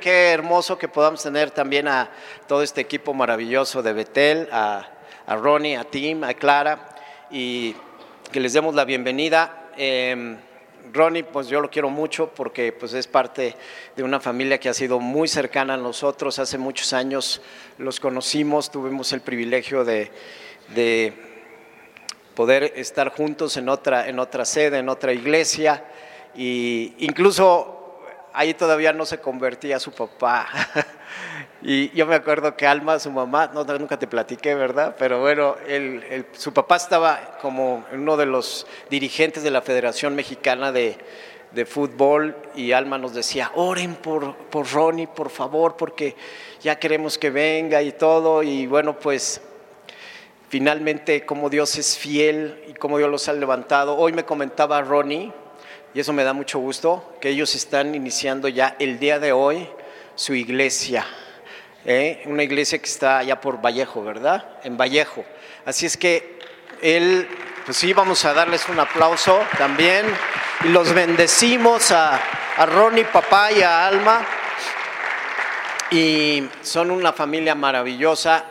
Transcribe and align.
Qué 0.00 0.30
hermoso 0.30 0.76
que 0.78 0.88
podamos 0.88 1.22
tener 1.22 1.50
también 1.50 1.88
a 1.88 2.10
todo 2.46 2.62
este 2.62 2.80
equipo 2.80 3.14
maravilloso 3.14 3.82
de 3.82 3.92
Betel, 3.92 4.48
a, 4.52 4.88
Ronnie, 5.28 5.76
a 5.76 5.84
Tim, 5.84 6.24
a 6.24 6.34
Clara, 6.34 6.88
y 7.30 7.74
que 8.32 8.40
les 8.40 8.52
demos 8.52 8.74
la 8.74 8.84
bienvenida. 8.84 9.70
Em, 9.76 10.36
Ronnie, 10.92 11.24
pues 11.24 11.48
yo 11.48 11.60
lo 11.60 11.70
quiero 11.70 11.88
mucho 11.88 12.30
porque 12.34 12.72
pues 12.72 12.94
es 12.94 13.06
parte 13.06 13.54
de 13.96 14.02
una 14.02 14.20
familia 14.20 14.58
que 14.58 14.68
ha 14.68 14.74
sido 14.74 15.00
muy 15.00 15.28
cercana 15.28 15.74
a 15.74 15.78
nosotros. 15.78 16.38
Hace 16.38 16.58
muchos 16.58 16.92
años 16.92 17.40
los 17.78 18.00
conocimos, 18.00 18.70
tuvimos 18.70 19.12
el 19.12 19.20
privilegio 19.20 19.84
de, 19.84 20.10
de 20.74 21.12
poder 22.34 22.72
estar 22.76 23.10
juntos 23.10 23.56
en 23.56 23.68
otra, 23.68 24.08
en 24.08 24.18
otra 24.18 24.44
sede, 24.44 24.78
en 24.78 24.88
otra 24.88 25.12
iglesia, 25.12 25.84
y 26.34 26.94
incluso 26.98 27.75
ahí 28.36 28.52
todavía 28.52 28.92
no 28.92 29.06
se 29.06 29.18
convertía 29.18 29.80
su 29.80 29.92
papá. 29.92 30.46
y 31.62 31.90
yo 31.96 32.06
me 32.06 32.14
acuerdo 32.14 32.54
que 32.54 32.66
Alma, 32.66 32.98
su 32.98 33.10
mamá, 33.10 33.50
no, 33.52 33.64
nunca 33.64 33.98
te 33.98 34.06
platiqué, 34.06 34.54
¿verdad? 34.54 34.94
Pero 34.98 35.20
bueno, 35.20 35.56
su 36.32 36.52
papá 36.52 36.76
estaba 36.76 37.38
como 37.40 37.86
uno 37.92 38.16
de 38.18 38.26
los 38.26 38.66
dirigentes 38.90 39.42
de 39.42 39.50
la 39.50 39.62
Federación 39.62 40.14
Mexicana 40.14 40.70
de, 40.70 40.98
Fútbol 41.66 42.36
y 42.54 42.72
Alma 42.72 42.98
nos 42.98 43.14
decía, 43.14 43.50
oren 43.54 43.94
por, 43.94 44.36
por 44.36 44.70
Ronnie, 44.70 45.06
por 45.06 45.30
favor, 45.30 45.74
porque 45.78 46.14
ya 46.60 46.78
queremos 46.78 47.16
que 47.16 47.30
venga 47.30 47.80
y 47.80 47.92
todo. 47.92 48.42
Y 48.42 48.66
bueno, 48.66 48.98
pues 48.98 49.40
finalmente 50.50 51.24
como 51.24 51.48
Dios 51.48 51.78
es 51.78 51.96
fiel 51.96 52.62
y 52.68 52.74
como 52.74 52.98
Dios 52.98 53.10
los 53.10 53.26
ha 53.30 53.32
levantado. 53.32 53.96
Hoy 53.96 54.12
me 54.12 54.26
comentaba 54.26 54.82
Ronnie, 54.82 55.32
y 55.96 56.00
eso 56.00 56.12
me 56.12 56.24
da 56.24 56.34
mucho 56.34 56.58
gusto, 56.58 57.16
que 57.22 57.30
ellos 57.30 57.54
están 57.54 57.94
iniciando 57.94 58.48
ya 58.48 58.76
el 58.78 58.98
día 58.98 59.18
de 59.18 59.32
hoy 59.32 59.66
su 60.14 60.34
iglesia. 60.34 61.06
¿eh? 61.86 62.22
Una 62.26 62.42
iglesia 62.42 62.78
que 62.78 62.84
está 62.84 63.16
allá 63.16 63.40
por 63.40 63.62
Vallejo, 63.62 64.04
¿verdad? 64.04 64.58
En 64.62 64.76
Vallejo. 64.76 65.24
Así 65.64 65.86
es 65.86 65.96
que 65.96 66.38
él, 66.82 67.26
pues 67.64 67.78
sí, 67.78 67.94
vamos 67.94 68.26
a 68.26 68.34
darles 68.34 68.68
un 68.68 68.78
aplauso 68.78 69.40
también. 69.56 70.04
Y 70.64 70.68
los 70.68 70.92
bendecimos 70.92 71.90
a, 71.92 72.20
a 72.58 72.66
Ronnie, 72.66 73.06
papá 73.06 73.50
y 73.52 73.62
a 73.62 73.86
Alma. 73.86 74.20
Y 75.92 76.46
son 76.60 76.90
una 76.90 77.14
familia 77.14 77.54
maravillosa. 77.54 78.44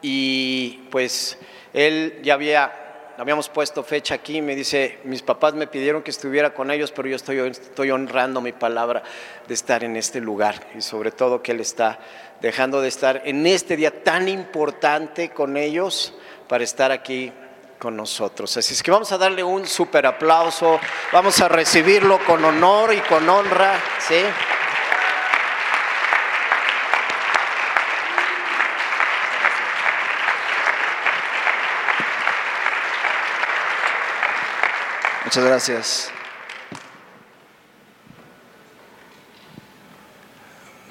Y 0.00 0.88
pues 0.90 1.38
él 1.74 2.18
ya 2.22 2.32
había 2.32 2.85
habíamos 3.18 3.48
puesto 3.48 3.82
fecha 3.82 4.14
aquí, 4.14 4.42
me 4.42 4.54
dice, 4.54 4.98
mis 5.04 5.22
papás 5.22 5.54
me 5.54 5.66
pidieron 5.66 6.02
que 6.02 6.10
estuviera 6.10 6.52
con 6.52 6.70
ellos, 6.70 6.92
pero 6.92 7.08
yo 7.08 7.16
estoy, 7.16 7.38
estoy 7.38 7.90
honrando 7.90 8.40
mi 8.40 8.52
palabra 8.52 9.02
de 9.46 9.54
estar 9.54 9.84
en 9.84 9.96
este 9.96 10.20
lugar 10.20 10.68
y 10.76 10.82
sobre 10.82 11.10
todo 11.10 11.42
que 11.42 11.52
Él 11.52 11.60
está 11.60 11.98
dejando 12.40 12.80
de 12.80 12.88
estar 12.88 13.22
en 13.24 13.46
este 13.46 13.76
día 13.76 14.02
tan 14.02 14.28
importante 14.28 15.30
con 15.30 15.56
ellos 15.56 16.14
para 16.48 16.64
estar 16.64 16.92
aquí 16.92 17.32
con 17.78 17.96
nosotros. 17.96 18.56
Así 18.56 18.74
es 18.74 18.82
que 18.82 18.90
vamos 18.90 19.10
a 19.12 19.18
darle 19.18 19.42
un 19.42 19.66
súper 19.66 20.06
aplauso, 20.06 20.78
vamos 21.12 21.40
a 21.40 21.48
recibirlo 21.48 22.18
con 22.26 22.44
honor 22.44 22.92
y 22.94 23.00
con 23.00 23.28
honra, 23.28 23.80
¿sí? 23.98 24.16
Muchas 35.26 35.44
gracias. 35.44 36.10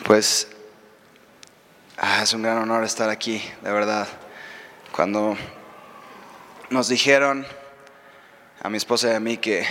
Pues 0.03 0.49
ah, 1.95 2.19
es 2.21 2.33
un 2.33 2.41
gran 2.41 2.57
honor 2.57 2.83
estar 2.83 3.09
aquí, 3.09 3.41
de 3.61 3.71
verdad. 3.71 4.09
Cuando 4.91 5.37
nos 6.69 6.89
dijeron 6.89 7.47
a 8.61 8.69
mi 8.69 8.75
esposa 8.75 9.13
y 9.13 9.13
a 9.13 9.21
mí 9.21 9.37
que, 9.37 9.65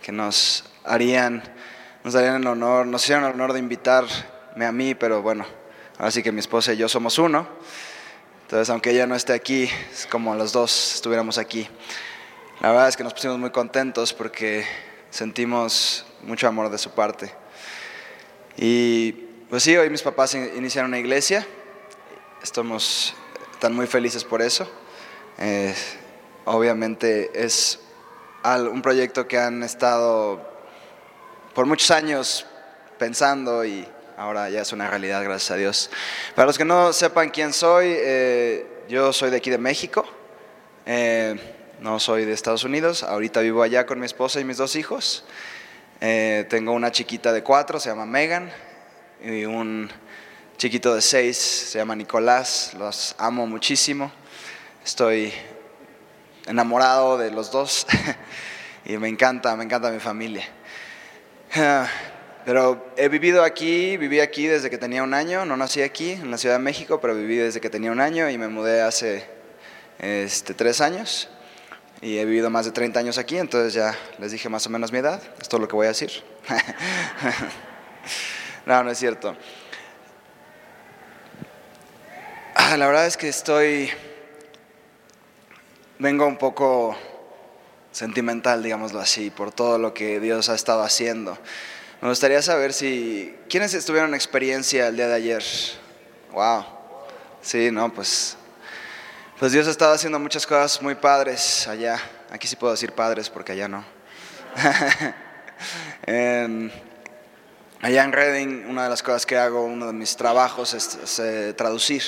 que 0.00 0.12
nos 0.12 0.72
harían, 0.84 1.42
nos 2.04 2.14
darían 2.14 2.36
el 2.36 2.46
honor, 2.46 2.86
nos 2.86 3.02
hicieron 3.02 3.24
el 3.24 3.32
honor 3.32 3.52
de 3.52 3.58
invitarme 3.58 4.64
a 4.64 4.70
mí, 4.70 4.94
pero 4.94 5.22
bueno, 5.22 5.44
ahora 5.98 6.12
sí 6.12 6.22
que 6.22 6.30
mi 6.30 6.38
esposa 6.38 6.72
y 6.72 6.76
yo 6.76 6.88
somos 6.88 7.18
uno. 7.18 7.48
Entonces, 8.42 8.70
aunque 8.70 8.92
ella 8.92 9.08
no 9.08 9.16
esté 9.16 9.32
aquí, 9.32 9.68
es 9.92 10.06
como 10.06 10.36
los 10.36 10.52
dos 10.52 10.94
estuviéramos 10.94 11.36
aquí. 11.36 11.68
La 12.64 12.70
verdad 12.70 12.88
es 12.88 12.96
que 12.96 13.04
nos 13.04 13.12
pusimos 13.12 13.38
muy 13.38 13.50
contentos 13.50 14.14
porque 14.14 14.64
sentimos 15.10 16.06
mucho 16.22 16.48
amor 16.48 16.70
de 16.70 16.78
su 16.78 16.92
parte. 16.92 17.30
Y 18.56 19.12
pues 19.50 19.62
sí, 19.62 19.76
hoy 19.76 19.90
mis 19.90 20.00
papás 20.00 20.34
iniciaron 20.34 20.90
una 20.90 20.98
iglesia, 20.98 21.46
estamos 22.42 23.14
tan 23.58 23.74
muy 23.74 23.86
felices 23.86 24.24
por 24.24 24.40
eso. 24.40 24.66
Eh, 25.36 25.74
obviamente 26.46 27.32
es 27.34 27.80
un 28.42 28.80
proyecto 28.80 29.28
que 29.28 29.36
han 29.36 29.62
estado 29.62 30.40
por 31.54 31.66
muchos 31.66 31.90
años 31.90 32.46
pensando 32.96 33.62
y 33.66 33.86
ahora 34.16 34.48
ya 34.48 34.62
es 34.62 34.72
una 34.72 34.88
realidad, 34.88 35.22
gracias 35.22 35.50
a 35.50 35.56
Dios. 35.56 35.90
Para 36.34 36.46
los 36.46 36.56
que 36.56 36.64
no 36.64 36.94
sepan 36.94 37.28
quién 37.28 37.52
soy, 37.52 37.88
eh, 37.90 38.84
yo 38.88 39.12
soy 39.12 39.28
de 39.28 39.36
aquí 39.36 39.50
de 39.50 39.58
México. 39.58 40.06
Eh, 40.86 41.53
no 41.84 42.00
soy 42.00 42.24
de 42.24 42.32
Estados 42.32 42.64
Unidos, 42.64 43.02
ahorita 43.02 43.42
vivo 43.42 43.62
allá 43.62 43.84
con 43.84 44.00
mi 44.00 44.06
esposa 44.06 44.40
y 44.40 44.44
mis 44.44 44.56
dos 44.56 44.74
hijos. 44.74 45.22
Eh, 46.00 46.46
tengo 46.48 46.72
una 46.72 46.90
chiquita 46.90 47.30
de 47.30 47.42
cuatro, 47.42 47.78
se 47.78 47.90
llama 47.90 48.06
Megan, 48.06 48.50
y 49.22 49.44
un 49.44 49.90
chiquito 50.56 50.94
de 50.94 51.02
seis, 51.02 51.36
se 51.36 51.78
llama 51.78 51.94
Nicolás, 51.94 52.72
los 52.78 53.14
amo 53.18 53.46
muchísimo. 53.46 54.10
Estoy 54.82 55.30
enamorado 56.46 57.18
de 57.18 57.30
los 57.30 57.50
dos 57.50 57.86
y 58.86 58.96
me 58.96 59.08
encanta, 59.08 59.54
me 59.54 59.64
encanta 59.64 59.90
mi 59.90 60.00
familia. 60.00 60.48
Pero 62.46 62.94
he 62.96 63.10
vivido 63.10 63.44
aquí, 63.44 63.98
viví 63.98 64.20
aquí 64.20 64.46
desde 64.46 64.70
que 64.70 64.78
tenía 64.78 65.02
un 65.02 65.12
año, 65.12 65.44
no 65.44 65.54
nací 65.54 65.82
aquí, 65.82 66.12
en 66.12 66.30
la 66.30 66.38
Ciudad 66.38 66.54
de 66.54 66.62
México, 66.62 66.98
pero 67.02 67.14
viví 67.14 67.36
desde 67.36 67.60
que 67.60 67.68
tenía 67.68 67.92
un 67.92 68.00
año 68.00 68.30
y 68.30 68.38
me 68.38 68.48
mudé 68.48 68.80
hace 68.80 69.26
este, 69.98 70.54
tres 70.54 70.80
años 70.80 71.28
y 72.04 72.18
he 72.18 72.24
vivido 72.26 72.50
más 72.50 72.66
de 72.66 72.70
30 72.70 73.00
años 73.00 73.16
aquí, 73.16 73.38
entonces 73.38 73.72
ya 73.72 73.96
les 74.18 74.30
dije 74.30 74.50
más 74.50 74.66
o 74.66 74.70
menos 74.70 74.92
mi 74.92 74.98
edad, 74.98 75.22
esto 75.40 75.56
es 75.56 75.60
lo 75.62 75.66
que 75.66 75.74
voy 75.74 75.86
a 75.86 75.88
decir. 75.88 76.10
no, 78.66 78.84
no 78.84 78.90
es 78.90 78.98
cierto. 78.98 79.34
Ah, 82.54 82.76
la 82.76 82.86
verdad 82.86 83.06
es 83.06 83.16
que 83.16 83.30
estoy, 83.30 83.88
vengo 85.98 86.26
un 86.26 86.36
poco 86.36 86.94
sentimental, 87.90 88.62
digámoslo 88.62 89.00
así, 89.00 89.30
por 89.30 89.50
todo 89.50 89.78
lo 89.78 89.94
que 89.94 90.20
Dios 90.20 90.50
ha 90.50 90.54
estado 90.54 90.82
haciendo. 90.82 91.38
Me 92.02 92.10
gustaría 92.10 92.42
saber 92.42 92.74
si, 92.74 93.34
¿quiénes 93.48 93.72
estuvieron 93.72 94.10
en 94.10 94.14
experiencia 94.14 94.88
el 94.88 94.96
día 94.96 95.08
de 95.08 95.14
ayer? 95.14 95.42
Wow. 96.32 96.66
Sí, 97.40 97.70
no, 97.70 97.90
pues 97.94 98.36
pues 99.44 99.52
Dios 99.52 99.68
ha 99.68 99.92
haciendo 99.92 100.18
muchas 100.18 100.46
cosas 100.46 100.80
muy 100.80 100.94
padres 100.94 101.68
allá. 101.68 102.00
Aquí 102.30 102.48
sí 102.48 102.56
puedo 102.56 102.72
decir 102.72 102.92
padres 102.92 103.28
porque 103.28 103.52
allá 103.52 103.68
no. 103.68 103.84
allá 107.82 108.04
en 108.04 108.12
Reading, 108.12 108.64
una 108.70 108.84
de 108.84 108.88
las 108.88 109.02
cosas 109.02 109.26
que 109.26 109.36
hago, 109.36 109.62
uno 109.62 109.88
de 109.88 109.92
mis 109.92 110.16
trabajos 110.16 110.72
es, 110.72 111.18
eh, 111.18 111.52
traducir. 111.54 112.02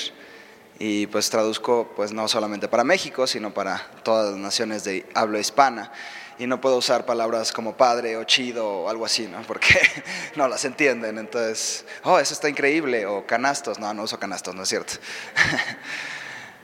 Y 0.79 1.05
pues 1.05 1.29
traduzco 1.29 1.93
pues 1.95 2.11
no 2.11 2.27
solamente 2.27 2.67
para 2.67 2.83
México, 2.83 3.27
sino 3.27 3.53
para 3.53 3.87
todas 4.01 4.31
las 4.31 4.39
naciones 4.39 4.83
de 4.83 5.05
habla 5.13 5.37
hispana. 5.37 5.91
Y 6.39 6.47
no 6.47 6.59
puedo 6.59 6.77
usar 6.77 7.05
palabras 7.05 7.51
como 7.51 7.77
padre 7.77 8.17
o 8.17 8.23
chido 8.23 8.67
o 8.67 8.89
algo 8.89 9.05
así, 9.05 9.27
¿no? 9.27 9.43
Porque 9.43 9.79
no 10.35 10.47
las 10.47 10.65
entienden. 10.65 11.19
Entonces, 11.19 11.85
oh, 12.01 12.17
eso 12.17 12.33
está 12.33 12.49
increíble. 12.49 13.05
O 13.05 13.27
canastos. 13.27 13.77
No, 13.77 13.93
no 13.93 14.01
uso 14.01 14.17
canastos, 14.17 14.55
no 14.55 14.63
es 14.63 14.69
cierto. 14.69 14.93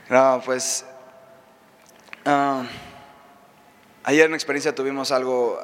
No, 0.08 0.42
pues 0.44 0.84
ah, 2.26 2.64
ayer 4.02 4.26
en 4.26 4.34
experiencia 4.34 4.74
tuvimos 4.74 5.10
algo, 5.10 5.58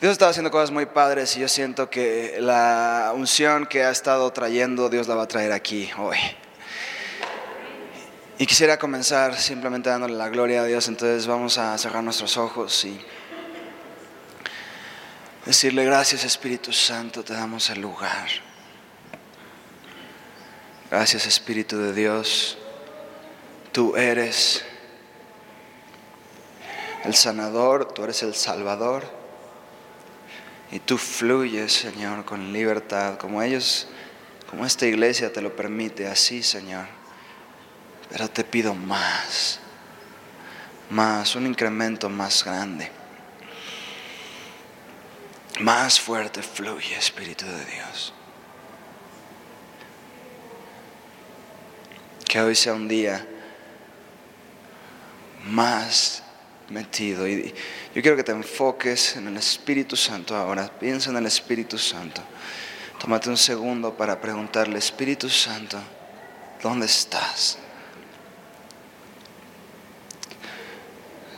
Dios 0.00 0.12
estaba 0.12 0.32
haciendo 0.32 0.50
cosas 0.50 0.72
muy 0.72 0.86
padres 0.86 1.36
y 1.36 1.40
yo 1.40 1.46
siento 1.46 1.88
que 1.88 2.38
la 2.40 3.12
unción 3.14 3.66
que 3.66 3.84
ha 3.84 3.90
estado 3.90 4.32
trayendo, 4.32 4.88
Dios 4.88 5.06
la 5.06 5.14
va 5.14 5.22
a 5.22 5.28
traer 5.28 5.52
aquí 5.52 5.88
hoy. 5.98 6.18
Y 8.38 8.46
quisiera 8.46 8.76
comenzar 8.76 9.38
simplemente 9.38 9.88
dándole 9.88 10.14
la 10.14 10.28
gloria 10.28 10.62
a 10.62 10.64
Dios, 10.64 10.88
entonces 10.88 11.28
vamos 11.28 11.58
a 11.58 11.78
cerrar 11.78 12.02
nuestros 12.02 12.36
ojos 12.36 12.84
y 12.84 13.00
decirle 15.46 15.84
gracias 15.84 16.24
Espíritu 16.24 16.72
Santo, 16.72 17.22
te 17.22 17.34
damos 17.34 17.70
el 17.70 17.80
lugar. 17.80 18.28
Gracias 20.90 21.24
Espíritu 21.26 21.78
de 21.78 21.92
Dios. 21.92 22.58
Tú 23.72 23.96
eres 23.96 24.62
el 27.04 27.14
sanador, 27.14 27.92
tú 27.92 28.04
eres 28.04 28.22
el 28.22 28.34
salvador. 28.34 29.04
Y 30.70 30.78
tú 30.78 30.96
fluyes, 30.96 31.72
Señor, 31.72 32.24
con 32.24 32.52
libertad, 32.52 33.18
como 33.18 33.42
ellos, 33.42 33.88
como 34.48 34.64
esta 34.64 34.86
iglesia 34.86 35.32
te 35.32 35.42
lo 35.42 35.54
permite, 35.54 36.06
así, 36.06 36.42
Señor. 36.42 36.86
Pero 38.10 38.28
te 38.28 38.44
pido 38.44 38.74
más, 38.74 39.58
más, 40.90 41.34
un 41.34 41.46
incremento 41.46 42.08
más 42.08 42.44
grande. 42.44 42.90
Más 45.60 46.00
fuerte 46.00 46.42
fluye, 46.42 46.96
Espíritu 46.96 47.44
de 47.44 47.64
Dios. 47.66 48.14
Que 52.26 52.40
hoy 52.40 52.54
sea 52.54 52.72
un 52.72 52.88
día 52.88 53.26
más 55.44 56.22
metido. 56.68 57.28
Y 57.28 57.54
yo 57.94 58.02
quiero 58.02 58.16
que 58.16 58.24
te 58.24 58.32
enfoques 58.32 59.16
en 59.16 59.28
el 59.28 59.36
Espíritu 59.36 59.96
Santo 59.96 60.34
ahora. 60.34 60.68
Piensa 60.68 61.10
en 61.10 61.16
el 61.16 61.26
Espíritu 61.26 61.78
Santo. 61.78 62.22
Tómate 62.98 63.28
un 63.28 63.36
segundo 63.36 63.96
para 63.96 64.20
preguntarle, 64.20 64.78
Espíritu 64.78 65.28
Santo, 65.28 65.76
¿dónde 66.62 66.86
estás? 66.86 67.58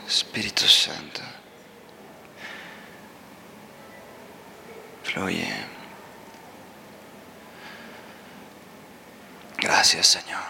Espíritu 0.07 0.67
Santo. 0.67 1.21
Fluye. 5.03 5.55
Gracias 9.57 10.05
Señor. 10.05 10.43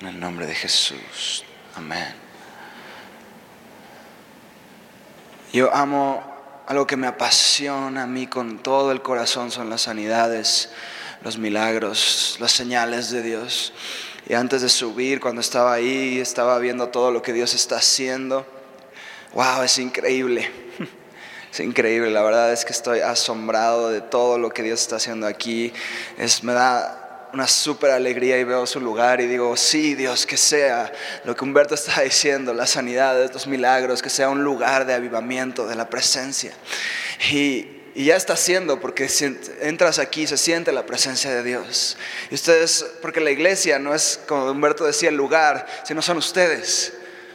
En 0.00 0.06
el 0.06 0.20
nombre 0.20 0.46
de 0.46 0.54
Jesús. 0.54 1.44
Amén. 1.74 2.21
Yo 5.52 5.74
amo 5.74 6.22
algo 6.66 6.86
que 6.86 6.96
me 6.96 7.06
apasiona 7.06 8.04
a 8.04 8.06
mí 8.06 8.26
con 8.26 8.60
todo 8.60 8.90
el 8.90 9.02
corazón 9.02 9.50
son 9.50 9.68
las 9.68 9.82
sanidades, 9.82 10.70
los 11.22 11.36
milagros, 11.36 12.38
las 12.40 12.52
señales 12.52 13.10
de 13.10 13.20
Dios. 13.20 13.74
Y 14.26 14.32
antes 14.32 14.62
de 14.62 14.70
subir, 14.70 15.20
cuando 15.20 15.42
estaba 15.42 15.74
ahí, 15.74 16.18
estaba 16.18 16.58
viendo 16.58 16.88
todo 16.88 17.10
lo 17.10 17.20
que 17.20 17.34
Dios 17.34 17.52
está 17.52 17.76
haciendo. 17.76 18.46
Wow, 19.34 19.62
es 19.62 19.78
increíble. 19.78 20.50
Es 21.52 21.60
increíble, 21.60 22.10
la 22.10 22.22
verdad 22.22 22.50
es 22.50 22.64
que 22.64 22.72
estoy 22.72 23.00
asombrado 23.00 23.90
de 23.90 24.00
todo 24.00 24.38
lo 24.38 24.48
que 24.48 24.62
Dios 24.62 24.80
está 24.80 24.96
haciendo 24.96 25.26
aquí. 25.26 25.70
Es, 26.16 26.42
me 26.42 26.54
da 26.54 27.01
una 27.32 27.46
súper 27.46 27.90
alegría 27.90 28.38
y 28.38 28.44
veo 28.44 28.66
su 28.66 28.80
lugar 28.80 29.20
y 29.20 29.26
digo, 29.26 29.56
sí, 29.56 29.94
Dios, 29.94 30.26
que 30.26 30.36
sea 30.36 30.92
lo 31.24 31.34
que 31.34 31.44
Humberto 31.44 31.74
está 31.74 32.02
diciendo, 32.02 32.52
la 32.52 32.66
sanidad 32.66 33.14
de 33.14 33.24
estos 33.24 33.46
milagros, 33.46 34.02
que 34.02 34.10
sea 34.10 34.28
un 34.28 34.44
lugar 34.44 34.86
de 34.86 34.94
avivamiento, 34.94 35.66
de 35.66 35.74
la 35.74 35.88
presencia. 35.88 36.52
Y, 37.30 37.68
y 37.94 38.06
ya 38.06 38.16
está 38.16 38.34
haciendo, 38.34 38.80
porque 38.80 39.08
si 39.08 39.38
entras 39.60 39.98
aquí 39.98 40.26
se 40.26 40.36
siente 40.36 40.72
la 40.72 40.84
presencia 40.84 41.30
de 41.30 41.42
Dios. 41.42 41.96
Y 42.30 42.34
ustedes, 42.34 42.84
porque 43.00 43.20
la 43.20 43.30
iglesia 43.30 43.78
no 43.78 43.94
es, 43.94 44.20
como 44.26 44.50
Humberto 44.50 44.84
decía, 44.84 45.08
el 45.08 45.16
lugar, 45.16 45.66
sino 45.84 46.02
son 46.02 46.18
ustedes. 46.18 46.92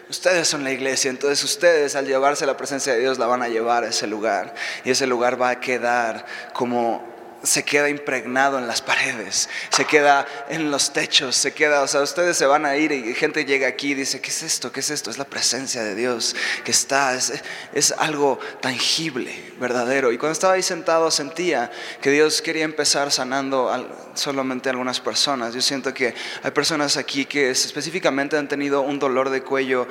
Ustedes 0.10 0.48
son 0.48 0.64
la 0.64 0.72
iglesia, 0.72 1.10
entonces 1.10 1.44
ustedes 1.44 1.96
al 1.96 2.06
llevarse 2.06 2.46
la 2.46 2.56
presencia 2.56 2.94
de 2.94 3.00
Dios 3.00 3.20
la 3.20 3.28
van 3.28 3.42
a 3.42 3.50
llevar 3.50 3.84
a 3.84 3.90
ese 3.90 4.08
lugar. 4.08 4.54
Y 4.86 4.92
ese 4.92 5.06
lugar 5.06 5.42
va 5.42 5.50
a 5.50 5.60
quedar 5.60 6.26
como 6.54 7.17
se 7.48 7.64
queda 7.64 7.90
impregnado 7.90 8.60
en 8.60 8.68
las 8.68 8.82
paredes, 8.82 9.50
se 9.70 9.86
queda 9.86 10.28
en 10.50 10.70
los 10.70 10.92
techos, 10.92 11.36
se 11.36 11.54
queda, 11.54 11.82
o 11.82 11.88
sea, 11.88 12.02
ustedes 12.02 12.38
se 12.38 12.46
van 12.46 12.66
a 12.66 12.76
ir 12.76 12.92
y 12.92 13.14
gente 13.14 13.46
llega 13.46 13.68
aquí 13.68 13.92
y 13.92 13.96
dice, 13.96 14.20
¿qué 14.20 14.30
es 14.30 14.44
esto? 14.44 14.72
¿Qué 14.72 14.82
es 14.82 14.90
esto? 14.90 15.10
Es 15.10 15.18
la 15.18 15.26
presencia 15.26 15.84
de 15.84 15.96
Dios 15.96 16.36
que 16.66 16.72
está, 16.72 17.16
es, 17.16 17.34
es 17.74 17.94
algo 17.98 18.40
tangible, 18.60 19.54
verdadero. 19.60 20.12
Y 20.12 20.18
cuando 20.18 20.34
estaba 20.34 20.54
ahí 20.54 20.64
sentado 20.64 21.10
sentía 21.10 21.72
que 22.02 22.12
Dios 22.12 22.42
quería 22.42 22.66
empezar 22.66 23.12
sanando 23.12 23.72
solamente 24.18 24.70
algunas 24.70 25.00
personas. 25.00 25.54
Yo 25.54 25.62
siento 25.62 25.94
que 25.94 26.14
hay 26.44 26.52
personas 26.52 26.98
aquí 26.98 27.26
que 27.26 27.50
específicamente 27.50 28.38
han 28.38 28.48
tenido 28.48 28.82
un 28.82 29.00
dolor 29.00 29.30
de 29.30 29.42
cuello, 29.42 29.88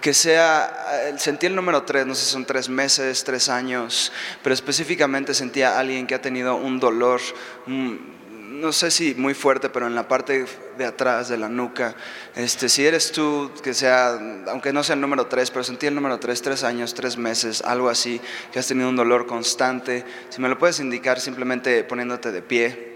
que 0.00 0.14
sea, 0.14 1.14
sentí 1.16 1.46
el 1.46 1.54
número 1.54 1.82
tres, 1.84 2.06
no 2.06 2.14
sé 2.14 2.24
si 2.24 2.32
son 2.32 2.44
tres 2.44 2.68
meses, 2.68 3.24
tres 3.24 3.48
años, 3.48 4.12
pero 4.42 4.54
específicamente 4.54 5.34
sentía 5.34 5.76
a 5.76 5.80
alguien 5.80 6.06
que 6.06 6.14
ha 6.14 6.20
tenido 6.20 6.56
un 6.56 6.78
dolor 6.78 7.20
mm, 7.66 8.18
no 8.58 8.72
sé 8.72 8.90
si 8.90 9.14
muy 9.14 9.34
fuerte, 9.34 9.68
pero 9.68 9.86
en 9.86 9.94
la 9.94 10.08
parte 10.08 10.44
de 10.76 10.84
atrás 10.84 11.28
de 11.28 11.36
la 11.36 11.48
nuca. 11.48 11.94
Este, 12.34 12.68
si 12.68 12.84
eres 12.84 13.12
tú, 13.12 13.50
que 13.62 13.74
sea, 13.74 14.18
aunque 14.48 14.72
no 14.72 14.82
sea 14.82 14.94
el 14.94 15.00
número 15.00 15.26
3, 15.26 15.50
pero 15.50 15.64
sentí 15.64 15.86
el 15.86 15.94
número 15.94 16.18
3, 16.18 16.42
tres 16.42 16.64
años, 16.64 16.94
tres 16.94 17.16
meses, 17.16 17.62
algo 17.62 17.88
así, 17.88 18.20
que 18.52 18.58
has 18.58 18.66
tenido 18.66 18.88
un 18.88 18.96
dolor 18.96 19.26
constante, 19.26 20.04
si 20.28 20.40
me 20.40 20.48
lo 20.48 20.58
puedes 20.58 20.80
indicar 20.80 21.20
simplemente 21.20 21.84
poniéndote 21.84 22.32
de 22.32 22.42
pie. 22.42 22.87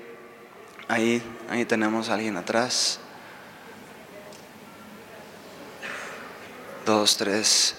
Ahí, 0.89 1.23
ahí 1.49 1.65
tenemos 1.65 2.09
a 2.09 2.15
alguien 2.15 2.37
atrás. 2.37 2.99
Dos, 6.85 7.17
tres, 7.17 7.77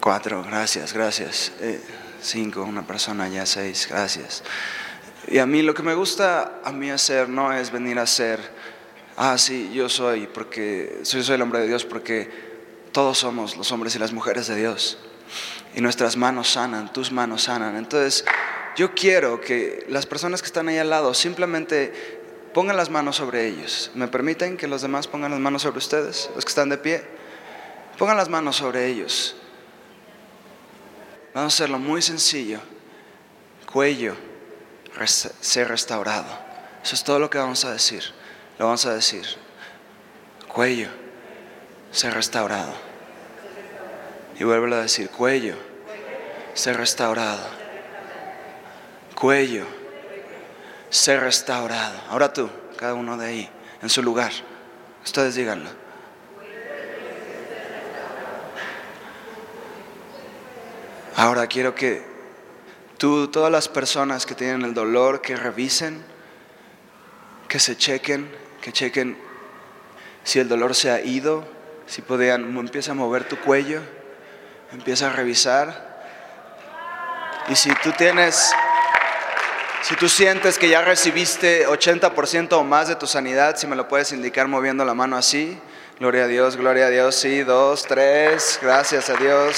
cuatro, 0.00 0.42
gracias, 0.42 0.92
gracias. 0.92 1.52
Eh, 1.60 1.80
cinco, 2.22 2.62
una 2.62 2.86
persona 2.86 3.28
ya 3.28 3.44
seis, 3.46 3.86
gracias. 3.88 4.42
Y 5.28 5.38
a 5.38 5.46
mí 5.46 5.62
lo 5.62 5.74
que 5.74 5.82
me 5.82 5.94
gusta 5.94 6.60
a 6.64 6.72
mí 6.72 6.90
hacer 6.90 7.28
no 7.28 7.52
es 7.52 7.70
venir 7.70 7.98
a 7.98 8.02
hacer, 8.02 8.40
ah, 9.16 9.38
sí, 9.38 9.70
yo 9.72 9.88
soy, 9.88 10.26
porque 10.26 11.00
soy, 11.02 11.22
soy 11.22 11.36
el 11.36 11.42
hombre 11.42 11.60
de 11.60 11.68
Dios, 11.68 11.84
porque 11.84 12.30
todos 12.92 13.18
somos 13.18 13.56
los 13.56 13.70
hombres 13.72 13.94
y 13.96 13.98
las 13.98 14.12
mujeres 14.12 14.46
de 14.46 14.56
Dios. 14.56 14.98
Y 15.74 15.80
nuestras 15.80 16.16
manos 16.16 16.50
sanan, 16.50 16.92
tus 16.92 17.10
manos 17.10 17.42
sanan. 17.42 17.76
Entonces, 17.76 18.24
yo 18.76 18.94
quiero 18.94 19.40
que 19.40 19.84
las 19.88 20.06
personas 20.06 20.42
que 20.42 20.46
están 20.46 20.68
ahí 20.68 20.78
al 20.78 20.90
lado 20.90 21.14
simplemente 21.14 21.92
pongan 22.52 22.76
las 22.76 22.90
manos 22.90 23.16
sobre 23.16 23.46
ellos. 23.46 23.90
¿Me 23.94 24.08
permiten 24.08 24.56
que 24.56 24.66
los 24.66 24.82
demás 24.82 25.06
pongan 25.06 25.30
las 25.30 25.40
manos 25.40 25.62
sobre 25.62 25.78
ustedes, 25.78 26.30
los 26.34 26.44
que 26.44 26.48
están 26.48 26.68
de 26.68 26.78
pie? 26.78 27.04
Pongan 27.98 28.16
las 28.16 28.28
manos 28.28 28.56
sobre 28.56 28.86
ellos. 28.86 29.36
Vamos 31.34 31.52
a 31.52 31.56
hacerlo 31.56 31.78
muy 31.78 32.02
sencillo. 32.02 32.60
Cuello, 33.70 34.14
ser 35.40 35.68
restaurado. 35.68 36.26
Eso 36.82 36.94
es 36.94 37.04
todo 37.04 37.18
lo 37.18 37.30
que 37.30 37.38
vamos 37.38 37.64
a 37.64 37.72
decir. 37.72 38.02
Lo 38.58 38.66
vamos 38.66 38.86
a 38.86 38.94
decir. 38.94 39.24
Cuello, 40.48 40.88
ser 41.90 42.14
restaurado. 42.14 42.72
Y 44.38 44.44
vuelvo 44.44 44.74
a 44.74 44.82
decir, 44.82 45.10
cuello, 45.10 45.56
ser 46.54 46.76
restaurado. 46.76 47.63
Cuello, 49.14 49.64
ser 50.90 51.20
restaurado. 51.20 52.00
Ahora 52.08 52.32
tú, 52.32 52.50
cada 52.76 52.94
uno 52.94 53.16
de 53.16 53.26
ahí, 53.26 53.50
en 53.82 53.88
su 53.88 54.02
lugar. 54.02 54.32
Ustedes 55.04 55.34
díganlo. 55.34 55.70
Ahora 61.16 61.46
quiero 61.46 61.74
que 61.74 62.02
tú, 62.98 63.28
todas 63.28 63.52
las 63.52 63.68
personas 63.68 64.26
que 64.26 64.34
tienen 64.34 64.62
el 64.62 64.74
dolor, 64.74 65.20
que 65.20 65.36
revisen, 65.36 66.04
que 67.48 67.60
se 67.60 67.76
chequen, 67.76 68.28
que 68.60 68.72
chequen 68.72 69.16
si 70.24 70.40
el 70.40 70.48
dolor 70.48 70.74
se 70.74 70.90
ha 70.90 71.00
ido, 71.00 71.46
si 71.86 72.02
podían, 72.02 72.56
empieza 72.56 72.92
a 72.92 72.94
mover 72.94 73.24
tu 73.28 73.38
cuello, 73.38 73.82
empieza 74.72 75.06
a 75.06 75.10
revisar. 75.10 75.94
Y 77.48 77.54
si 77.54 77.72
tú 77.82 77.92
tienes, 77.92 78.52
si 79.84 79.96
tú 79.96 80.08
sientes 80.08 80.58
que 80.58 80.70
ya 80.70 80.80
recibiste 80.80 81.68
80% 81.68 82.54
o 82.54 82.64
más 82.64 82.88
de 82.88 82.96
tu 82.96 83.06
sanidad, 83.06 83.56
si 83.56 83.66
me 83.66 83.76
lo 83.76 83.86
puedes 83.86 84.12
indicar 84.12 84.48
moviendo 84.48 84.82
la 84.82 84.94
mano 84.94 85.14
así. 85.14 85.60
Gloria 86.00 86.24
a 86.24 86.26
Dios, 86.26 86.56
gloria 86.56 86.86
a 86.86 86.88
Dios, 86.88 87.14
sí, 87.16 87.42
dos, 87.42 87.84
tres, 87.84 88.58
gracias 88.62 89.10
a 89.10 89.16
Dios. 89.16 89.54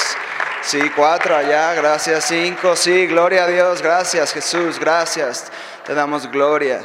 Sí, 0.63 0.81
cuatro 0.97 1.37
allá, 1.37 1.75
gracias, 1.75 2.25
cinco, 2.25 2.75
sí, 2.75 3.07
gloria 3.07 3.45
a 3.45 3.47
Dios, 3.47 3.81
gracias 3.81 4.33
Jesús, 4.33 4.81
gracias, 4.81 5.45
te 5.87 5.95
damos 5.95 6.29
gloria 6.29 6.81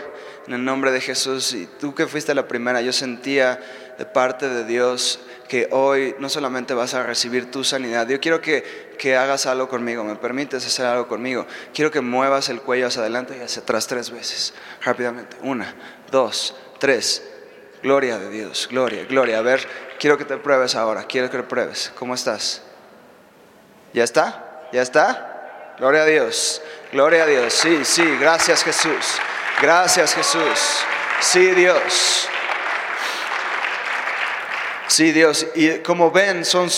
en 0.46 0.54
el 0.54 0.64
nombre 0.64 0.92
de 0.92 1.02
Jesús. 1.02 1.52
Y 1.56 1.66
tú 1.66 1.96
que 1.96 2.06
fuiste 2.06 2.36
la 2.36 2.48
primera, 2.48 2.80
yo 2.82 2.94
sentía 2.94 3.60
de 4.02 4.06
parte 4.08 4.50
de 4.50 4.64
Dios 4.64 5.20
que 5.48 5.68
hoy 5.70 6.16
no 6.18 6.28
solamente 6.28 6.74
vas 6.74 6.96
a 6.96 7.04
recibir 7.04 7.52
tu 7.52 7.64
sanidad, 7.64 8.08
yo 8.08 8.20
quiero 8.20 8.42
que, 8.42 8.96
que 8.98 9.16
hagas 9.16 9.46
algo 9.46 9.70
conmigo, 9.70 10.04
me 10.04 10.16
permites 10.16 10.66
hacer 10.66 10.88
algo 10.88 11.08
conmigo, 11.08 11.46
quiero 11.72 11.92
que 11.92 12.02
muevas 12.02 12.50
el 12.50 12.62
cuello 12.62 12.88
hacia 12.88 13.02
adelante 13.02 13.38
y 13.38 13.44
hacia 13.44 13.62
atrás 13.62 13.86
tres 13.86 14.10
veces, 14.10 14.56
rápidamente, 14.82 15.38
una, 15.44 15.76
dos, 16.10 16.56
tres. 16.80 17.28
Gloria 17.84 18.18
de 18.18 18.30
Dios, 18.30 18.68
gloria, 18.72 19.06
gloria. 19.06 19.38
A 19.38 19.42
ver, 19.42 19.68
quiero 20.00 20.18
que 20.18 20.26
te 20.26 20.38
pruebes 20.38 20.74
ahora, 20.74 21.04
quiero 21.04 21.30
que 21.30 21.38
te 21.38 21.44
pruebes. 21.44 21.92
¿Cómo 22.00 22.16
estás? 22.16 22.64
¿Ya 23.94 24.04
está? 24.04 24.68
¿Ya 24.72 24.82
está? 24.82 25.76
Gloria 25.78 26.02
a 26.02 26.06
Dios. 26.06 26.62
Gloria 26.92 27.24
a 27.24 27.28
Dios. 27.28 27.54
Sí, 27.54 27.84
sí. 27.84 28.18
Gracias 28.20 28.64
Jesús. 28.64 29.20
Gracias 29.62 30.14
Jesús. 30.14 30.86
Sí, 31.22 31.52
Dios. 31.52 32.30
Sí, 34.92 35.14
Dios. 35.14 35.48
Y 35.56 35.78
como 35.78 36.12
ven, 36.12 36.44
son 36.44 36.70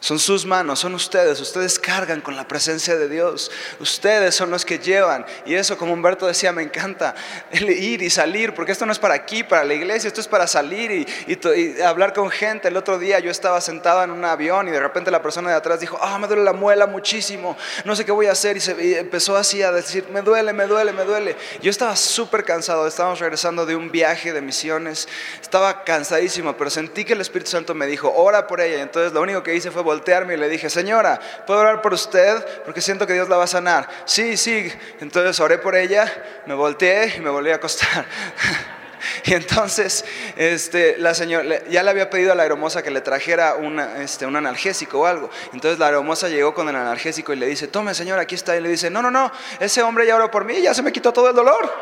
Son 0.00 0.20
sus 0.20 0.46
manos, 0.46 0.78
son 0.78 0.94
ustedes. 0.94 1.40
Ustedes 1.40 1.76
cargan 1.76 2.20
con 2.20 2.36
la 2.36 2.46
presencia 2.46 2.96
de 2.96 3.08
Dios. 3.08 3.50
Ustedes 3.80 4.32
son 4.32 4.48
los 4.48 4.64
que 4.64 4.78
llevan. 4.78 5.26
Y 5.44 5.54
eso, 5.54 5.76
como 5.76 5.92
Humberto 5.92 6.26
decía, 6.28 6.52
me 6.52 6.62
encanta. 6.62 7.16
Ir 7.52 8.00
y 8.02 8.08
salir, 8.08 8.54
porque 8.54 8.70
esto 8.70 8.86
no 8.86 8.92
es 8.92 8.98
para 9.00 9.14
aquí, 9.14 9.42
para 9.42 9.64
la 9.64 9.74
iglesia, 9.74 10.06
esto 10.06 10.20
es 10.20 10.28
para 10.28 10.46
salir 10.46 11.06
y, 11.26 11.82
hablar 11.82 12.12
con 12.12 12.30
gente. 12.30 12.68
El 12.68 12.76
otro 12.76 12.98
día 12.98 13.18
yo 13.18 13.30
estaba 13.30 13.60
sentado 13.60 14.04
en 14.04 14.12
un 14.12 14.24
avión 14.24 14.68
y 14.68 14.70
de 14.70 14.78
repente 14.78 15.10
la 15.10 15.20
persona 15.20 15.50
de 15.50 15.56
atrás 15.56 15.80
dijo, 15.80 15.98
ah, 16.00 16.16
me 16.18 16.28
duele 16.28 16.44
la 16.44 16.52
muela 16.52 16.86
muchísimo, 16.86 17.56
no 17.84 17.96
sé 17.96 18.04
qué 18.04 18.12
voy 18.12 18.26
a 18.26 18.32
hacer. 18.32 18.56
Y, 18.56 18.94
empezó 18.94 19.36
así 19.36 19.62
a 19.62 19.72
decir, 19.72 20.06
me 20.12 20.22
duele, 20.22 20.52
me 20.52 20.66
duele, 20.66 20.92
me 20.92 21.04
duele. 21.04 21.36
Yo 21.60 21.70
estaba 21.70 21.96
súper 21.96 22.44
cansado, 22.44 22.86
estábamos 22.86 23.18
regresando 23.18 23.66
de 23.66 23.74
un 23.74 23.90
viaje 23.90 24.32
de 24.32 24.42
misiones. 24.42 25.08
Estaba 25.42 25.82
cansadísimo, 25.82 26.56
pero 26.56 26.70
sentí 26.70 27.04
que 27.04 27.14
el 27.14 27.20
Espíritu 27.20 27.50
Santo 27.50 27.74
me 27.74 27.86
dijo, 27.86 28.12
ora 28.14 28.46
por 28.46 28.60
ella. 28.60 28.80
Entonces 28.80 29.12
lo 29.12 29.20
único 29.22 29.42
que 29.42 29.56
hice 29.56 29.72
fue 29.72 29.82
voltearme 29.98 30.34
y 30.34 30.36
le 30.36 30.48
dije, 30.48 30.70
señora, 30.70 31.18
¿puedo 31.44 31.60
orar 31.60 31.82
por 31.82 31.92
usted? 31.92 32.46
Porque 32.64 32.80
siento 32.80 33.06
que 33.06 33.14
Dios 33.14 33.28
la 33.28 33.36
va 33.36 33.44
a 33.44 33.48
sanar. 33.48 33.88
Sí, 34.04 34.36
sí. 34.36 34.72
Entonces 35.00 35.38
oré 35.40 35.58
por 35.58 35.74
ella, 35.74 36.10
me 36.46 36.54
volteé 36.54 37.14
y 37.16 37.20
me 37.20 37.30
volví 37.30 37.50
a 37.50 37.56
acostar. 37.56 38.06
Y 39.24 39.32
entonces, 39.32 40.04
este, 40.34 40.98
la 40.98 41.14
señora, 41.14 41.62
ya 41.68 41.84
le 41.84 41.90
había 41.90 42.10
pedido 42.10 42.32
a 42.32 42.34
la 42.34 42.42
aeromoza 42.42 42.82
que 42.82 42.90
le 42.90 43.00
trajera 43.00 43.54
una, 43.54 44.02
este, 44.02 44.26
un 44.26 44.34
analgésico 44.34 45.00
o 45.00 45.06
algo. 45.06 45.30
Entonces 45.52 45.78
la 45.78 45.86
aeromoza 45.86 46.28
llegó 46.28 46.52
con 46.52 46.68
el 46.68 46.74
analgésico 46.74 47.32
y 47.32 47.36
le 47.36 47.46
dice, 47.46 47.68
tome 47.68 47.94
señora, 47.94 48.22
aquí 48.22 48.34
está. 48.34 48.56
Y 48.56 48.60
le 48.60 48.68
dice, 48.68 48.90
no, 48.90 49.00
no, 49.00 49.10
no, 49.10 49.30
ese 49.60 49.84
hombre 49.84 50.04
ya 50.04 50.16
oró 50.16 50.32
por 50.32 50.44
mí, 50.44 50.60
ya 50.60 50.74
se 50.74 50.82
me 50.82 50.92
quitó 50.92 51.12
todo 51.12 51.28
el 51.30 51.36
dolor. 51.36 51.72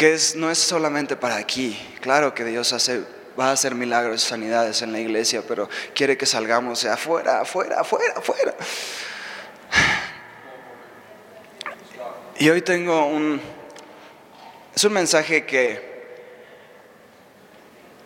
Porque 0.00 0.18
no 0.36 0.50
es 0.50 0.56
solamente 0.56 1.14
para 1.14 1.36
aquí. 1.36 1.78
Claro 2.00 2.32
que 2.32 2.42
Dios 2.42 2.72
hace, 2.72 3.04
va 3.38 3.50
a 3.50 3.52
hacer 3.52 3.74
milagros 3.74 4.24
y 4.24 4.28
sanidades 4.30 4.80
en 4.80 4.92
la 4.92 4.98
iglesia, 4.98 5.42
pero 5.46 5.68
quiere 5.94 6.16
que 6.16 6.24
salgamos 6.24 6.86
afuera, 6.86 7.42
afuera, 7.42 7.80
afuera, 7.80 8.14
afuera. 8.16 8.54
Y 12.38 12.48
hoy 12.48 12.62
tengo 12.62 13.08
un... 13.08 13.42
Es 14.74 14.84
un 14.84 14.94
mensaje 14.94 15.44
que, 15.44 16.06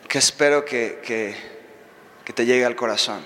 que 0.09 0.19
espero 0.19 0.65
que, 0.65 0.99
que, 1.01 1.37
que 2.25 2.33
te 2.33 2.45
llegue 2.45 2.65
al 2.65 2.75
corazón. 2.75 3.25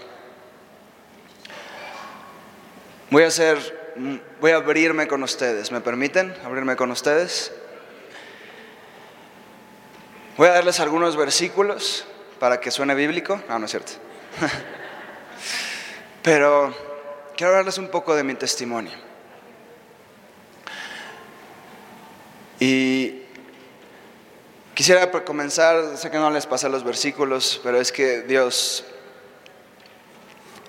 Voy 3.09 3.23
a 3.23 3.29
hacer, 3.29 3.95
voy 4.43 4.51
a 4.51 4.57
abrirme 4.57 5.09
con 5.09 5.23
ustedes. 5.23 5.73
¿Me 5.73 5.81
permiten 5.81 6.37
abrirme 6.45 6.77
con 6.77 6.91
ustedes? 6.91 7.51
Voy 10.38 10.47
a 10.47 10.52
darles 10.52 10.78
algunos 10.78 11.16
versículos 11.16 12.04
para 12.38 12.61
que 12.61 12.71
suene 12.71 12.95
bíblico. 12.95 13.42
No, 13.49 13.59
no 13.59 13.64
es 13.64 13.73
cierto. 13.73 13.95
Pero 16.23 16.73
quiero 17.37 17.54
darles 17.54 17.76
un 17.76 17.88
poco 17.88 18.14
de 18.14 18.23
mi 18.23 18.37
testimonio. 18.37 18.92
Y 22.61 23.23
quisiera 24.75 25.11
comenzar, 25.25 25.97
sé 25.97 26.09
que 26.09 26.18
no 26.18 26.30
les 26.30 26.47
pasé 26.47 26.68
los 26.68 26.85
versículos, 26.85 27.61
pero 27.64 27.80
es 27.80 27.92
que 27.92 28.23
Dios, 28.23 28.85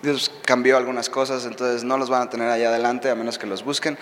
Dios 0.01 0.31
cambió 0.45 0.77
algunas 0.77 1.09
cosas, 1.09 1.45
entonces 1.45 1.83
no 1.83 1.97
los 1.97 2.09
van 2.09 2.23
a 2.23 2.29
tener 2.29 2.49
allá 2.49 2.69
adelante 2.69 3.09
a 3.09 3.15
menos 3.15 3.37
que 3.37 3.45
los 3.45 3.63
busquen. 3.63 3.99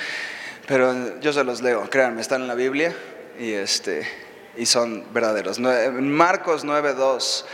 Pero 0.65 1.19
yo 1.19 1.33
se 1.33 1.43
los 1.43 1.61
leo, 1.61 1.89
créanme, 1.89 2.21
están 2.21 2.41
en 2.41 2.47
la 2.47 2.55
Biblia 2.55 2.95
y 3.37 3.51
este 3.51 4.26
y 4.57 4.65
son 4.65 5.05
verdaderos. 5.13 5.57
En 5.59 6.11
Marcos 6.11 6.65
9.2 6.65 7.45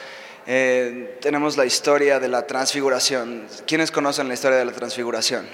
eh, 0.46 1.18
tenemos 1.22 1.58
la 1.58 1.66
historia 1.66 2.20
de 2.20 2.28
la 2.28 2.48
transfiguración. 2.48 3.48
¿Quiénes 3.66 3.92
conocen 3.92 4.28
la 4.28 4.34
historia 4.34 4.58
de 4.58 4.66
la 4.66 4.72
transfiguración? 4.74 5.48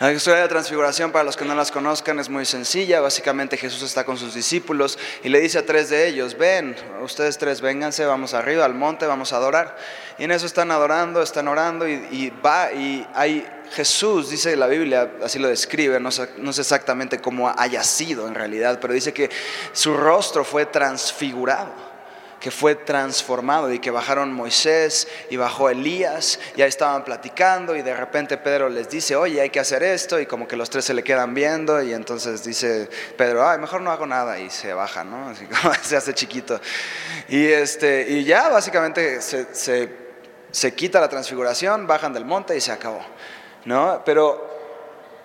La 0.00 0.12
historia 0.12 0.38
de 0.38 0.42
la 0.42 0.48
transfiguración, 0.48 1.12
para 1.12 1.24
los 1.24 1.36
que 1.36 1.44
no 1.44 1.54
las 1.54 1.70
conozcan, 1.70 2.18
es 2.18 2.28
muy 2.28 2.44
sencilla. 2.44 3.00
Básicamente 3.00 3.56
Jesús 3.56 3.82
está 3.82 4.04
con 4.04 4.18
sus 4.18 4.34
discípulos 4.34 4.98
y 5.22 5.28
le 5.28 5.40
dice 5.40 5.58
a 5.58 5.64
tres 5.64 5.88
de 5.88 6.08
ellos, 6.08 6.36
ven, 6.36 6.74
ustedes 7.00 7.38
tres, 7.38 7.60
vénganse, 7.60 8.04
vamos 8.04 8.34
arriba 8.34 8.64
al 8.64 8.74
monte, 8.74 9.06
vamos 9.06 9.32
a 9.32 9.36
adorar. 9.36 9.76
Y 10.18 10.24
en 10.24 10.32
eso 10.32 10.46
están 10.46 10.72
adorando, 10.72 11.22
están 11.22 11.46
orando 11.46 11.86
y, 11.86 12.32
va 12.44 12.72
y 12.72 13.06
hay 13.14 13.46
Jesús, 13.72 14.30
dice 14.30 14.56
la 14.56 14.66
Biblia, 14.66 15.12
así 15.22 15.38
lo 15.38 15.48
describe, 15.48 15.98
no 16.00 16.10
sé, 16.10 16.28
no 16.38 16.52
sé 16.52 16.62
exactamente 16.62 17.20
cómo 17.20 17.52
haya 17.56 17.82
sido 17.82 18.28
en 18.28 18.34
realidad, 18.34 18.78
pero 18.80 18.94
dice 18.94 19.12
que 19.12 19.30
su 19.72 19.96
rostro 19.96 20.44
fue 20.44 20.66
transfigurado 20.66 21.94
que 22.44 22.50
fue 22.50 22.74
transformado 22.74 23.72
y 23.72 23.78
que 23.78 23.90
bajaron 23.90 24.30
Moisés 24.30 25.08
y 25.30 25.36
bajó 25.38 25.70
Elías, 25.70 26.38
ya 26.54 26.66
estaban 26.66 27.02
platicando 27.02 27.74
y 27.74 27.80
de 27.80 27.96
repente 27.96 28.36
Pedro 28.36 28.68
les 28.68 28.90
dice, 28.90 29.16
oye, 29.16 29.40
hay 29.40 29.48
que 29.48 29.60
hacer 29.60 29.82
esto 29.82 30.20
y 30.20 30.26
como 30.26 30.46
que 30.46 30.54
los 30.54 30.68
tres 30.68 30.84
se 30.84 30.92
le 30.92 31.02
quedan 31.02 31.32
viendo 31.32 31.82
y 31.82 31.94
entonces 31.94 32.44
dice 32.44 32.90
Pedro, 33.16 33.48
ay, 33.48 33.58
mejor 33.58 33.80
no 33.80 33.90
hago 33.90 34.04
nada 34.04 34.38
y 34.38 34.50
se 34.50 34.74
baja, 34.74 35.04
¿no? 35.04 35.30
Así 35.30 35.46
como 35.46 35.72
se 35.82 35.96
hace 35.96 36.12
chiquito. 36.12 36.60
Y, 37.28 37.46
este, 37.46 38.10
y 38.10 38.24
ya 38.24 38.50
básicamente 38.50 39.22
se, 39.22 39.54
se, 39.54 39.88
se 40.50 40.74
quita 40.74 41.00
la 41.00 41.08
transfiguración, 41.08 41.86
bajan 41.86 42.12
del 42.12 42.26
monte 42.26 42.54
y 42.54 42.60
se 42.60 42.72
acabó, 42.72 43.02
¿no? 43.64 44.02
Pero, 44.04 44.46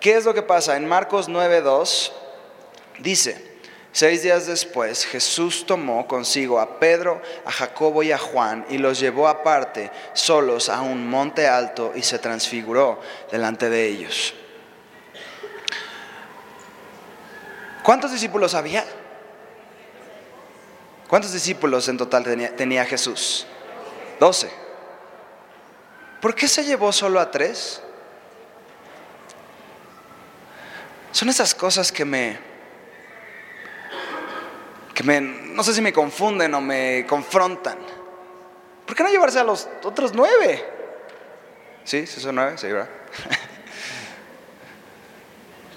¿qué 0.00 0.16
es 0.16 0.24
lo 0.24 0.34
que 0.34 0.42
pasa? 0.42 0.76
En 0.76 0.88
Marcos 0.88 1.28
9.2 1.28 2.12
dice, 3.00 3.50
Seis 3.92 4.22
días 4.22 4.46
después, 4.46 5.04
Jesús 5.04 5.66
tomó 5.66 6.06
consigo 6.06 6.60
a 6.60 6.78
Pedro, 6.78 7.20
a 7.44 7.50
Jacobo 7.50 8.04
y 8.04 8.12
a 8.12 8.18
Juan 8.18 8.64
y 8.70 8.78
los 8.78 9.00
llevó 9.00 9.26
aparte, 9.26 9.90
solos, 10.12 10.68
a 10.68 10.80
un 10.80 11.08
monte 11.10 11.48
alto 11.48 11.92
y 11.96 12.02
se 12.02 12.20
transfiguró 12.20 13.00
delante 13.32 13.68
de 13.68 13.88
ellos. 13.88 14.34
¿Cuántos 17.82 18.12
discípulos 18.12 18.54
había? 18.54 18.84
¿Cuántos 21.08 21.32
discípulos 21.32 21.88
en 21.88 21.98
total 21.98 22.22
tenía, 22.56 22.84
Jesús? 22.84 23.44
Doce. 24.20 24.48
¿Por 26.20 26.36
qué 26.36 26.46
se 26.46 26.62
llevó 26.62 26.92
solo 26.92 27.18
a 27.18 27.32
tres? 27.32 27.82
Son 31.12 31.28
esas 31.28 31.54
cosas 31.54 31.90
que 31.90 32.04
me, 32.04 32.38
no 35.54 35.64
sé 35.64 35.74
si 35.74 35.82
me 35.82 35.92
confunden 35.92 36.54
o 36.54 36.60
me 36.60 37.04
confrontan. 37.08 37.78
¿Por 38.86 38.96
qué 38.96 39.02
no 39.02 39.08
llevarse 39.08 39.38
a 39.38 39.44
los 39.44 39.68
otros 39.84 40.12
nueve? 40.14 40.64
¿Sí? 41.84 42.06
¿Sí 42.06 42.20
son 42.20 42.36
nueve? 42.36 42.58
Sí, 42.58 42.68
¿verdad? 42.68 42.88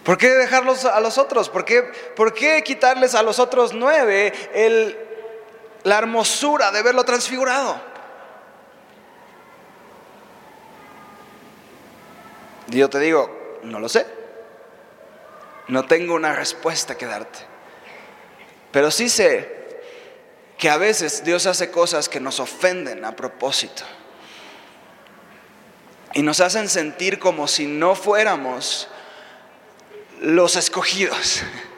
¿Por 0.04 0.18
qué 0.18 0.30
dejarlos 0.30 0.86
a 0.86 1.00
los 1.00 1.18
otros? 1.18 1.50
¿Por 1.50 1.64
qué, 1.64 1.84
por 2.16 2.34
qué 2.34 2.62
quitarles 2.64 3.16
a 3.16 3.24
los 3.24 3.40
otros 3.40 3.74
nueve 3.74 4.34
el, 4.54 4.98
la 5.84 5.98
hermosura 5.98 6.72
de 6.72 6.84
verlo 6.84 7.06
transfigurado? 7.06 7.80
Y 12.70 12.78
yo 12.78 12.90
te 12.90 13.00
digo, 13.00 13.60
no 13.64 13.80
lo 13.80 13.88
sé. 13.88 14.23
No 15.68 15.86
tengo 15.86 16.14
una 16.14 16.34
respuesta 16.34 16.98
que 16.98 17.06
darte. 17.06 17.40
Pero 18.72 18.92
sí 18.92 19.10
sé 19.10 19.64
que 20.58 20.70
a 20.70 20.78
veces 20.78 21.24
Dios 21.24 21.46
hace 21.46 21.72
cosas 21.72 22.10
que 22.10 22.20
nos 22.20 22.40
ofenden 22.40 23.06
a 23.06 23.16
propósito. 23.16 23.84
Y 26.14 26.22
nos 26.22 26.40
hacen 26.40 26.70
sentir 26.70 27.20
como 27.20 27.48
si 27.48 27.66
no 27.66 27.96
fuéramos 27.96 28.88
los 30.22 30.56
escogidos. 30.56 31.44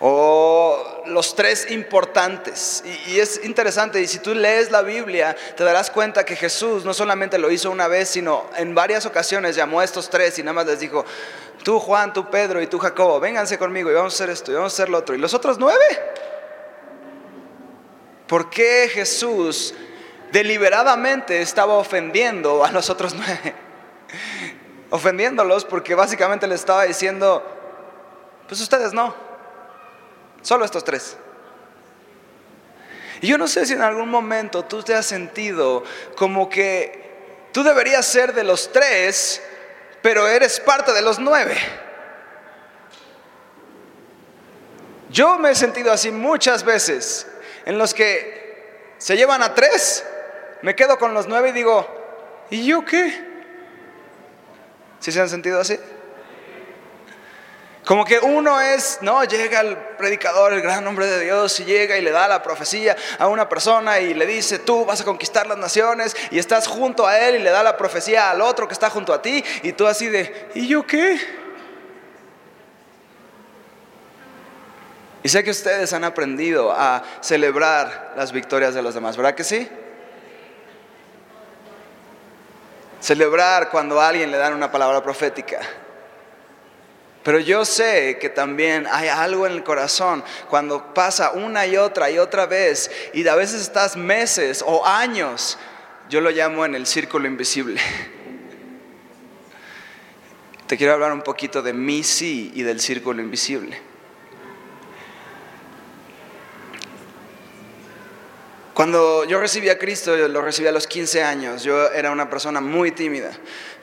o 0.00 1.02
los 1.06 1.34
tres 1.34 1.70
importantes. 1.70 2.82
Y, 3.06 3.20
es 3.20 3.44
interesante, 3.44 4.00
y 4.00 4.06
si 4.06 4.18
tú 4.18 4.34
lees 4.34 4.70
la 4.70 4.82
Biblia, 4.82 5.36
te 5.56 5.62
darás 5.62 5.90
cuenta 5.90 6.24
que 6.24 6.36
Jesús 6.36 6.84
no 6.84 6.94
solamente 6.94 7.38
lo 7.38 7.50
hizo 7.50 7.70
una 7.70 7.86
vez, 7.86 8.08
sino 8.08 8.46
en 8.56 8.74
varias 8.74 9.04
ocasiones 9.04 9.54
llamó 9.54 9.80
a 9.80 9.84
estos 9.84 10.08
tres 10.08 10.38
y 10.38 10.42
nada 10.42 10.54
más 10.54 10.66
les 10.66 10.80
dijo, 10.80 11.04
tú 11.62 11.78
Juan, 11.78 12.14
tú 12.14 12.30
Pedro 12.30 12.62
y 12.62 12.66
tú 12.66 12.78
Jacobo, 12.78 13.20
vénganse 13.20 13.58
conmigo 13.58 13.90
y 13.90 13.94
vamos 13.94 14.14
a 14.14 14.16
hacer 14.16 14.30
esto 14.30 14.50
y 14.50 14.54
vamos 14.54 14.72
a 14.72 14.74
hacer 14.74 14.88
lo 14.88 14.98
otro. 14.98 15.14
¿Y 15.14 15.18
los 15.18 15.34
otros 15.34 15.58
nueve? 15.58 15.84
¿Por 18.26 18.48
qué 18.48 18.88
Jesús 18.90 19.74
deliberadamente 20.32 21.42
estaba 21.42 21.74
ofendiendo 21.74 22.64
a 22.64 22.72
los 22.72 22.88
otros 22.88 23.14
nueve? 23.14 23.54
Ofendiéndolos 24.90 25.64
porque 25.64 25.94
básicamente 25.94 26.46
le 26.46 26.54
estaba 26.54 26.84
diciendo, 26.84 27.44
pues 28.48 28.60
ustedes 28.60 28.92
no, 28.92 29.29
solo 30.42 30.64
estos 30.64 30.84
tres. 30.84 31.16
Y 33.20 33.28
yo 33.28 33.36
no 33.36 33.46
sé 33.46 33.66
si 33.66 33.74
en 33.74 33.82
algún 33.82 34.08
momento 34.08 34.64
tú 34.64 34.82
te 34.82 34.94
has 34.94 35.06
sentido 35.06 35.84
como 36.16 36.48
que 36.48 37.48
tú 37.52 37.62
deberías 37.62 38.06
ser 38.06 38.32
de 38.32 38.44
los 38.44 38.72
tres, 38.72 39.42
pero 40.02 40.26
eres 40.26 40.58
parte 40.60 40.92
de 40.92 41.02
los 41.02 41.18
nueve. 41.18 41.56
Yo 45.10 45.38
me 45.38 45.50
he 45.50 45.54
sentido 45.54 45.92
así 45.92 46.10
muchas 46.10 46.64
veces, 46.64 47.26
en 47.66 47.76
los 47.76 47.92
que 47.92 48.94
se 48.98 49.16
llevan 49.16 49.42
a 49.42 49.54
tres, 49.54 50.04
me 50.62 50.74
quedo 50.74 50.98
con 50.98 51.14
los 51.14 51.26
nueve 51.26 51.50
y 51.50 51.52
digo, 51.52 52.46
¿y 52.48 52.64
yo 52.64 52.84
qué? 52.84 53.28
¿Sí 55.00 55.10
se 55.10 55.20
han 55.20 55.28
sentido 55.28 55.60
así? 55.60 55.78
Como 57.90 58.04
que 58.04 58.20
uno 58.20 58.60
es, 58.60 58.98
no, 59.00 59.24
llega 59.24 59.62
el 59.62 59.76
predicador, 59.76 60.52
el 60.52 60.62
gran 60.62 60.86
hombre 60.86 61.08
de 61.08 61.24
Dios, 61.24 61.58
y 61.58 61.64
llega 61.64 61.98
y 61.98 62.02
le 62.02 62.12
da 62.12 62.28
la 62.28 62.40
profecía 62.40 62.96
a 63.18 63.26
una 63.26 63.48
persona 63.48 63.98
y 63.98 64.14
le 64.14 64.26
dice, 64.26 64.60
tú 64.60 64.84
vas 64.84 65.00
a 65.00 65.04
conquistar 65.04 65.48
las 65.48 65.58
naciones, 65.58 66.16
y 66.30 66.38
estás 66.38 66.68
junto 66.68 67.04
a 67.04 67.18
él 67.18 67.34
y 67.34 67.38
le 67.40 67.50
da 67.50 67.64
la 67.64 67.76
profecía 67.76 68.30
al 68.30 68.42
otro 68.42 68.68
que 68.68 68.74
está 68.74 68.90
junto 68.90 69.12
a 69.12 69.20
ti, 69.20 69.44
y 69.64 69.72
tú 69.72 69.88
así 69.88 70.06
de, 70.06 70.50
¿y 70.54 70.68
yo 70.68 70.86
qué? 70.86 71.20
Y 75.24 75.28
sé 75.28 75.42
que 75.42 75.50
ustedes 75.50 75.92
han 75.92 76.04
aprendido 76.04 76.70
a 76.70 77.02
celebrar 77.20 78.12
las 78.16 78.30
victorias 78.30 78.72
de 78.72 78.82
los 78.82 78.94
demás, 78.94 79.16
¿verdad 79.16 79.34
que 79.34 79.42
sí? 79.42 79.68
Celebrar 83.00 83.68
cuando 83.68 84.00
a 84.00 84.06
alguien 84.06 84.30
le 84.30 84.38
dan 84.38 84.54
una 84.54 84.70
palabra 84.70 85.02
profética. 85.02 85.58
Pero 87.22 87.38
yo 87.38 87.64
sé 87.66 88.18
que 88.18 88.30
también 88.30 88.86
hay 88.90 89.08
algo 89.08 89.46
en 89.46 89.52
el 89.52 89.62
corazón 89.62 90.24
cuando 90.48 90.94
pasa 90.94 91.32
una 91.32 91.66
y 91.66 91.76
otra 91.76 92.10
y 92.10 92.18
otra 92.18 92.46
vez 92.46 92.90
y 93.12 93.26
a 93.28 93.34
veces 93.34 93.60
estás 93.60 93.96
meses 93.96 94.64
o 94.66 94.86
años, 94.86 95.58
yo 96.08 96.22
lo 96.22 96.30
llamo 96.30 96.64
en 96.64 96.74
el 96.74 96.86
círculo 96.86 97.26
invisible. 97.26 97.80
Te 100.66 100.76
quiero 100.78 100.94
hablar 100.94 101.12
un 101.12 101.22
poquito 101.22 101.62
de 101.62 101.72
mí 101.72 102.02
sí 102.02 102.52
y 102.54 102.62
del 102.62 102.80
círculo 102.80 103.20
invisible. 103.20 103.76
Cuando 108.72 109.24
yo 109.24 109.38
recibí 109.38 109.68
a 109.68 109.78
Cristo, 109.78 110.16
lo 110.16 110.40
recibí 110.40 110.68
a 110.68 110.72
los 110.72 110.86
15 110.86 111.22
años, 111.22 111.64
yo 111.64 111.90
era 111.92 112.10
una 112.10 112.30
persona 112.30 112.62
muy 112.62 112.92
tímida, 112.92 113.30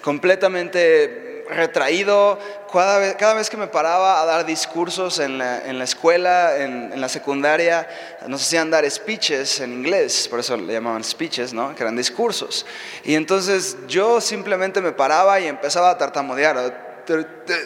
completamente 0.01 1.26
retraído. 1.49 2.39
Cada 2.71 3.33
vez, 3.33 3.49
que 3.49 3.57
me 3.57 3.67
paraba 3.67 4.21
a 4.21 4.25
dar 4.25 4.45
discursos 4.45 5.19
en 5.19 5.37
la, 5.37 5.83
escuela, 5.83 6.57
en, 6.57 6.91
en, 6.93 7.01
la 7.01 7.09
secundaria, 7.09 7.87
nos 8.27 8.41
hacían 8.41 8.69
dar 8.69 8.89
speeches 8.89 9.59
en 9.61 9.73
inglés, 9.73 10.27
por 10.29 10.39
eso 10.39 10.57
le 10.57 10.73
llamaban 10.73 11.03
speeches, 11.03 11.53
¿no? 11.53 11.73
que 11.75 11.83
eran 11.83 11.95
discursos. 11.95 12.65
Y 13.03 13.15
entonces 13.15 13.77
yo 13.87 14.21
simplemente 14.21 14.81
me 14.81 14.91
paraba 14.91 15.39
y 15.39 15.47
empezaba 15.47 15.91
a 15.91 15.97
tartamudear 15.97 16.87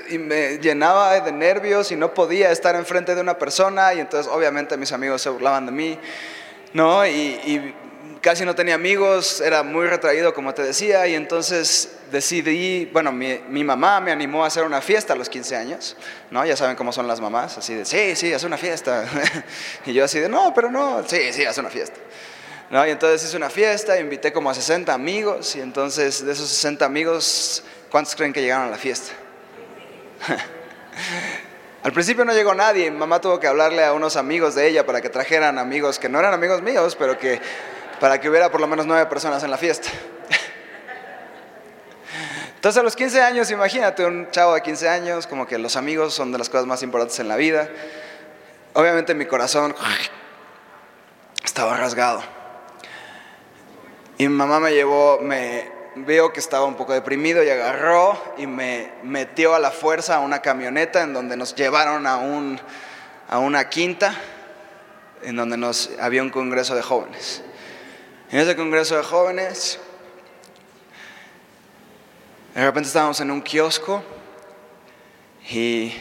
y 0.10 0.18
me 0.20 0.60
llenaba 0.60 1.20
de 1.20 1.32
nervios 1.32 1.92
y 1.92 1.96
no 1.96 2.14
podía 2.14 2.52
estar 2.52 2.76
enfrente 2.76 3.16
de 3.16 3.22
una 3.22 3.40
persona 3.40 3.94
y 3.94 4.00
entonces 4.00 4.32
obviamente 4.32 4.78
mis 4.78 4.92
amigos 4.92 5.22
se 5.22 5.30
burlaban 5.30 5.66
de 5.66 5.72
mí. 5.72 6.00
¿no? 6.74 7.06
Y, 7.06 7.74
casi 8.22 8.46
no 8.46 8.56
tenía 8.56 8.76
amigos, 8.76 9.42
era 9.42 9.64
muy 9.64 9.88
retraído, 9.88 10.34
como 10.34 10.54
te 10.54 10.62
decía, 10.62 11.08
y 11.08 11.16
entonces 11.16 11.98
decidí, 12.12 12.86
bueno, 12.94 13.12
mi, 13.12 13.64
mamá 13.64 14.00
me 14.00 14.12
animó 14.12 14.44
a 14.44 14.48
hacer 14.48 14.64
una 14.64 14.82
fiesta 14.82 15.14
a 15.14 15.16
los 15.16 15.28
15 15.28 15.56
años, 15.56 15.98
¿no? 16.30 16.46
Ya 16.46 16.56
saben 16.56 16.76
cómo 16.76 16.94
son 16.94 17.08
las 17.08 17.20
mamás, 17.20 17.58
así 17.58 17.74
de, 17.74 17.86
sí, 17.86 18.16
sí, 18.16 18.32
haz 18.32 18.44
una 18.44 18.58
fiesta. 18.58 19.06
y 19.86 19.94
yo 19.94 20.06
así 20.06 20.20
de, 20.20 20.30
no, 20.30 20.54
pero 20.54 20.72
no, 20.72 21.04
sí, 21.08 21.34
sí, 21.34 21.44
haz 21.46 21.58
una 21.58 21.70
fiesta. 21.70 22.00
¿No? 22.70 22.88
Y 22.88 22.92
entonces 22.92 23.28
hice 23.28 23.36
una 23.36 23.50
fiesta, 23.50 24.00
invité 24.00 24.32
como 24.32 24.50
a 24.50 24.54
60 24.54 24.94
amigos, 24.94 25.56
y 25.56 25.62
entonces 25.62 26.26
de 26.26 26.32
esos 26.32 26.48
60 26.48 26.86
amigos, 26.86 27.64
¿cuántos 27.90 28.16
creen 28.16 28.32
que 28.32 28.42
llegaron 28.42 28.68
a 28.68 28.72
la 28.72 28.78
fiesta? 28.78 29.12
Al 31.84 31.92
principio 31.92 32.24
no 32.24 32.34
llegó 32.34 32.54
nadie, 32.54 32.92
mamá 32.92 33.20
tuvo 33.20 33.40
que 33.40 33.48
hablarle 33.48 33.84
a 33.84 33.94
unos 33.94 34.16
amigos 34.16 34.54
de 34.54 34.68
ella 34.68 34.86
para 34.86 35.02
que 35.02 35.10
trajeran 35.10 35.58
amigos 35.58 35.98
que 35.98 36.08
no 36.08 36.20
eran 36.20 36.32
amigos 36.34 36.62
míos, 36.62 36.96
pero 36.96 37.18
que 37.18 37.42
para 38.02 38.20
que 38.20 38.28
hubiera 38.28 38.50
por 38.50 38.60
lo 38.60 38.66
menos 38.66 38.88
nueve 38.88 39.06
personas 39.06 39.44
en 39.44 39.52
la 39.52 39.60
fiesta. 39.60 39.88
Entonces 42.56 42.80
a 42.80 42.84
los 42.84 42.96
15 42.96 43.22
años, 43.22 43.52
imagínate 43.52 44.04
un 44.04 44.32
chavo 44.32 44.56
de 44.56 44.64
15 44.64 44.90
años, 44.90 45.28
como 45.28 45.46
que 45.46 45.60
los 45.60 45.76
amigos 45.76 46.16
son 46.16 46.32
de 46.32 46.40
las 46.40 46.50
cosas 46.50 46.66
más 46.66 46.82
importantes 46.82 47.20
en 47.20 47.28
la 47.28 47.36
vida. 47.36 47.70
Obviamente 48.74 49.14
mi 49.14 49.28
corazón 49.28 49.76
estaba 51.44 51.78
rasgado. 51.78 52.24
Y 54.18 54.28
mi 54.28 54.34
mamá 54.34 54.60
me 54.60 54.74
llevó, 54.74 55.20
me, 55.22 55.72
veo 55.96 56.34
que 56.34 56.40
estaba 56.40 56.66
un 56.66 56.74
poco 56.74 56.94
deprimido 56.94 57.44
y 57.44 57.52
agarró 57.52 58.20
y 58.36 58.48
me 58.48 58.94
metió 59.04 59.54
a 59.54 59.60
la 59.60 59.70
fuerza 59.70 60.16
a 60.16 60.20
una 60.22 60.42
camioneta 60.42 61.04
en 61.04 61.14
donde 61.14 61.38
nos 61.38 61.54
llevaron 61.54 62.08
a, 62.08 62.18
un, 62.18 62.60
a 63.30 63.38
una 63.38 63.70
quinta, 63.70 64.16
en 65.22 65.36
donde 65.36 65.56
nos, 65.56 65.92
había 66.00 66.24
un 66.24 66.32
congreso 66.32 66.74
de 66.74 66.82
jóvenes. 66.82 67.44
En 68.32 68.40
ese 68.40 68.56
congreso 68.56 68.96
de 68.96 69.04
jóvenes, 69.04 69.78
de 72.56 72.64
repente 72.64 72.88
estábamos 72.88 73.20
en 73.20 73.30
un 73.30 73.42
kiosco 73.42 74.04
y 75.50 75.94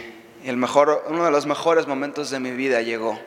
el 0.44 0.56
mejor, 0.56 1.06
uno 1.08 1.24
de 1.24 1.32
los 1.32 1.44
mejores 1.46 1.88
momentos 1.88 2.30
de 2.30 2.38
mi 2.38 2.52
vida 2.52 2.82
llegó 2.82 3.18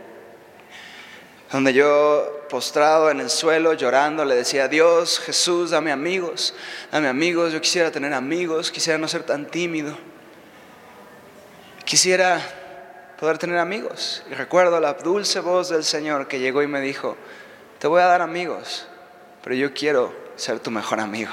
donde 1.53 1.71
yo 1.71 2.47
postrado 2.49 3.11
en 3.11 3.19
el 3.19 3.29
suelo 3.29 3.73
llorando 3.73 4.25
le 4.25 4.33
decía, 4.33 4.67
Dios, 4.67 5.19
Jesús, 5.19 5.69
dame 5.69 5.91
amigos, 5.91 6.55
dame 6.91 7.07
amigos, 7.07 7.53
yo 7.53 7.61
quisiera 7.61 7.91
tener 7.91 8.11
amigos, 8.11 8.71
quisiera 8.71 8.97
no 8.97 9.07
ser 9.07 9.21
tan 9.21 9.45
tímido, 9.45 9.95
quisiera 11.85 12.41
poder 13.19 13.37
tener 13.37 13.59
amigos. 13.59 14.23
Y 14.31 14.33
recuerdo 14.33 14.79
la 14.79 14.93
dulce 14.93 15.41
voz 15.41 15.69
del 15.69 15.83
Señor 15.83 16.27
que 16.27 16.39
llegó 16.39 16.63
y 16.63 16.67
me 16.67 16.81
dijo, 16.81 17.17
te 17.77 17.85
voy 17.85 18.01
a 18.01 18.05
dar 18.05 18.21
amigos, 18.21 18.87
pero 19.43 19.55
yo 19.55 19.73
quiero 19.73 20.13
ser 20.35 20.59
tu 20.59 20.71
mejor 20.71 20.99
amigo. 20.99 21.31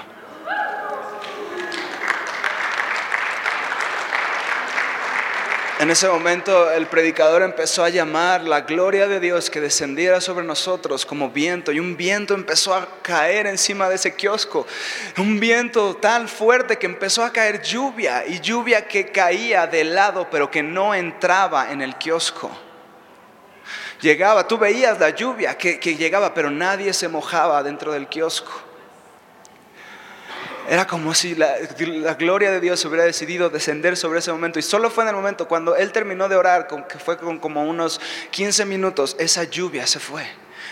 En 5.81 5.89
ese 5.89 6.09
momento 6.09 6.71
el 6.71 6.89
predicador 6.89 7.41
empezó 7.41 7.83
a 7.83 7.89
llamar 7.89 8.43
la 8.43 8.61
gloria 8.61 9.09
de 9.09 9.19
Dios 9.19 9.49
que 9.49 9.63
descendiera 9.63 10.21
sobre 10.21 10.45
nosotros 10.45 11.07
como 11.07 11.31
viento 11.31 11.73
y 11.73 11.81
un 11.81 11.97
viento 11.97 12.35
empezó 12.35 12.75
a 12.75 12.87
caer 13.01 13.47
encima 13.47 13.89
de 13.89 13.95
ese 13.95 14.15
kiosco. 14.15 14.67
Un 15.17 15.41
viento 15.41 15.97
tan 15.97 16.29
fuerte 16.29 16.77
que 16.77 16.85
empezó 16.85 17.25
a 17.25 17.33
caer 17.33 17.63
lluvia 17.63 18.27
y 18.27 18.41
lluvia 18.41 18.87
que 18.87 19.07
caía 19.11 19.67
de 19.67 19.85
lado 19.85 20.29
pero 20.31 20.51
que 20.51 20.63
no 20.63 20.95
entraba 20.95 21.73
en 21.73 21.81
el 21.81 21.97
kiosco. 21.97 22.55
Llegaba, 24.01 24.49
tú 24.49 24.57
veías 24.57 24.99
la 24.99 25.11
lluvia 25.11 25.57
que, 25.57 25.79
llegaba 25.97 26.33
pero 26.33 26.51
nadie 26.51 26.93
se 26.93 27.09
mojaba 27.09 27.63
dentro 27.63 27.93
del 27.93 28.09
kiosco. 28.09 28.51
Era 30.69 30.87
como 30.87 31.15
si 31.15 31.35
la, 31.35 31.55
la, 31.79 32.15
gloria 32.15 32.51
de 32.53 32.61
Dios 32.61 32.85
hubiera 32.85 33.05
decidido 33.05 33.51
descender 33.51 33.97
sobre 33.97 34.21
ese 34.21 34.31
momento. 34.31 34.59
Y 34.59 34.63
solo 34.63 34.89
fue 34.89 35.05
en 35.05 35.09
el 35.09 35.17
momento 35.17 35.49
cuando 35.49 35.75
Él 35.75 35.91
terminó 35.91 36.29
de 36.29 36.37
orar, 36.37 36.69
que 36.89 36.99
fue 36.99 37.19
con 37.19 37.39
como 37.39 37.65
unos 37.65 38.01
15 38.31 38.65
minutos, 38.67 39.17
esa 39.19 39.45
lluvia 39.45 39.87
se 39.87 39.99
fue, 39.99 40.25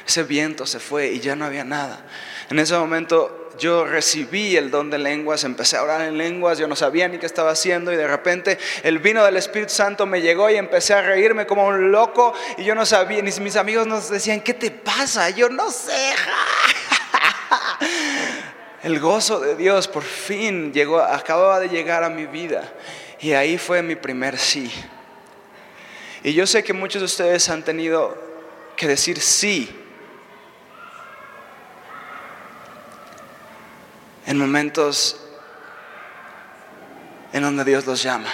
ese 0.06 0.22
viento 0.22 0.66
se 0.66 0.78
fue 0.78 1.08
y 1.08 1.20
ya 1.20 1.34
no 1.34 1.44
había 1.44 1.64
nada. 1.64 2.04
En 2.48 2.58
ese 2.60 2.76
momento 2.76 3.47
yo 3.58 3.84
recibí 3.84 4.56
el 4.56 4.70
don 4.70 4.90
de 4.90 4.98
lenguas, 4.98 5.44
empecé 5.44 5.76
a 5.76 5.82
orar 5.82 6.00
en 6.02 6.16
lenguas, 6.16 6.58
yo 6.58 6.66
no 6.68 6.76
sabía 6.76 7.08
ni 7.08 7.18
qué 7.18 7.26
estaba 7.26 7.50
haciendo 7.50 7.92
y 7.92 7.96
de 7.96 8.06
repente 8.06 8.58
el 8.82 8.98
vino 8.98 9.24
del 9.24 9.36
Espíritu 9.36 9.72
Santo 9.72 10.06
me 10.06 10.20
llegó 10.20 10.48
y 10.48 10.56
empecé 10.56 10.94
a 10.94 11.02
reírme 11.02 11.46
como 11.46 11.66
un 11.66 11.90
loco 11.92 12.32
y 12.56 12.64
yo 12.64 12.74
no 12.74 12.86
sabía, 12.86 13.20
ni 13.22 13.30
mis 13.40 13.56
amigos 13.56 13.86
nos 13.86 14.08
decían, 14.08 14.40
¿qué 14.40 14.54
te 14.54 14.70
pasa? 14.70 15.30
Yo 15.30 15.48
no 15.48 15.70
sé. 15.70 16.14
El 18.82 19.00
gozo 19.00 19.40
de 19.40 19.56
Dios 19.56 19.88
por 19.88 20.04
fin 20.04 20.72
llegó, 20.72 21.00
acababa 21.00 21.58
de 21.58 21.68
llegar 21.68 22.04
a 22.04 22.10
mi 22.10 22.26
vida. 22.26 22.72
Y 23.20 23.32
ahí 23.32 23.58
fue 23.58 23.82
mi 23.82 23.96
primer 23.96 24.38
sí. 24.38 24.72
Y 26.22 26.32
yo 26.32 26.46
sé 26.46 26.62
que 26.62 26.72
muchos 26.72 27.02
de 27.02 27.06
ustedes 27.06 27.48
han 27.48 27.64
tenido 27.64 28.16
que 28.76 28.86
decir 28.86 29.20
sí 29.20 29.68
en 34.28 34.36
momentos 34.36 35.16
en 37.32 37.42
donde 37.42 37.64
Dios 37.64 37.86
los 37.86 38.02
llama. 38.02 38.28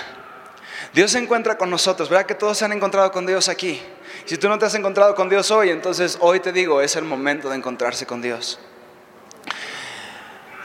Dios 0.93 1.13
se 1.13 1.19
encuentra 1.19 1.57
con 1.57 1.71
nosotros, 1.71 2.09
¿verdad 2.09 2.27
que 2.27 2.35
todos 2.35 2.59
se 2.59 2.65
han 2.65 2.73
encontrado 2.73 3.13
con 3.13 3.27
Dios 3.27 3.49
aquí? 3.49 3.81
Si 4.25 4.37
tú 4.37 4.49
no 4.49 4.59
te 4.59 4.67
has 4.67 4.75
encontrado 4.75 5.15
con 5.15 5.29
Dios 5.29 5.53
hoy, 5.53 5.71
entonces 5.71 6.19
hoy 6.21 6.41
te 6.41 6.51
digo, 6.51 6.81
es 6.81 6.97
el 6.97 7.05
momento 7.05 7.49
de 7.49 7.57
encontrarse 7.57 8.07
con 8.07 8.21
Dios. 8.21 8.59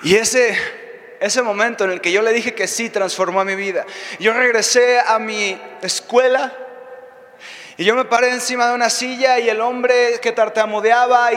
Y 0.02 0.16
ese, 0.16 0.58
ese 1.20 1.44
momento 1.44 1.84
en 1.84 1.92
el 1.92 2.02
que 2.02 2.12
yo 2.12 2.24
le 2.24 2.34
dije 2.34 2.56
que 2.56 2.66
sí 2.66 2.90
transformó 2.90 3.46
mi 3.46 3.54
vida. 3.54 3.86
Yo 4.20 4.34
regresé 4.34 5.00
a 5.00 5.20
mi 5.20 5.62
escuela 5.84 6.52
Y 7.80 7.86
yo 7.86 7.96
me 7.96 8.04
paré 8.04 8.32
encima 8.32 8.68
de 8.68 8.74
una 8.74 8.90
silla 8.90 9.40
y 9.40 9.48
el 9.48 9.62
hombre 9.62 10.20
que 10.22 10.34
tartamudeaba 10.34 11.32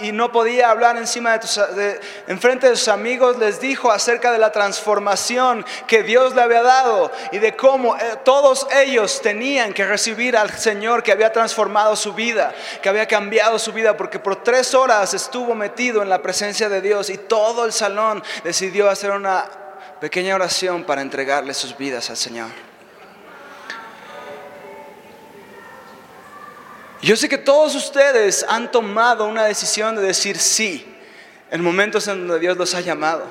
y, 0.00 0.10
no 0.10 0.32
podía 0.32 0.70
hablar 0.70 0.96
encima 0.96 1.38
de, 1.38 2.00
enfrente 2.26 2.68
de 2.68 2.74
sus 2.74 2.88
amigos 2.88 3.38
les 3.38 3.60
dijo 3.60 3.92
acerca 3.92 4.32
de 4.32 4.38
la 4.38 4.50
transformación 4.50 5.64
que 5.86 6.02
Dios 6.02 6.34
le 6.34 6.42
había 6.42 6.64
dado 6.64 7.12
y 7.30 7.38
de 7.38 7.54
cómo 7.54 7.94
eh, 7.94 8.00
todos 8.24 8.66
ellos 8.74 9.22
tenían 9.22 9.72
que 9.72 9.84
recibir 9.86 10.36
al 10.36 10.50
Señor 10.58 11.04
que 11.04 11.12
había 11.12 11.30
transformado 11.30 11.94
su 11.94 12.12
vida, 12.12 12.52
que 12.82 12.88
había 12.88 13.06
cambiado 13.06 13.60
su 13.60 13.72
vida, 13.72 13.96
porque 13.96 14.18
por 14.18 14.42
tres 14.42 14.74
horas 14.74 15.14
estuvo 15.14 15.54
metido 15.54 16.02
en 16.02 16.08
la 16.08 16.20
presencia 16.20 16.68
de 16.68 16.80
Dios 16.80 17.08
y 17.08 17.18
todo 17.18 17.64
el 17.64 17.72
salón 17.72 18.20
decidió 18.42 18.90
hacer 18.90 19.12
una 19.12 19.44
pequeña 20.00 20.34
oración 20.34 20.82
para 20.82 21.02
entregarle 21.02 21.54
sus 21.54 21.78
vidas 21.78 22.10
al 22.10 22.16
Señor. 22.16 22.73
Yo 27.04 27.16
sé 27.16 27.28
que 27.28 27.36
todos 27.36 27.74
ustedes 27.74 28.46
han 28.48 28.70
tomado 28.70 29.26
una 29.26 29.44
decisión 29.44 29.94
de 29.94 30.00
decir 30.00 30.38
sí 30.38 30.86
en 31.50 31.60
momentos 31.60 32.08
en 32.08 32.26
donde 32.26 32.40
Dios 32.40 32.56
los 32.56 32.74
ha 32.74 32.80
llamado. 32.80 33.30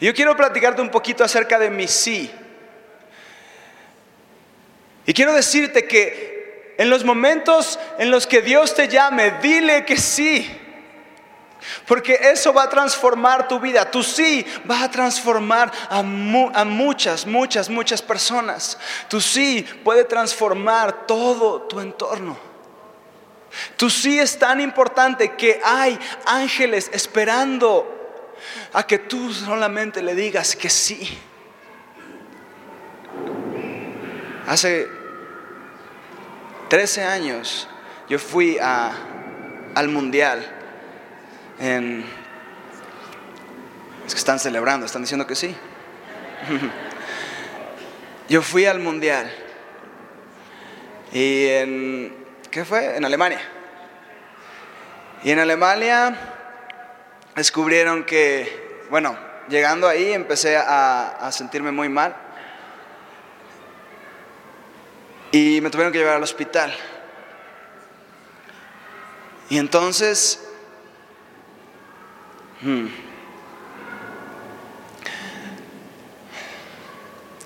Y 0.00 0.06
yo 0.06 0.14
quiero 0.14 0.36
platicarte 0.36 0.82
un 0.82 0.90
poquito 0.90 1.22
acerca 1.22 1.60
de 1.60 1.70
mi 1.70 1.86
sí. 1.86 2.28
Y 5.06 5.14
quiero 5.14 5.32
decirte 5.32 5.86
que 5.86 6.74
en 6.76 6.90
los 6.90 7.04
momentos 7.04 7.78
en 7.98 8.10
los 8.10 8.26
que 8.26 8.42
Dios 8.42 8.74
te 8.74 8.88
llame, 8.88 9.38
dile 9.40 9.84
que 9.84 9.96
sí. 9.96 10.60
Porque 11.86 12.18
eso 12.20 12.52
va 12.52 12.64
a 12.64 12.68
transformar 12.68 13.48
tu 13.48 13.58
vida. 13.58 13.90
Tu 13.90 14.02
sí 14.02 14.46
va 14.68 14.84
a 14.84 14.90
transformar 14.90 15.72
a, 15.88 16.02
muchas, 16.02 17.26
muchas, 17.26 17.68
muchas 17.68 18.02
personas. 18.02 18.78
Tu 19.08 19.20
sí 19.20 19.66
puede 19.84 20.04
transformar 20.04 21.06
todo 21.06 21.62
tu 21.62 21.80
entorno. 21.80 22.38
Tu 23.76 23.88
sí 23.88 24.18
es 24.18 24.38
tan 24.38 24.60
importante 24.60 25.34
que 25.34 25.60
hay 25.64 25.98
ángeles 26.26 26.90
esperando 26.92 27.94
a 28.72 28.86
que 28.86 28.98
tú 28.98 29.32
solamente 29.32 30.02
le 30.02 30.14
digas 30.14 30.54
que 30.54 30.68
sí. 30.68 31.18
Hace 34.46 34.88
13 36.68 37.04
años 37.04 37.68
yo 38.08 38.18
fui 38.18 38.58
al 38.58 39.88
mundial 39.88 40.57
es 41.60 42.04
que 44.14 44.18
están 44.18 44.38
celebrando, 44.38 44.86
están 44.86 45.02
diciendo 45.02 45.26
que 45.26 45.34
sí. 45.34 45.56
Yo 48.28 48.42
fui 48.42 48.66
al 48.66 48.78
mundial 48.78 49.32
y 51.12 51.46
en, 51.46 52.26
¿qué 52.50 52.64
fue? 52.64 52.96
En 52.96 53.04
Alemania. 53.04 53.40
Y 55.24 55.30
en 55.32 55.40
Alemania 55.40 56.16
descubrieron 57.34 58.04
que, 58.04 58.84
bueno, 58.90 59.18
llegando 59.48 59.88
ahí 59.88 60.12
empecé 60.12 60.56
a, 60.56 61.08
a 61.08 61.32
sentirme 61.32 61.72
muy 61.72 61.88
mal 61.88 62.14
y 65.32 65.60
me 65.60 65.70
tuvieron 65.70 65.92
que 65.92 65.98
llevar 65.98 66.16
al 66.16 66.22
hospital. 66.22 66.72
Y 69.50 69.58
entonces 69.58 70.47
Hmm. 72.60 72.86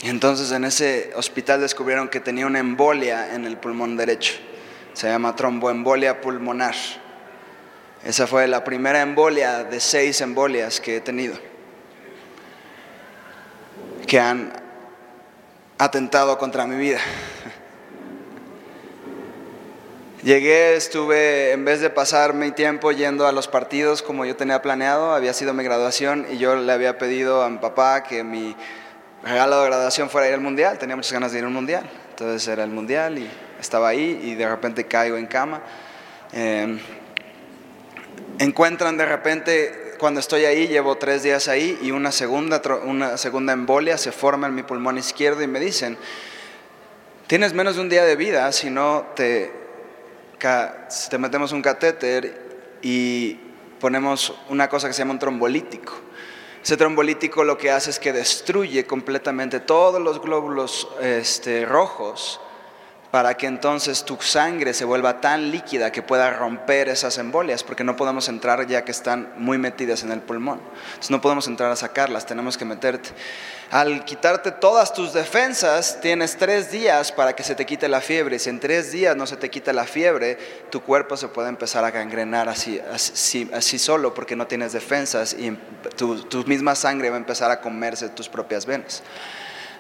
Y 0.03 0.09
entonces 0.09 0.51
en 0.51 0.65
ese 0.65 1.13
hospital 1.15 1.61
descubrieron 1.61 2.09
que 2.09 2.19
tenía 2.19 2.47
una 2.47 2.59
embolia 2.59 3.35
en 3.35 3.45
el 3.45 3.57
pulmón 3.57 3.97
derecho. 3.97 4.35
Se 4.95 5.09
llama 5.09 5.37
tromboembolia 5.37 6.21
pulmonar. 6.21 6.75
Esa 8.05 8.27
fue 8.27 8.49
la 8.49 8.65
primera 8.65 9.01
embolia 9.01 9.63
de 9.63 9.79
seis 9.79 10.21
embolias 10.21 10.81
que 10.81 10.97
he 10.97 11.01
tenido. 11.01 11.39
Que 14.07 14.19
han 14.19 14.53
atentado 15.79 16.37
contra 16.37 16.67
mi 16.67 16.77
vida. 16.77 16.99
Llegué, 20.23 20.77
estuve, 20.77 21.51
en 21.51 21.65
vez 21.65 21.81
de 21.81 21.91
pasar 21.91 22.33
mi 22.33 22.53
tiempo 22.53 22.93
yendo 22.93 23.27
a 23.27 23.33
los 23.33 23.49
partidos 23.49 24.03
como 24.03 24.25
yo 24.25 24.37
tenía 24.37 24.63
planeado, 24.63 25.13
había 25.13 25.33
sido 25.33 25.53
mi 25.53 25.65
graduación 25.65 26.29
y 26.31 26.39
yo 26.39 26.55
le 26.55 26.73
había 26.73 26.97
pedido 26.97 27.43
a 27.43 27.51
mi 27.51 27.59
papá 27.59 28.05
que 28.05 28.23
mi 28.23 28.55
regalo 29.25 29.61
de 29.61 29.67
graduación 29.67 30.11
fuera 30.11 30.29
ir 30.29 30.35
al 30.35 30.41
mundial. 30.41 30.79
Tenía 30.79 30.95
muchas 30.95 31.11
ganas 31.11 31.33
de 31.33 31.41
ir 31.41 31.45
al 31.45 31.51
mundial. 31.51 31.91
Entonces 32.11 32.47
era 32.47 32.63
el 32.63 32.71
mundial 32.71 33.19
y 33.19 33.29
estaba 33.59 33.89
ahí 33.89 34.21
y 34.23 34.37
de 34.37 34.49
repente 34.49 34.87
caigo 34.87 35.17
en 35.17 35.27
cama. 35.27 35.61
Em, 36.33 36.79
encuentran 38.39 38.97
de 38.97 39.07
repente, 39.07 39.97
cuando 39.99 40.21
estoy 40.21 40.45
ahí, 40.45 40.69
llevo 40.69 40.99
tres 40.99 41.25
días 41.25 41.49
ahí 41.49 41.77
y 41.83 41.91
una 41.91 42.13
segunda, 42.13 42.63
una 42.85 43.17
segunda 43.17 43.55
embolia 43.55 43.99
se 43.99 44.13
forma 44.13 44.47
en 44.47 44.55
mi 44.55 44.63
pulmón 44.63 44.99
izquierdo 44.99 45.43
y 45.43 45.49
me 45.49 45.59
dicen, 45.59 45.99
tienes 47.27 47.55
menos 47.55 47.75
de 47.75 47.81
un 47.81 47.89
día 47.89 48.05
de 48.05 48.15
vida 48.15 48.53
si 48.53 48.71
no 48.71 49.07
te 49.17 49.62
te 51.11 51.19
metemos 51.19 51.53
un 51.53 51.63
catéter 51.63 52.79
y 52.83 53.35
ponemos 53.79 54.35
una 54.49 54.69
cosa 54.69 54.89
que 54.89 54.95
se 54.95 55.01
llama 55.01 55.13
un 55.13 55.19
trombolítico. 55.19 55.93
Ese 56.63 56.77
trombolítico 56.77 57.45
lo 57.45 57.59
que 57.59 57.71
hace 57.71 57.91
es 57.91 57.99
que 57.99 58.13
destruye 58.13 58.85
completamente 58.87 59.61
todos 59.61 60.01
los 60.01 60.21
glóbulos 60.21 60.89
este, 61.01 61.65
rojos 61.65 62.41
para 63.13 63.37
que 63.37 63.47
entonces 63.47 64.05
tu 64.05 64.17
sangre 64.23 64.73
se 64.73 64.87
vuelva 64.87 65.21
tan 65.21 65.51
líquida 65.51 65.93
que 65.93 66.01
pueda 66.01 66.31
romper 66.31 66.89
esas 66.89 67.19
embolias, 67.19 67.63
porque 67.63 67.85
no 67.85 67.95
podemos 67.95 68.27
entrar 68.31 68.67
ya 68.67 68.87
que 68.87 68.91
están 68.91 69.35
muy 69.37 69.59
metidas 69.59 70.03
en 70.03 70.13
el 70.13 70.21
pulmón. 70.21 70.63
Entonces 70.85 71.11
no 71.11 71.21
podemos 71.21 71.47
entrar 71.47 71.71
a 71.71 71.77
sacarlas, 71.77 72.25
tenemos 72.25 72.57
que 72.57 72.65
meterte. 72.65 73.11
Al 73.71 74.07
quitarte 74.07 74.51
todas 74.51 74.95
tus 74.95 75.13
defensas, 75.13 76.01
tienes 76.01 76.39
tres 76.39 76.73
días 76.73 77.13
para 77.13 77.37
que 77.37 77.43
se 77.43 77.55
te 77.55 77.67
quite 77.67 77.87
la 77.87 78.01
fiebre. 78.01 78.39
Si 78.39 78.49
en 78.49 78.61
tres 78.61 78.93
días 78.93 79.15
no 79.15 79.27
se 79.27 79.37
te 79.37 79.51
quita 79.51 79.75
la 79.75 79.85
fiebre, 79.85 80.39
tu 80.71 80.81
cuerpo 80.81 81.19
se 81.19 81.29
puede 81.29 81.51
empezar 81.51 81.85
a 81.85 81.91
gangrenar 81.91 82.49
así, 82.49 82.81
así, 82.93 83.79
solo, 83.79 84.15
porque 84.15 84.37
no 84.37 84.47
tienes 84.47 84.73
defensas 84.73 85.35
y 85.35 85.55
tu, 85.97 86.45
misma 86.47 86.75
sangre 86.75 87.11
va 87.11 87.17
a 87.17 87.19
empezar 87.19 87.51
a 87.51 87.61
comerse 87.61 88.09
tus 88.09 88.31
propias 88.31 88.65
venas. 88.65 89.03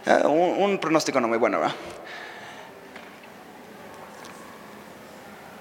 Eh, 0.05 0.27
un, 0.27 0.63
un 0.63 0.79
pronóstico 0.79 1.19
no 1.19 1.29
muy 1.29 1.39
bueno, 1.39 1.61
¿verdad? 1.61 1.75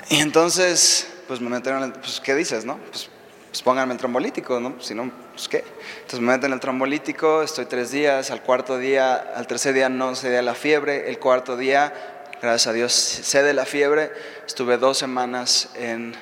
Y 0.09 0.17
entonces, 0.17 1.07
pues 1.27 1.39
me 1.39 1.49
metieron, 1.49 1.91
pues 1.93 2.19
¿qué 2.19 2.35
dices, 2.35 2.65
no? 2.65 2.77
Pues, 2.77 3.09
pues 3.49 3.61
pónganme 3.63 3.93
el 3.93 3.99
trombolítico, 3.99 4.59
¿no? 4.59 4.81
Si 4.81 4.95
no, 4.95 5.11
pues 5.33 5.49
¿qué? 5.49 5.63
Entonces 5.95 6.21
me 6.21 6.31
meten 6.33 6.53
el 6.53 6.59
trombolítico, 6.59 7.41
estoy 7.41 7.65
tres 7.65 7.91
días, 7.91 8.31
al 8.31 8.41
cuarto 8.43 8.77
día, 8.77 9.15
al 9.35 9.45
tercer 9.45 9.73
día 9.73 9.89
no 9.89 10.15
se 10.15 10.29
da 10.29 10.41
la 10.41 10.55
fiebre, 10.55 11.09
el 11.09 11.19
cuarto 11.19 11.57
día, 11.57 11.93
gracias 12.41 12.67
a 12.67 12.73
Dios, 12.73 12.93
cede 12.93 13.53
la 13.53 13.65
fiebre, 13.65 14.11
estuve 14.47 14.77
dos 14.77 14.97
semanas 14.97 15.69
en, 15.75 16.15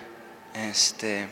este, 0.55 1.27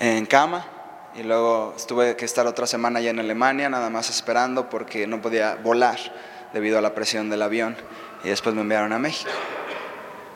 en 0.00 0.24
cama 0.24 0.66
y 1.14 1.22
luego 1.22 1.74
tuve 1.86 2.16
que 2.16 2.24
estar 2.24 2.46
otra 2.46 2.66
semana 2.66 3.00
ya 3.00 3.10
en 3.10 3.18
Alemania, 3.18 3.68
nada 3.68 3.90
más 3.90 4.08
esperando 4.08 4.70
porque 4.70 5.06
no 5.06 5.20
podía 5.20 5.56
volar 5.56 5.98
debido 6.52 6.78
a 6.78 6.80
la 6.80 6.94
presión 6.94 7.28
del 7.28 7.42
avión 7.42 7.76
y 8.24 8.28
después 8.28 8.54
me 8.54 8.62
enviaron 8.62 8.92
a 8.92 8.98
México. 8.98 9.30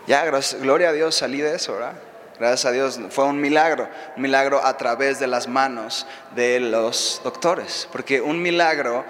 Ya, 0.06 0.24
gloria 0.60 0.88
a 0.88 0.92
Dios, 0.92 1.14
salí 1.14 1.40
de 1.40 1.54
eso, 1.54 1.74
¿verdad? 1.74 1.94
Gracias 2.38 2.64
a 2.64 2.72
Dios, 2.72 2.98
fue 3.10 3.24
un 3.24 3.40
milagro, 3.40 3.88
un 4.16 4.22
milagro 4.22 4.64
a 4.64 4.76
través 4.76 5.20
de 5.20 5.28
las 5.28 5.46
manos 5.46 6.06
de 6.34 6.58
los 6.58 7.20
doctores, 7.22 7.88
porque 7.92 8.20
un 8.20 8.42
milagro, 8.42 9.04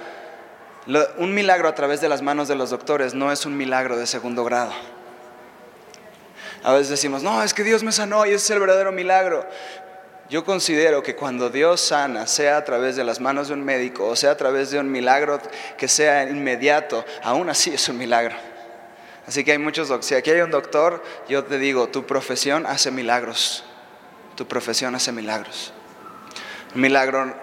un 1.17 1.33
milagro 1.33 1.69
a 1.69 1.75
través 1.75 2.03
de 2.03 2.11
las 2.11 2.21
manos 2.21 2.49
de 2.49 2.57
los 2.57 2.69
doctores 2.71 3.15
no 3.15 3.33
es 3.33 3.47
un 3.47 3.57
milagro 3.57 3.97
de 3.97 4.07
segundo 4.07 4.45
grado. 4.45 4.73
A 6.63 6.73
veces 6.73 6.91
decimos, 6.91 7.23
no, 7.23 7.43
es 7.43 7.55
que 7.55 7.65
Dios 7.65 7.83
me 7.83 7.91
sanó 7.91 8.27
y 8.27 8.31
ese 8.31 8.37
es 8.37 8.51
el 8.51 8.61
verdadero 8.61 8.93
milagro. 8.93 9.47
Yo 10.29 10.45
considero 10.45 11.03
que 11.03 11.17
cuando 11.17 11.49
Dios 11.49 11.81
sana, 11.81 12.27
sea 12.27 12.59
a 12.59 12.65
través 12.65 12.97
de 12.97 13.05
las 13.05 13.21
manos 13.21 13.49
de 13.49 13.55
un 13.55 13.65
médico 13.65 14.09
o 14.09 14.17
sea 14.17 14.33
a 14.33 14.37
través 14.37 14.71
de 14.71 14.79
un 14.79 14.91
milagro 14.91 15.41
que 15.77 15.89
sea 15.89 16.25
inmediato, 16.25 17.05
aún 17.23 17.49
así 17.49 17.73
es 17.73 17.89
un 17.89 17.99
milagro. 17.99 18.52
Así 19.27 19.45
que 19.45 19.53
hay 19.53 19.59
muchos 19.59 19.89
doctores. 19.89 20.07
Si 20.07 20.15
aquí 20.15 20.31
hay 20.31 20.41
un 20.41 20.51
doctor, 20.51 21.03
yo 21.29 21.45
te 21.45 21.59
digo, 21.59 21.89
tu 21.89 22.07
profesión 22.07 22.67
hace 22.67 22.91
milagros. 22.91 23.65
Tu 24.37 24.47
profesión 24.47 24.95
hace 24.95 25.13
milagros. 25.13 25.73
Un 26.75 26.81
milagro, 26.81 27.35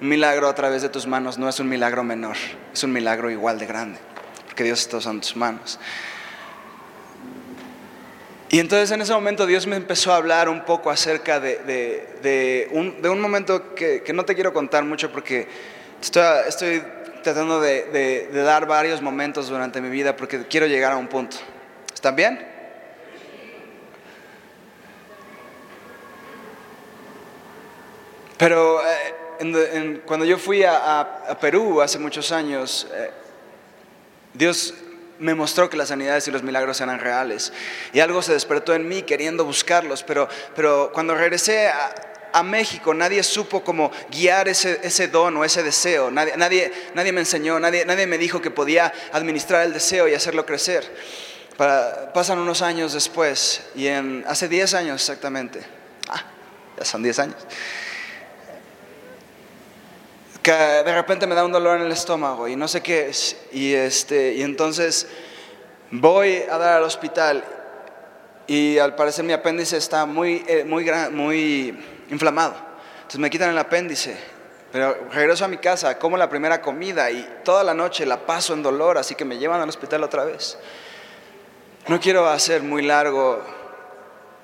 un 0.00 0.08
milagro 0.08 0.48
a 0.48 0.54
través 0.54 0.82
de 0.82 0.88
tus 0.88 1.06
manos 1.06 1.38
no 1.38 1.48
es 1.48 1.60
un 1.60 1.68
milagro 1.68 2.02
menor, 2.02 2.36
es 2.72 2.82
un 2.82 2.92
milagro 2.92 3.30
igual 3.30 3.58
de 3.58 3.66
grande, 3.66 3.98
porque 4.46 4.64
Dios 4.64 4.80
está 4.80 4.96
usando 4.96 5.22
tus 5.22 5.36
manos. 5.36 5.78
Y 8.50 8.58
entonces 8.58 8.90
en 8.90 9.00
ese 9.00 9.12
momento 9.12 9.46
Dios 9.46 9.66
me 9.66 9.76
empezó 9.76 10.12
a 10.12 10.16
hablar 10.16 10.48
un 10.48 10.64
poco 10.64 10.90
acerca 10.90 11.40
de, 11.40 12.68
un, 12.72 13.20
momento 13.20 13.74
que, 13.74 14.04
no 14.12 14.24
te 14.24 14.34
quiero 14.34 14.52
contar 14.52 14.84
mucho 14.84 15.10
porque 15.10 15.48
estoy 16.00 16.82
tratando 17.24 17.60
de, 17.60 18.28
dar 18.32 18.66
varios 18.66 19.02
momentos 19.02 19.48
durante 19.48 19.80
mi 19.80 19.88
vida 19.88 20.14
porque 20.14 20.46
quiero 20.46 20.66
llegar 20.66 20.92
a 20.92 20.96
un 20.96 21.08
punto. 21.08 21.38
¿Están 21.92 22.14
bien? 22.14 22.46
Pero 28.36 28.80
eh, 29.40 30.02
cuando 30.06 30.24
yo 30.24 30.38
fui 30.38 30.62
a, 30.62 31.36
Perú 31.40 31.80
hace 31.80 31.98
muchos 31.98 32.30
años, 32.30 32.86
eh, 32.92 33.10
Dios 34.34 34.74
me 35.18 35.34
mostró 35.34 35.70
que 35.70 35.76
las 35.76 35.88
sanidades 35.88 36.28
y 36.28 36.30
los 36.30 36.42
milagros 36.42 36.80
eran 36.80 36.98
reales. 37.00 37.52
Y 37.92 38.00
algo 38.00 38.22
se 38.22 38.32
despertó 38.32 38.74
en 38.74 38.86
mí 38.88 39.02
queriendo 39.02 39.44
buscarlos, 39.44 40.02
pero, 40.02 40.28
pero 40.54 40.90
cuando 40.92 41.14
regresé 41.14 41.68
a, 41.68 41.94
México 42.42 42.92
nadie 42.94 43.22
supo 43.22 43.62
cómo 43.62 43.90
guiar 44.10 44.48
ese, 44.48 44.80
ese 44.82 45.08
don 45.08 45.36
o 45.36 45.44
ese 45.44 45.62
deseo. 45.62 46.10
Nadie, 46.10 46.36
nadie, 46.36 46.72
nadie 46.94 47.12
me 47.12 47.20
enseñó, 47.20 47.60
nadie, 47.60 47.84
nadie 47.84 48.06
me 48.06 48.18
dijo 48.18 48.40
que 48.40 48.50
podía 48.50 48.92
administrar 49.12 49.64
el 49.64 49.72
deseo 49.72 50.08
y 50.08 50.14
hacerlo 50.14 50.44
crecer. 50.44 50.84
pasan 51.56 52.38
unos 52.38 52.62
años 52.62 52.92
después, 52.92 53.62
y 53.74 53.86
en, 53.86 54.24
hace 54.26 54.48
10 54.48 54.74
años 54.74 55.00
exactamente, 55.00 55.60
ah, 56.08 56.24
ya 56.76 56.84
son 56.84 57.02
10 57.02 57.18
años, 57.20 57.36
que 60.42 60.52
de 60.52 60.94
repente 60.94 61.26
me 61.26 61.34
da 61.34 61.44
un 61.44 61.52
dolor 61.52 61.78
en 61.78 61.86
el 61.86 61.92
estómago 61.92 62.48
y 62.48 62.56
no 62.56 62.68
sé 62.68 62.82
qué 62.82 63.08
es. 63.08 63.36
Y, 63.52 63.72
este, 63.72 64.34
y 64.34 64.42
entonces 64.42 65.06
voy 65.90 66.42
a 66.50 66.58
dar 66.58 66.78
al 66.78 66.82
hospital 66.82 67.44
y 68.46 68.78
al 68.78 68.94
parecer 68.94 69.24
mi 69.24 69.32
apéndice 69.32 69.76
está 69.76 70.04
muy, 70.04 70.44
eh, 70.46 70.64
muy, 70.64 70.90
muy 71.12 71.78
inflamado. 72.10 72.54
Entonces 72.96 73.20
me 73.20 73.30
quitan 73.30 73.50
el 73.50 73.58
apéndice, 73.58 74.16
pero 74.72 75.08
regreso 75.12 75.44
a 75.44 75.48
mi 75.48 75.58
casa, 75.58 75.98
como 75.98 76.16
la 76.16 76.28
primera 76.28 76.60
comida 76.60 77.10
y 77.10 77.38
toda 77.44 77.62
la 77.62 77.74
noche 77.74 78.06
la 78.06 78.26
paso 78.26 78.54
en 78.54 78.62
dolor, 78.62 78.98
así 78.98 79.14
que 79.14 79.24
me 79.24 79.38
llevan 79.38 79.60
al 79.60 79.68
hospital 79.68 80.02
otra 80.02 80.24
vez. 80.24 80.58
No 81.86 82.00
quiero 82.00 82.28
hacer 82.28 82.62
muy 82.62 82.82
largo, 82.82 83.42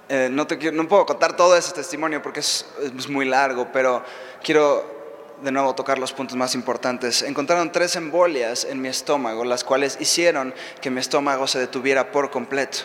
eh, 0.09 0.29
no, 0.31 0.47
puedo 0.47 1.07
contar 1.07 1.37
todo 1.37 1.57
ese 1.57 1.73
testimonio 1.73 2.21
porque 2.21 2.41
es, 2.41 2.67
es 2.83 3.09
muy 3.09 3.25
largo, 3.25 3.69
pero 3.73 4.05
quiero 4.43 5.01
de 5.43 5.51
nuevo 5.51 5.75
tocar 5.75 5.99
los 5.99 6.13
puntos 6.13 6.37
más 6.37 6.55
importantes. 6.55 7.23
Encontraron 7.23 7.73
tres 7.73 7.97
embolias 7.97 8.65
en 8.65 8.81
mi 8.81 8.89
estómago, 8.89 9.45
las 9.45 9.65
cuales 9.65 9.97
hicieron 10.01 10.55
que 10.81 10.91
mi 10.91 11.01
estómago 11.01 11.47
se 11.47 11.59
detuviera 11.59 12.13
por 12.13 12.31
completo. 12.31 12.81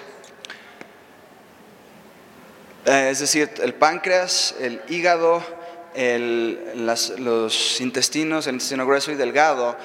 Eh, 2.86 3.10
es 3.12 3.20
decir, 3.20 3.50
el 3.64 3.74
páncreas, 3.74 4.56
el 4.60 4.82
hígado, 4.90 5.44
los 7.18 7.82
intestinos, 7.82 8.48
el 8.48 8.56
intestino 8.56 8.86
grueso 8.86 9.12
y 9.12 9.16
delgado, 9.16 9.76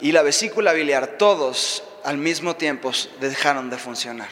y 0.00 0.12
la 0.12 0.22
vesícula 0.22 0.72
biliar, 0.72 1.16
todos 1.18 1.84
al 2.02 2.18
mismo 2.18 2.56
tiempo 2.56 2.90
dejaron 3.20 3.70
de 3.70 3.78
funcionar. 3.78 4.28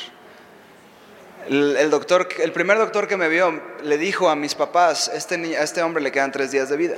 El, 1.49 1.91
doctor, 1.91 2.29
el 2.41 2.53
primer 2.53 2.79
doctor 2.79 3.09
que 3.09 3.17
me 3.17 3.29
vio 3.29 3.61
le 3.83 3.99
dijo 3.99 4.29
a 4.29 4.37
mis 4.37 4.55
papás, 4.55 5.11
este, 5.15 5.57
a 5.57 5.62
este 5.62 5.83
hombre 5.83 6.03
le 6.03 6.12
quedan 6.12 6.33
tres 6.33 6.51
días 6.51 6.69
de 6.69 6.77
vida. 6.77 6.97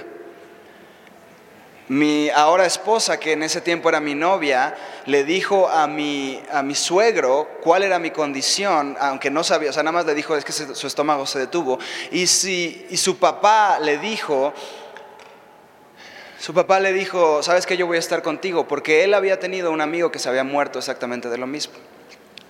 Mi 1.88 2.30
ahora 2.30 2.64
esposa, 2.64 3.20
que 3.20 3.32
en 3.32 3.42
ese 3.42 3.60
tiempo 3.60 3.90
era 3.90 4.00
mi 4.00 4.14
novia, 4.14 4.74
le 5.04 5.22
dijo 5.22 5.68
a 5.68 5.86
mi, 5.86 6.42
a 6.50 6.62
mi 6.62 6.74
suegro 6.74 7.46
cuál 7.62 7.82
era 7.82 7.98
mi 7.98 8.10
condición, 8.10 8.96
aunque 8.98 9.30
no 9.30 9.44
sabía, 9.44 9.68
o 9.68 9.72
sea, 9.72 9.82
nada 9.82 9.92
más 9.92 10.06
le 10.06 10.14
dijo 10.14 10.34
es 10.34 10.46
que 10.46 10.52
su 10.52 10.86
estómago 10.86 11.26
se 11.26 11.40
detuvo. 11.40 11.78
Y, 12.10 12.26
si, 12.26 12.86
y 12.88 12.96
su 12.96 13.18
papá 13.18 13.78
le 13.80 13.98
dijo, 13.98 14.54
su 16.38 16.54
papá 16.54 16.80
le 16.80 16.94
dijo, 16.94 17.42
sabes 17.42 17.66
que 17.66 17.76
yo 17.76 17.86
voy 17.86 17.98
a 17.98 18.00
estar 18.00 18.22
contigo, 18.22 18.66
porque 18.66 19.04
él 19.04 19.12
había 19.12 19.38
tenido 19.38 19.70
un 19.70 19.82
amigo 19.82 20.10
que 20.10 20.18
se 20.18 20.30
había 20.30 20.44
muerto 20.44 20.78
exactamente 20.78 21.28
de 21.28 21.36
lo 21.36 21.46
mismo, 21.46 21.74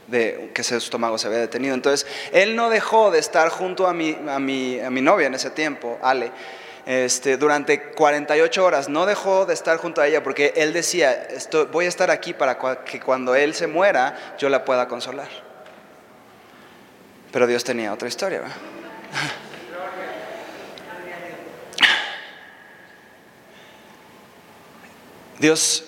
de 0.07 0.53
que 0.55 0.63
su 0.63 0.77
estómago 0.77 1.19
se 1.19 1.27
había 1.27 1.41
detenido. 1.41 1.75
Entonces, 1.75 2.07
él 2.31 2.55
no 2.55 2.71
dejó 2.71 3.11
de 3.11 3.19
estar 3.19 3.49
junto 3.49 3.89
a 3.89 3.95
mi, 3.95 4.17
a 4.29 4.39
mi, 4.39 4.79
a 4.79 4.91
mi 4.91 5.01
novia 5.01 5.27
en 5.27 5.35
ese 5.35 5.51
tiempo, 5.51 5.99
Ale 6.03 6.31
este, 6.87 7.37
durante 7.37 7.93
48 7.93 8.65
horas. 8.65 8.89
No 8.89 9.07
dejó 9.07 9.47
de 9.47 9.55
estar 9.55 9.79
junto 9.79 10.01
a 10.01 10.07
ella 10.07 10.23
porque 10.23 10.53
él 10.57 10.73
decía, 10.73 11.29
voy 11.73 11.87
a 11.87 11.89
estar 11.89 12.11
aquí 12.11 12.33
para 12.35 12.59
que 12.85 13.01
cuando 13.01 13.35
él 13.35 13.55
se 13.55 13.67
muera 13.67 14.37
yo 14.39 14.49
la 14.49 14.65
pueda 14.65 14.89
consolar. 14.89 15.29
Pero 17.33 17.47
Dios 17.47 17.65
tenía 17.65 17.93
otra 17.93 18.09
historia. 18.09 18.43
Dios 25.39 25.85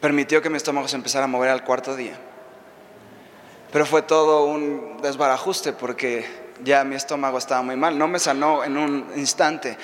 permitió 0.00 0.42
que 0.42 0.50
mi 0.50 0.56
estómago 0.56 0.88
se 0.88 0.96
empezara 0.96 1.24
a 1.24 1.28
mover 1.28 1.50
al 1.50 1.64
cuarto 1.64 1.94
día. 1.94 2.18
Pero 3.70 3.86
fue 3.86 4.02
todo 4.02 4.44
un 4.44 5.00
desbarajuste 5.00 5.72
porque 5.72 6.41
ya 6.64 6.84
mi 6.84 6.94
estómago 6.94 7.38
estaba 7.38 7.62
muy 7.62 7.76
mal. 7.76 7.98
No 7.98 8.08
me 8.08 8.18
sanó 8.18 8.64
en 8.64 8.76
un 8.76 9.10
instante. 9.16 9.76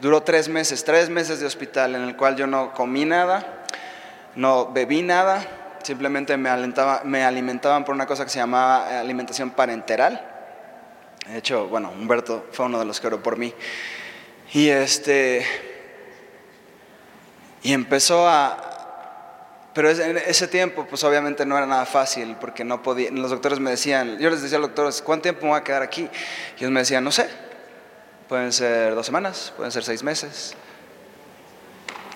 Duró 0.00 0.22
tres 0.22 0.48
meses, 0.48 0.84
tres 0.84 1.08
meses 1.08 1.40
de 1.40 1.46
hospital 1.46 1.94
en 1.94 2.02
el 2.02 2.16
cual 2.16 2.36
yo 2.36 2.46
no 2.46 2.72
comí 2.72 3.04
nada, 3.04 3.64
no 4.34 4.72
bebí 4.72 5.02
nada, 5.02 5.42
simplemente 5.82 6.36
me, 6.36 6.50
me 7.04 7.24
alimentaban 7.24 7.84
por 7.84 7.94
una 7.94 8.06
cosa 8.06 8.24
que 8.24 8.30
se 8.30 8.38
llamaba 8.38 9.00
alimentación 9.00 9.50
parenteral. 9.50 10.20
De 11.26 11.38
hecho, 11.38 11.66
bueno, 11.68 11.90
Humberto 11.90 12.46
fue 12.52 12.66
uno 12.66 12.78
de 12.78 12.84
los 12.84 13.00
que 13.00 13.06
oró 13.06 13.22
por 13.22 13.38
mí. 13.38 13.54
Y 14.52 14.68
este 14.68 15.44
y 17.66 17.72
empezó 17.72 18.28
a, 18.28 18.75
pero 19.76 19.90
en 19.90 20.16
ese 20.16 20.48
tiempo, 20.48 20.86
pues 20.88 21.04
obviamente 21.04 21.44
no 21.44 21.54
era 21.54 21.66
nada 21.66 21.84
fácil, 21.84 22.34
porque 22.40 22.64
no 22.64 22.82
podía, 22.82 23.10
los 23.10 23.30
doctores 23.30 23.60
me 23.60 23.68
decían, 23.68 24.18
yo 24.18 24.30
les 24.30 24.40
decía 24.40 24.56
a 24.56 24.60
los 24.62 24.70
doctores, 24.70 25.02
¿cuánto 25.02 25.24
tiempo 25.24 25.42
me 25.42 25.50
voy 25.50 25.60
a 25.60 25.64
quedar 25.64 25.82
aquí? 25.82 26.08
Y 26.56 26.60
ellos 26.60 26.70
me 26.70 26.80
decían, 26.80 27.04
no 27.04 27.12
sé, 27.12 27.28
pueden 28.26 28.54
ser 28.54 28.94
dos 28.94 29.04
semanas, 29.04 29.52
pueden 29.54 29.70
ser 29.70 29.84
seis 29.84 30.02
meses. 30.02 30.54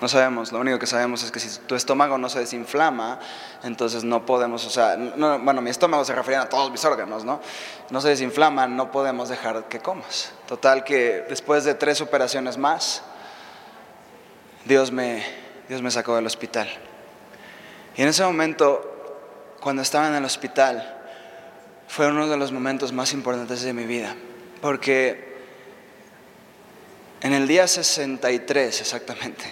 No 0.01 0.07
sabemos, 0.07 0.51
lo 0.51 0.59
único 0.59 0.79
que 0.79 0.87
sabemos 0.87 1.21
es 1.21 1.31
que 1.31 1.39
si 1.39 1.59
tu 1.59 1.75
estómago 1.75 2.17
no 2.17 2.29
se 2.29 2.39
desinflama, 2.39 3.19
entonces 3.61 4.03
no 4.03 4.25
podemos, 4.25 4.65
o 4.65 4.71
sea, 4.71 4.97
bueno, 4.97 5.61
mi 5.61 5.69
estómago 5.69 6.03
se 6.03 6.15
refería 6.15 6.41
a 6.41 6.49
todos 6.49 6.71
mis 6.71 6.83
órganos, 6.83 7.23
¿no? 7.23 7.41
No 7.91 8.01
se 8.01 8.07
desinflama, 8.07 8.65
no 8.65 8.89
podemos 8.91 9.29
dejar 9.29 9.65
que 9.65 9.77
comas. 9.77 10.31
Total 10.47 10.83
que 10.83 11.27
después 11.29 11.63
de 11.63 11.75
tres 11.75 12.01
operaciones 12.01 12.57
más, 12.57 13.03
Dios 14.65 14.91
me, 14.91 15.23
Dios 15.69 15.83
me 15.83 15.91
sacó 15.91 16.15
del 16.15 16.25
hospital. 16.25 16.67
Y 17.95 18.01
en 18.01 18.07
ese 18.07 18.23
momento, 18.23 19.55
cuando 19.59 19.81
estaba 19.81 20.07
en 20.07 20.15
el 20.15 20.25
hospital, 20.25 20.99
fue 21.87 22.07
uno 22.07 22.27
de 22.27 22.37
los 22.37 22.51
momentos 22.51 22.93
más 22.93 23.11
importantes 23.13 23.63
de 23.63 23.73
mi 23.73 23.85
vida, 23.85 24.15
porque 24.61 25.31
en 27.21 27.33
el 27.33 27.47
día 27.47 27.67
63 27.67 28.79
exactamente, 28.79 29.43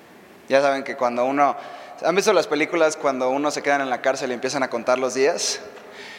ya 0.48 0.60
saben 0.60 0.84
que 0.84 0.96
cuando 0.96 1.24
uno, 1.24 1.56
¿han 2.04 2.14
visto 2.14 2.32
las 2.32 2.46
películas 2.46 2.96
cuando 2.96 3.30
uno 3.30 3.50
se 3.50 3.62
queda 3.62 3.76
en 3.76 3.88
la 3.88 4.02
cárcel 4.02 4.30
y 4.30 4.34
empiezan 4.34 4.62
a 4.62 4.68
contar 4.68 4.98
los 4.98 5.14
días? 5.14 5.60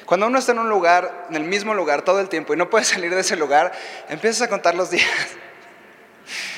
Cuando 0.07 0.25
uno 0.25 0.39
está 0.39 0.53
en 0.53 0.59
un 0.59 0.69
lugar, 0.69 1.27
en 1.29 1.35
el 1.35 1.43
mismo 1.43 1.73
lugar 1.73 2.01
todo 2.01 2.21
el 2.21 2.29
tiempo 2.29 2.53
y 2.53 2.57
no 2.57 2.69
puede 2.69 2.85
salir 2.85 3.13
de 3.13 3.21
ese 3.21 3.35
lugar, 3.35 3.73
empiezas 4.09 4.43
a 4.43 4.49
contar 4.49 4.73
los 4.73 4.89
días. 4.89 5.05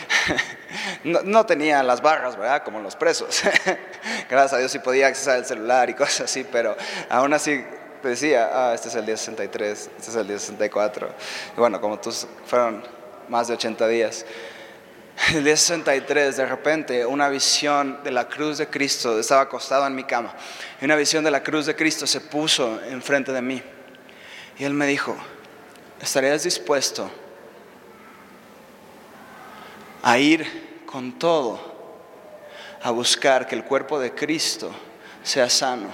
No, 1.03 1.45
tenía 1.45 1.81
las 1.81 2.01
barras, 2.01 2.37
¿verdad? 2.37 2.63
Como 2.63 2.79
los 2.79 2.95
presos. 2.95 3.41
Gracias 4.29 4.53
a 4.53 4.57
Dios 4.57 4.71
sí 4.71 4.79
podía 4.79 5.07
accesar 5.07 5.37
el 5.37 5.45
celular 5.45 5.89
y 5.89 5.93
cosas 5.93 6.21
así, 6.21 6.43
pero 6.43 6.75
aún 7.09 7.33
así 7.33 7.63
decía, 8.03 8.49
ah, 8.53 8.73
este 8.73 8.89
es 8.89 8.95
el 8.95 9.05
día 9.05 9.17
63, 9.17 9.89
este 9.97 10.11
es 10.11 10.15
el 10.15 10.27
día 10.27 10.39
64. 10.39 11.09
Y 11.55 11.59
bueno, 11.59 11.81
como 11.81 11.99
tú 11.99 12.11
fueron 12.45 12.83
más 13.27 13.47
de 13.47 13.53
80 13.53 13.87
días. 13.87 14.25
El 15.33 15.43
día 15.43 15.57
63, 15.57 16.37
de 16.37 16.45
repente, 16.45 17.05
una 17.05 17.27
visión 17.27 18.01
de 18.03 18.11
la 18.11 18.27
cruz 18.27 18.57
de 18.57 18.67
Cristo, 18.67 19.19
estaba 19.19 19.41
acostado 19.41 19.85
en 19.85 19.93
mi 19.93 20.05
cama, 20.05 20.33
y 20.79 20.85
una 20.85 20.95
visión 20.95 21.25
de 21.25 21.31
la 21.31 21.43
cruz 21.43 21.65
de 21.65 21.75
Cristo 21.75 22.07
se 22.07 22.21
puso 22.21 22.79
enfrente 22.85 23.33
de 23.33 23.41
mí. 23.41 23.61
Y 24.57 24.63
él 24.63 24.73
me 24.73 24.87
dijo, 24.87 25.15
¿estarías 26.01 26.43
dispuesto 26.43 27.11
a 30.01 30.17
ir 30.17 30.83
con 30.85 31.19
todo 31.19 31.69
a 32.81 32.91
buscar 32.91 33.47
que 33.47 33.55
el 33.55 33.63
cuerpo 33.63 33.99
de 33.99 34.13
Cristo 34.13 34.71
sea 35.23 35.49
sano. 35.49 35.89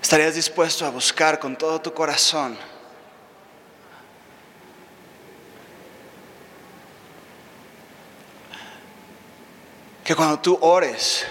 ¿Estarías 0.00 0.34
dispuesto 0.34 0.86
a 0.86 0.90
buscar 0.90 1.38
con 1.38 1.56
todo 1.56 1.80
tu 1.82 1.92
corazón 1.92 2.56
que 10.02 10.16
cuando 10.16 10.38
tú 10.38 10.58
ores, 10.62 11.26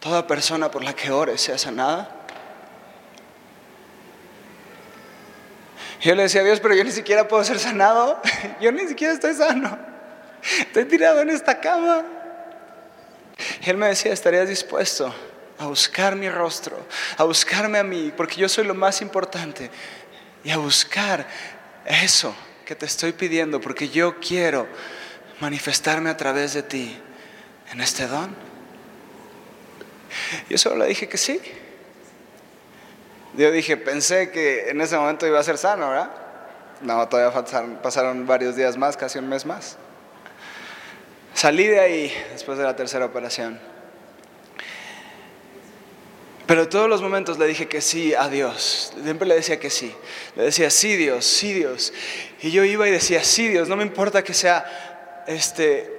toda 0.00 0.26
persona 0.26 0.68
por 0.68 0.82
la 0.82 0.92
que 0.92 1.12
ores 1.12 1.40
sea 1.40 1.56
sanada? 1.56 2.15
Yo 6.06 6.14
le 6.14 6.22
decía 6.22 6.42
a 6.42 6.44
Dios, 6.44 6.60
pero 6.60 6.72
yo 6.76 6.84
ni 6.84 6.92
siquiera 6.92 7.26
puedo 7.26 7.42
ser 7.42 7.58
sanado. 7.58 8.22
Yo 8.60 8.70
ni 8.70 8.86
siquiera 8.86 9.12
estoy 9.12 9.34
sano. 9.34 9.76
estoy 10.60 10.84
tirado 10.84 11.20
en 11.20 11.30
esta 11.30 11.60
cama. 11.60 12.04
Él 13.64 13.76
me 13.76 13.88
decía, 13.88 14.12
¿estarías 14.12 14.48
dispuesto 14.48 15.12
a 15.58 15.66
buscar 15.66 16.14
mi 16.14 16.28
rostro, 16.28 16.78
a 17.16 17.24
buscarme 17.24 17.78
a 17.78 17.82
mí, 17.82 18.12
porque 18.16 18.36
yo 18.36 18.48
soy 18.48 18.64
lo 18.64 18.74
más 18.74 19.02
importante, 19.02 19.68
y 20.44 20.50
a 20.50 20.58
buscar 20.58 21.26
eso 21.84 22.32
que 22.64 22.76
te 22.76 22.86
estoy 22.86 23.10
pidiendo, 23.10 23.60
porque 23.60 23.88
yo 23.88 24.20
quiero 24.20 24.68
manifestarme 25.40 26.08
a 26.08 26.16
través 26.16 26.54
de 26.54 26.62
ti 26.62 26.96
en 27.72 27.80
este 27.80 28.06
don? 28.06 28.32
Yo 30.48 30.56
solo 30.56 30.76
le 30.76 30.86
dije 30.86 31.08
que 31.08 31.18
sí. 31.18 31.40
Yo 33.36 33.50
dije, 33.50 33.76
pensé 33.76 34.30
que 34.30 34.70
en 34.70 34.80
ese 34.80 34.96
momento 34.96 35.26
iba 35.26 35.38
a 35.38 35.42
ser 35.42 35.58
sano, 35.58 35.90
¿verdad? 35.90 36.10
No, 36.80 37.06
todavía 37.08 37.44
pasaron, 37.82 38.26
varios 38.26 38.56
días 38.56 38.76
más, 38.76 38.96
casi 38.96 39.18
un 39.18 39.28
mes 39.28 39.44
más. 39.44 39.76
Salí 41.34 41.66
de 41.66 41.80
ahí 41.80 42.14
después 42.32 42.56
de 42.56 42.64
la 42.64 42.74
tercera 42.74 43.04
operación. 43.04 43.60
Pero 46.46 46.68
todos 46.68 46.88
los 46.88 47.02
momentos 47.02 47.38
le 47.38 47.46
dije 47.46 47.68
que 47.68 47.80
sí 47.80 48.14
a 48.14 48.28
Dios. 48.28 48.94
Siempre 49.02 49.26
le 49.26 49.34
decía 49.34 49.58
que 49.58 49.68
sí. 49.68 49.94
Le 50.36 50.44
decía, 50.44 50.70
sí 50.70 50.96
Dios, 50.96 51.24
sí 51.26 51.52
Dios. 51.52 51.92
Y 52.40 52.52
yo 52.52 52.64
iba 52.64 52.88
y 52.88 52.90
decía, 52.90 53.22
sí 53.24 53.48
Dios, 53.48 53.68
no 53.68 53.76
me 53.76 53.82
importa 53.82 54.22
que 54.22 54.32
sea 54.32 55.24
este, 55.26 55.95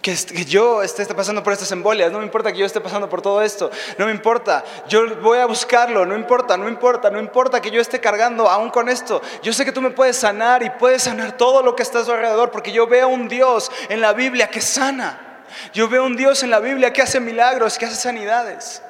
que, 0.00 0.44
yo 0.44 0.82
esté 0.82 1.04
pasando 1.14 1.42
por 1.42 1.52
estas 1.52 1.70
embolias, 1.72 2.10
no 2.10 2.18
me 2.18 2.24
importa 2.24 2.52
que 2.52 2.58
yo 2.58 2.66
esté 2.66 2.80
pasando 2.80 3.08
por 3.08 3.20
todo 3.22 3.42
esto, 3.42 3.70
no 3.98 4.06
me 4.06 4.12
importa, 4.12 4.64
yo 4.88 5.16
voy 5.16 5.38
a 5.38 5.46
buscarlo, 5.46 6.06
no 6.06 6.16
importa, 6.16 6.56
no 6.56 6.68
importa, 6.68 7.10
no 7.10 7.18
importa 7.18 7.60
que 7.60 7.70
yo 7.70 7.80
esté 7.80 8.00
cargando 8.00 8.48
aún 8.48 8.70
con 8.70 8.88
esto, 8.88 9.20
yo 9.42 9.52
sé 9.52 9.64
que 9.64 9.72
tú 9.72 9.82
me 9.82 9.90
puedes 9.90 10.16
sanar 10.16 10.62
y 10.62 10.70
puedes 10.70 11.02
sanar 11.02 11.36
todo 11.36 11.62
lo 11.62 11.76
que 11.76 11.82
está 11.82 12.00
a 12.00 12.04
su 12.04 12.12
alrededor, 12.12 12.50
porque 12.50 12.72
yo 12.72 12.86
veo 12.86 13.08
un 13.08 13.28
Dios 13.28 13.70
en 13.88 14.00
la 14.00 14.12
Biblia 14.12 14.48
que 14.48 14.60
sana, 14.60 15.44
yo 15.74 15.88
veo 15.88 16.04
un 16.04 16.16
Dios 16.16 16.42
en 16.42 16.50
la 16.50 16.60
Biblia 16.60 16.92
que 16.92 17.02
hace 17.02 17.20
milagros, 17.20 17.76
que 17.76 17.86
hace 17.86 17.96
sanidades. 17.96 18.82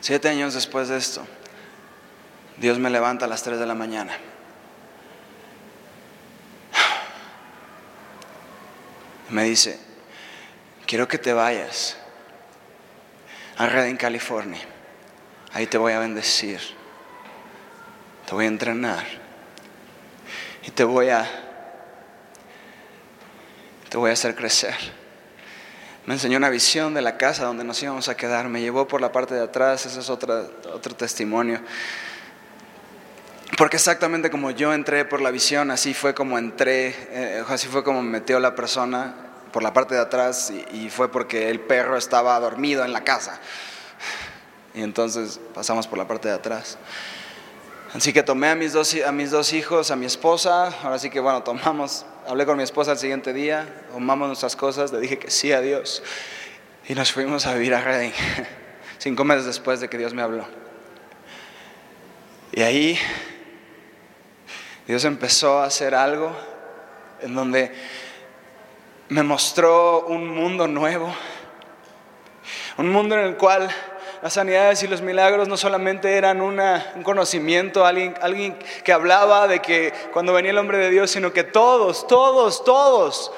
Siete 0.00 0.28
años 0.28 0.54
después 0.54 0.88
de 0.88 0.96
esto, 0.96 1.26
Dios 2.56 2.78
me 2.78 2.90
levanta 2.90 3.24
a 3.24 3.28
las 3.28 3.42
tres 3.42 3.58
de 3.58 3.66
la 3.66 3.74
mañana. 3.74 4.12
Me 9.30 9.44
dice, 9.44 9.78
quiero 10.86 11.06
que 11.08 11.18
te 11.18 11.32
vayas 11.32 11.96
a 13.56 13.66
Redding, 13.66 13.96
California. 13.96 14.60
Ahí 15.52 15.66
te 15.66 15.78
voy 15.78 15.92
a 15.92 15.98
bendecir. 15.98 16.60
Te 18.26 18.34
voy 18.34 18.44
a 18.44 18.48
entrenar. 18.48 19.04
Y 20.66 20.70
te 20.70 20.84
voy 20.84 21.08
a 21.08 21.26
te 23.88 23.96
voy 23.96 24.10
a 24.10 24.12
hacer 24.12 24.34
crecer. 24.34 24.74
Me 26.04 26.14
enseñó 26.14 26.36
una 26.36 26.50
visión 26.50 26.94
de 26.94 27.02
la 27.02 27.16
casa 27.16 27.44
donde 27.44 27.64
nos 27.64 27.82
íbamos 27.82 28.08
a 28.08 28.16
quedar. 28.16 28.48
Me 28.48 28.60
llevó 28.60 28.86
por 28.86 29.00
la 29.00 29.12
parte 29.12 29.34
de 29.34 29.42
atrás. 29.42 29.86
Ese 29.86 30.00
es 30.00 30.10
otro, 30.10 30.50
otro 30.72 30.94
testimonio. 30.94 31.60
Porque 33.56 33.76
exactamente 33.76 34.30
como 34.30 34.50
yo 34.50 34.74
entré 34.74 35.04
por 35.04 35.20
la 35.20 35.30
visión, 35.30 35.70
así 35.70 35.94
fue 35.94 36.14
como 36.14 36.38
entré, 36.38 36.94
eh, 37.10 37.44
así 37.48 37.66
fue 37.68 37.82
como 37.82 38.02
me 38.02 38.10
metió 38.10 38.38
la 38.40 38.54
persona 38.54 39.14
por 39.52 39.62
la 39.62 39.72
parte 39.72 39.94
de 39.94 40.00
atrás 40.00 40.52
y, 40.72 40.90
fue 40.90 41.10
porque 41.10 41.48
el 41.50 41.60
perro 41.60 41.96
estaba 41.96 42.38
dormido 42.38 42.84
en 42.84 42.92
la 42.92 43.04
casa. 43.04 43.40
Y 44.74 44.82
entonces 44.82 45.40
pasamos 45.54 45.86
por 45.86 45.98
la 45.98 46.06
parte 46.06 46.28
de 46.28 46.34
atrás. 46.34 46.78
Así 47.94 48.12
que 48.12 48.22
tomé 48.22 48.50
a 48.50 48.54
mis, 48.54 48.74
dos, 48.74 48.94
a 49.04 49.12
mis 49.12 49.30
dos 49.30 49.54
hijos, 49.54 49.90
a 49.90 49.96
mi 49.96 50.04
esposa, 50.04 50.66
ahora 50.82 50.98
sí 50.98 51.08
que 51.08 51.20
bueno, 51.20 51.42
tomamos, 51.42 52.04
hablé 52.26 52.44
con 52.44 52.58
mi 52.58 52.62
esposa 52.62 52.92
el 52.92 52.98
siguiente 52.98 53.32
día, 53.32 53.66
tomamos 53.90 54.28
nuestras 54.28 54.56
cosas, 54.56 54.92
le 54.92 55.00
dije 55.00 55.18
que 55.18 55.30
sí 55.30 55.52
a 55.52 55.62
Dios 55.62 56.02
y 56.86 56.94
nos 56.94 57.12
fuimos 57.12 57.46
a 57.46 57.54
vivir 57.54 57.74
a 57.74 57.80
Reading, 57.80 58.12
cinco 58.98 59.24
meses 59.24 59.46
después 59.46 59.80
de 59.80 59.88
que 59.88 59.96
Dios 59.96 60.12
me 60.12 60.20
habló. 60.20 60.46
Y 62.52 62.62
ahí 62.62 62.98
Dios 64.88 65.04
empezó 65.04 65.58
a 65.58 65.66
hacer 65.66 65.94
algo 65.94 66.34
en 67.20 67.34
donde 67.34 67.70
me 69.10 69.22
mostró 69.22 70.06
un 70.06 70.26
mundo 70.26 70.66
nuevo, 70.66 71.14
un 72.78 72.90
mundo 72.90 73.14
en 73.14 73.26
el 73.26 73.36
cual 73.36 73.68
las 74.22 74.32
sanidades 74.32 74.82
y 74.82 74.88
los 74.88 75.02
milagros 75.02 75.46
no 75.46 75.58
solamente 75.58 76.16
eran 76.16 76.40
un 76.40 76.58
conocimiento, 77.02 77.84
alguien, 77.84 78.14
alguien 78.22 78.58
que 78.82 78.94
hablaba 78.94 79.46
de 79.46 79.60
que 79.60 79.92
cuando 80.14 80.32
venía 80.32 80.52
el 80.52 80.58
hombre 80.58 80.78
de 80.78 80.88
Dios, 80.88 81.10
sino 81.10 81.34
que 81.34 81.44
todos, 81.44 82.06
todos, 82.06 82.64
todos 82.64 83.30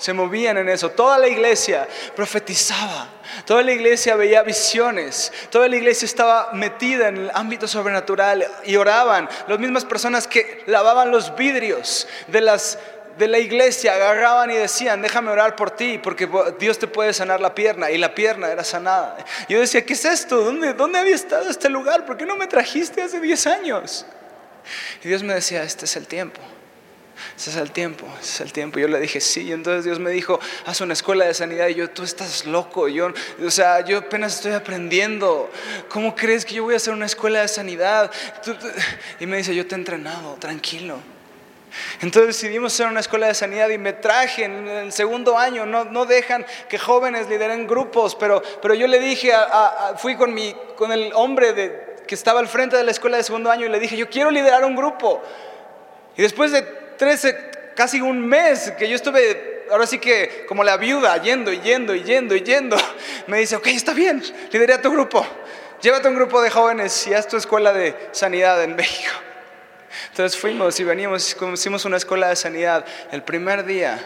se 0.00 0.12
movían 0.14 0.56
en 0.56 0.68
eso. 0.68 0.90
Toda 0.90 1.18
la 1.18 1.28
iglesia 1.28 1.86
profetizaba, 2.16 3.08
toda 3.44 3.62
la 3.62 3.72
iglesia 3.72 4.16
veía 4.16 4.42
visiones, 4.42 5.30
toda 5.50 5.68
la 5.68 5.76
iglesia 5.76 6.06
estaba 6.06 6.52
metida 6.54 7.08
en 7.08 7.16
el 7.18 7.30
ámbito 7.34 7.68
sobrenatural 7.68 8.46
y 8.64 8.76
oraban. 8.76 9.28
Las 9.46 9.58
mismas 9.58 9.84
personas 9.84 10.26
que 10.26 10.64
lavaban 10.66 11.10
los 11.10 11.36
vidrios 11.36 12.08
de 12.28 12.40
las 12.40 12.78
de 13.18 13.28
la 13.28 13.38
iglesia 13.38 13.94
agarraban 13.94 14.50
y 14.50 14.54
decían, 14.54 15.02
déjame 15.02 15.30
orar 15.30 15.54
por 15.54 15.72
ti, 15.72 16.00
porque 16.02 16.26
Dios 16.58 16.78
te 16.78 16.86
puede 16.86 17.12
sanar 17.12 17.38
la 17.42 17.54
pierna. 17.54 17.90
Y 17.90 17.98
la 17.98 18.14
pierna 18.14 18.48
era 18.48 18.64
sanada. 18.64 19.18
Yo 19.46 19.60
decía, 19.60 19.84
¿qué 19.84 19.92
es 19.92 20.06
esto? 20.06 20.42
¿Dónde, 20.42 20.72
dónde 20.72 20.98
había 20.98 21.14
estado 21.14 21.50
este 21.50 21.68
lugar? 21.68 22.06
¿Por 22.06 22.16
qué 22.16 22.24
no 22.24 22.36
me 22.36 22.46
trajiste 22.46 23.02
hace 23.02 23.20
10 23.20 23.46
años? 23.48 24.06
Y 25.04 25.08
Dios 25.08 25.22
me 25.22 25.34
decía, 25.34 25.62
este 25.62 25.84
es 25.84 25.96
el 25.96 26.06
tiempo. 26.06 26.40
Ese 27.36 27.50
es 27.50 27.56
el 27.56 27.70
tiempo, 27.70 28.06
ese 28.20 28.30
es 28.30 28.40
el 28.40 28.52
tiempo. 28.52 28.78
Yo 28.78 28.88
le 28.88 29.00
dije, 29.00 29.20
sí, 29.20 29.42
y 29.42 29.52
entonces 29.52 29.84
Dios 29.84 29.98
me 29.98 30.10
dijo, 30.10 30.38
haz 30.66 30.80
una 30.80 30.92
escuela 30.92 31.24
de 31.24 31.34
sanidad. 31.34 31.68
Y 31.68 31.74
yo, 31.74 31.90
tú 31.90 32.02
estás 32.02 32.46
loco, 32.46 32.88
yo, 32.88 33.12
o 33.44 33.50
sea, 33.50 33.84
yo 33.84 33.98
apenas 33.98 34.36
estoy 34.36 34.52
aprendiendo. 34.52 35.50
¿Cómo 35.88 36.14
crees 36.14 36.44
que 36.44 36.54
yo 36.54 36.64
voy 36.64 36.74
a 36.74 36.76
hacer 36.76 36.92
una 36.92 37.06
escuela 37.06 37.40
de 37.40 37.48
sanidad? 37.48 38.10
Y 39.18 39.26
me 39.26 39.36
dice, 39.36 39.54
yo 39.54 39.66
te 39.66 39.74
he 39.74 39.78
entrenado, 39.78 40.34
tranquilo. 40.34 40.98
Entonces 42.00 42.40
decidimos 42.40 42.72
hacer 42.72 42.86
una 42.86 43.00
escuela 43.00 43.26
de 43.26 43.34
sanidad 43.34 43.68
y 43.68 43.78
me 43.78 43.92
traje 43.92 44.44
en 44.44 44.66
el 44.68 44.92
segundo 44.92 45.38
año. 45.38 45.66
No, 45.66 45.84
no 45.84 46.06
dejan 46.06 46.44
que 46.68 46.78
jóvenes 46.78 47.28
lideren 47.28 47.66
grupos, 47.66 48.14
pero, 48.16 48.42
pero 48.60 48.74
yo 48.74 48.86
le 48.86 48.98
dije, 48.98 49.32
fui 49.96 50.16
con, 50.16 50.34
mi, 50.34 50.54
con 50.76 50.92
el 50.92 51.12
hombre 51.14 51.52
de, 51.52 51.96
que 52.06 52.14
estaba 52.14 52.40
al 52.40 52.48
frente 52.48 52.76
de 52.76 52.84
la 52.84 52.90
escuela 52.90 53.16
de 53.16 53.22
segundo 53.22 53.50
año 53.50 53.66
y 53.66 53.68
le 53.68 53.78
dije, 53.78 53.96
yo 53.96 54.08
quiero 54.08 54.30
liderar 54.30 54.64
un 54.64 54.74
grupo. 54.74 55.22
Y 56.16 56.22
después 56.22 56.50
de 56.52 56.79
13, 57.00 57.72
casi 57.74 57.98
un 58.02 58.28
mes 58.28 58.74
que 58.78 58.86
yo 58.86 58.94
estuve, 58.94 59.64
ahora 59.70 59.86
sí 59.86 59.98
que 59.98 60.44
como 60.46 60.62
la 60.62 60.76
viuda, 60.76 61.16
yendo 61.16 61.50
y 61.50 61.58
yendo 61.60 61.94
y 61.94 62.02
yendo 62.02 62.36
y 62.36 62.42
yendo, 62.42 62.76
me 63.26 63.38
dice, 63.38 63.56
ok, 63.56 63.68
está 63.68 63.94
bien, 63.94 64.22
lideré 64.52 64.74
a 64.74 64.82
tu 64.82 64.90
grupo, 64.90 65.26
llévate 65.80 66.08
un 66.08 66.14
grupo 66.14 66.42
de 66.42 66.50
jóvenes 66.50 67.06
y 67.06 67.14
haz 67.14 67.26
tu 67.26 67.38
escuela 67.38 67.72
de 67.72 67.96
sanidad 68.12 68.62
en 68.62 68.76
México. 68.76 69.14
Entonces 70.10 70.38
fuimos 70.38 70.78
y 70.78 70.84
veníamos, 70.84 71.34
hicimos 71.54 71.86
una 71.86 71.96
escuela 71.96 72.28
de 72.28 72.36
sanidad. 72.36 72.84
El 73.10 73.22
primer 73.22 73.64
día, 73.64 73.98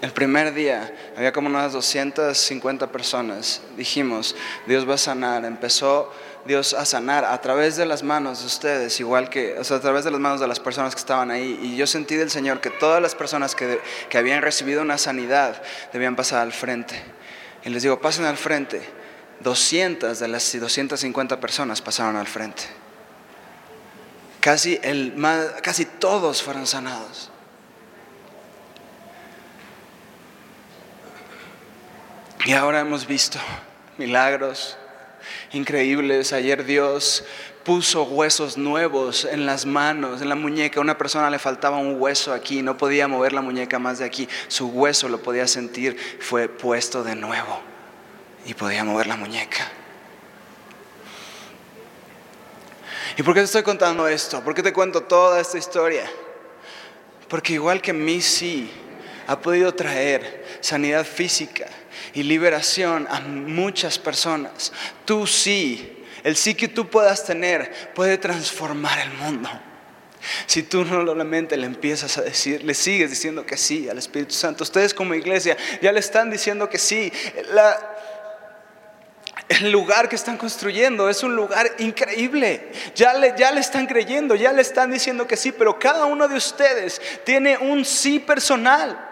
el 0.00 0.12
primer 0.12 0.54
día 0.54 0.94
había 1.16 1.32
como 1.32 1.48
unas 1.48 1.72
250 1.72 2.86
personas. 2.92 3.62
Dijimos, 3.76 4.36
Dios 4.66 4.88
va 4.88 4.94
a 4.94 4.98
sanar. 4.98 5.44
Empezó 5.44 6.12
Dios 6.46 6.74
a 6.74 6.84
sanar 6.84 7.24
a 7.24 7.40
través 7.40 7.76
de 7.76 7.86
las 7.86 8.02
manos 8.02 8.40
de 8.40 8.46
ustedes, 8.46 8.98
igual 9.00 9.28
que, 9.28 9.58
o 9.58 9.64
sea, 9.64 9.76
a 9.76 9.80
través 9.80 10.04
de 10.04 10.10
las 10.10 10.20
manos 10.20 10.40
de 10.40 10.48
las 10.48 10.60
personas 10.60 10.94
que 10.94 11.00
estaban 11.00 11.30
ahí. 11.30 11.58
Y 11.62 11.76
yo 11.76 11.86
sentí 11.86 12.16
del 12.16 12.30
Señor 12.30 12.60
que 12.60 12.70
todas 12.70 13.02
las 13.02 13.14
personas 13.14 13.54
que, 13.54 13.80
que 14.08 14.18
habían 14.18 14.42
recibido 14.42 14.82
una 14.82 14.98
sanidad 14.98 15.62
debían 15.92 16.16
pasar 16.16 16.40
al 16.40 16.52
frente. 16.52 17.00
Y 17.64 17.70
les 17.70 17.82
digo, 17.82 18.00
pasen 18.00 18.24
al 18.24 18.36
frente. 18.36 18.82
200 19.40 20.18
de 20.18 20.28
las 20.28 20.58
250 20.58 21.40
personas 21.40 21.80
pasaron 21.80 22.16
al 22.16 22.26
frente. 22.26 22.62
Casi, 24.40 24.80
el, 24.82 25.14
casi 25.62 25.84
todos 25.84 26.42
fueron 26.42 26.66
sanados. 26.66 27.30
Y 32.46 32.52
ahora 32.52 32.80
hemos 32.80 33.06
visto 33.06 33.38
milagros, 33.98 34.78
increíbles. 35.52 36.32
Ayer 36.32 36.64
Dios 36.64 37.24
puso 37.64 38.04
huesos 38.04 38.56
nuevos 38.56 39.24
en 39.24 39.46
las 39.46 39.66
manos, 39.66 40.22
en 40.22 40.28
la 40.28 40.34
muñeca. 40.34 40.80
una 40.80 40.98
persona 40.98 41.30
le 41.30 41.38
faltaba 41.38 41.76
un 41.78 42.00
hueso 42.00 42.32
aquí, 42.32 42.62
no 42.62 42.76
podía 42.76 43.08
mover 43.08 43.32
la 43.32 43.42
muñeca 43.42 43.78
más 43.78 43.98
de 43.98 44.04
aquí. 44.04 44.28
Su 44.48 44.68
hueso 44.68 45.08
lo 45.08 45.22
podía 45.22 45.46
sentir, 45.46 45.96
fue 46.20 46.48
puesto 46.48 47.04
de 47.04 47.14
nuevo 47.14 47.60
y 48.46 48.54
podía 48.54 48.84
mover 48.84 49.06
la 49.06 49.16
muñeca. 49.16 49.70
¿Y 53.16 53.22
por 53.22 53.34
qué 53.34 53.40
te 53.40 53.46
estoy 53.46 53.62
contando 53.62 54.08
esto? 54.08 54.42
¿Por 54.42 54.54
qué 54.54 54.62
te 54.62 54.72
cuento 54.72 55.02
toda 55.02 55.40
esta 55.40 55.58
historia? 55.58 56.10
Porque 57.28 57.52
igual 57.54 57.82
que 57.82 58.20
sí 58.20 58.70
ha 59.26 59.38
podido 59.38 59.72
traer 59.74 60.58
sanidad 60.60 61.04
física, 61.04 61.66
y 62.14 62.22
liberación 62.22 63.06
a 63.10 63.20
muchas 63.20 63.98
personas. 63.98 64.72
Tú 65.04 65.26
sí 65.26 65.96
el 66.24 66.36
sí 66.36 66.54
que 66.54 66.68
tú 66.68 66.88
puedas 66.88 67.24
tener 67.24 67.92
puede 67.94 68.18
transformar 68.18 68.98
el 69.00 69.10
mundo. 69.12 69.48
Si 70.46 70.62
tú 70.62 70.84
no 70.84 71.04
solamente 71.06 71.56
le 71.56 71.66
empiezas 71.66 72.18
a 72.18 72.22
decir, 72.22 72.62
le 72.62 72.74
sigues 72.74 73.08
diciendo 73.08 73.46
que 73.46 73.56
sí 73.56 73.88
al 73.88 73.96
Espíritu 73.96 74.34
Santo, 74.34 74.64
ustedes 74.64 74.92
como 74.92 75.14
iglesia 75.14 75.56
ya 75.80 75.92
le 75.92 76.00
están 76.00 76.30
diciendo 76.30 76.68
que 76.68 76.78
sí. 76.78 77.10
el 79.48 79.72
lugar 79.72 80.08
que 80.10 80.16
están 80.16 80.36
construyendo 80.36 81.08
es 81.08 81.22
un 81.22 81.34
lugar 81.34 81.74
increíble. 81.78 82.70
Ya 82.94 83.14
le, 83.14 83.34
ya 83.38 83.50
le 83.50 83.60
están 83.60 83.86
creyendo, 83.86 84.34
ya 84.34 84.52
le 84.52 84.60
están 84.60 84.90
diciendo 84.90 85.26
que 85.26 85.38
sí, 85.38 85.52
pero 85.52 85.78
cada 85.78 86.04
uno 86.04 86.28
de 86.28 86.36
ustedes 86.36 87.00
tiene 87.24 87.56
un 87.56 87.86
sí 87.86 88.18
personal. 88.18 89.09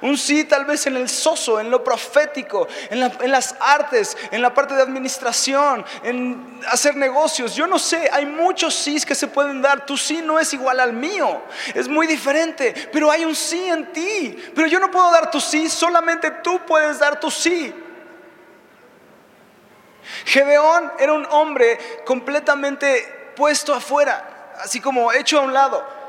Un 0.00 0.16
sí 0.16 0.44
tal 0.44 0.64
vez 0.64 0.86
en 0.86 0.96
el 0.96 1.08
soso, 1.08 1.60
en 1.60 1.70
lo 1.70 1.84
profético, 1.84 2.66
en, 2.90 3.30
las 3.30 3.54
artes, 3.60 4.16
en 4.30 4.42
la 4.42 4.52
parte 4.52 4.74
de 4.74 4.82
administración, 4.82 5.84
en 6.02 6.60
hacer 6.68 6.96
negocios. 6.96 7.54
Yo 7.54 7.66
no 7.66 7.78
sé, 7.78 8.08
hay 8.12 8.26
muchos 8.26 8.74
sís 8.74 9.04
que 9.06 9.14
se 9.14 9.26
pueden 9.26 9.62
dar. 9.62 9.86
Tu 9.86 9.96
sí 9.96 10.22
no 10.22 10.38
es 10.38 10.52
igual 10.52 10.80
al 10.80 10.92
mío, 10.92 11.42
es 11.74 11.88
muy 11.88 12.06
diferente, 12.06 12.74
pero 12.92 13.10
hay 13.10 13.24
un 13.24 13.34
sí 13.34 13.66
en 13.66 13.92
ti. 13.92 14.36
Pero 14.54 14.66
yo 14.66 14.78
no 14.78 14.90
puedo 14.90 15.10
dar 15.10 15.30
tu 15.30 15.40
sí, 15.40 15.68
solamente 15.68 16.30
tú 16.42 16.60
puedes 16.66 16.98
dar 16.98 17.20
tu 17.20 17.30
sí. 17.30 17.74
Gedeón 20.26 20.92
era 20.98 21.12
un 21.12 21.26
hombre 21.30 21.78
completamente 22.04 23.32
puesto 23.36 23.74
afuera, 23.74 24.52
así 24.62 24.80
como 24.80 25.12
hecho 25.12 25.38
a 25.38 25.42
un 25.42 25.52
lado. 25.52 26.03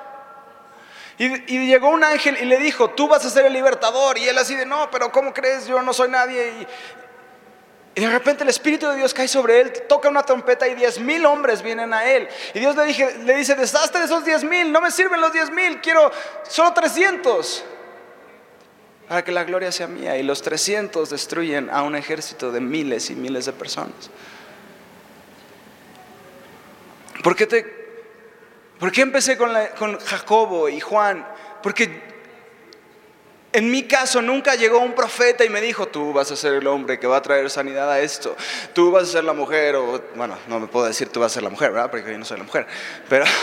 Y, 1.18 1.68
llegó 1.68 1.89
un 1.89 2.03
ángel 2.03 2.38
y 2.41 2.45
le 2.45 2.57
dijo, 2.57 2.89
tú 2.89 3.07
vas 3.07 3.26
a 3.26 3.30
ser 3.30 3.45
el 3.45 3.53
libertador. 3.53 4.18
Y 4.18 4.28
él 4.28 4.38
así 4.38 4.55
de, 4.55 4.66
no, 4.66 4.89
pero 4.91 5.11
¿cómo 5.11 5.34
crees? 5.34 5.66
Yo 5.66 5.82
no 5.82 5.93
soy 5.93 6.09
nadie. 6.09 6.68
Y, 7.95 8.01
de 8.01 8.09
repente 8.09 8.43
el 8.43 8.49
Espíritu 8.49 8.88
de 8.88 8.97
Dios 8.97 9.13
cae 9.13 9.28
sobre 9.28 9.61
él, 9.61 9.72
toca 9.88 10.09
una 10.09 10.24
trompeta 10.24 10.68
y 10.68 10.76
diez 10.76 10.99
mil 10.99 11.26
hombres 11.26 11.61
vienen 11.61 11.93
a 11.93 12.03
él. 12.03 12.28
Y 12.53 12.59
Dios 12.59 12.76
le, 12.76 12.84
dije, 12.84 13.20
le 13.24 13.38
dice, 13.38 13.55
deshazte 13.55 13.99
de 13.99 14.05
esos 14.05 14.26
diez 14.26 14.43
mil, 14.43 14.70
no 14.70 14.82
me 14.82 14.91
sirven 14.91 15.22
los 15.22 15.32
diez 15.32 15.49
mil, 15.49 15.80
quiero 15.80 16.11
solo 16.43 16.74
300. 16.74 17.63
Para 19.07 19.24
que 19.24 19.32
la 19.32 19.45
gloria 19.45 19.72
sea 19.72 19.88
mía. 19.88 20.18
Y 20.18 20.24
los 20.24 20.41
300 20.41 21.09
destruyen 21.09 21.70
a 21.70 21.84
un 21.84 21.95
ejército 21.95 22.51
de 22.51 22.59
miles 22.59 23.09
y 23.09 23.16
miles 23.16 23.45
de 23.45 23.53
personas. 23.53 24.09
¿Por 27.24 27.36
qué 27.36 27.45
te 27.45 27.85
¿Por 28.80 28.91
qué 28.91 29.01
empecé 29.01 29.38
con, 29.38 29.53
Jacobo 29.99 30.67
y 30.69 30.80
Juan? 30.80 31.26
Porque 31.63 32.03
en 33.53 33.71
mi 33.71 33.84
caso 33.84 34.21
nunca 34.21 34.55
llegó 34.55 34.80
un 34.80 34.93
profeta 34.93 35.45
y 35.45 35.49
me 35.49 35.61
dijo, 35.61 35.88
tú 35.88 36.11
vas 36.11 36.30
a 36.32 36.36
ser 36.36 36.55
el 36.55 36.67
hombre 36.67 36.99
que 36.99 37.07
va 37.07 37.17
a 37.17 37.21
traer 37.21 37.49
sanidad 37.49 37.89
a 37.89 38.01
esto, 38.01 38.36
tú 38.73 38.91
vas 38.91 39.03
a 39.03 39.05
ser 39.13 39.23
la 39.23 39.32
mujer, 39.34 39.76
o 39.78 40.03
bueno, 40.15 40.38
no 40.47 40.59
me 40.59 40.67
puedo 40.67 40.86
decir 40.86 41.07
tú 41.09 41.21
vas 41.21 41.32
a 41.32 41.36
ser 41.36 41.43
la 41.43 41.49
mujer, 41.49 41.71
¿verdad? 41.71 41.89
Porque 41.89 42.11
yo 42.11 42.17
no 42.17 42.26
soy 42.26 42.38
la 42.38 42.43
mujer, 42.43 42.67
pero... 43.07 43.23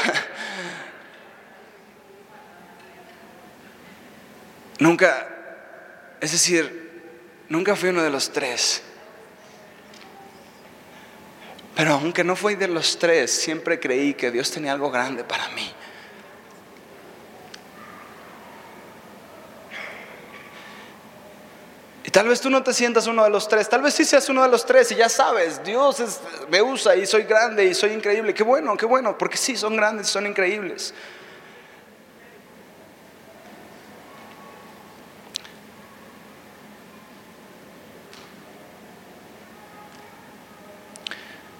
nunca, 4.78 5.28
es 6.20 6.32
decir, 6.32 6.82
nunca 7.48 7.74
fui 7.74 7.88
uno 7.88 8.02
de 8.02 8.10
los 8.10 8.30
tres. 8.32 8.82
Pero 11.74 11.94
aunque 11.94 12.22
no 12.22 12.36
fui 12.36 12.54
de 12.54 12.68
los 12.68 12.98
tres, 12.98 13.30
siempre 13.30 13.80
creí 13.80 14.14
que 14.14 14.30
Dios 14.30 14.50
tenía 14.50 14.72
algo 14.72 14.90
grande 14.90 15.24
para 15.24 15.48
mí. 15.50 15.72
Y 22.04 22.10
tal 22.10 22.28
vez 22.28 22.40
tú 22.40 22.50
no 22.50 22.62
te 22.62 22.74
sientas 22.74 23.06
uno 23.06 23.24
de 23.24 23.30
los 23.30 23.48
tres, 23.48 23.68
tal 23.68 23.80
vez 23.80 23.94
sí 23.94 24.04
seas 24.04 24.28
uno 24.28 24.42
de 24.42 24.48
los 24.48 24.66
tres 24.66 24.90
y 24.92 24.96
ya 24.96 25.08
sabes, 25.08 25.64
Dios 25.64 26.02
me 26.50 26.60
usa 26.60 26.94
y 26.96 27.06
soy 27.06 27.22
grande 27.22 27.64
y 27.64 27.74
soy 27.74 27.92
increíble. 27.92 28.34
Qué 28.34 28.42
bueno, 28.42 28.76
qué 28.76 28.84
bueno, 28.84 29.16
porque 29.16 29.38
sí, 29.38 29.56
son 29.56 29.76
grandes 29.76 30.08
son 30.08 30.26
increíbles. 30.26 30.92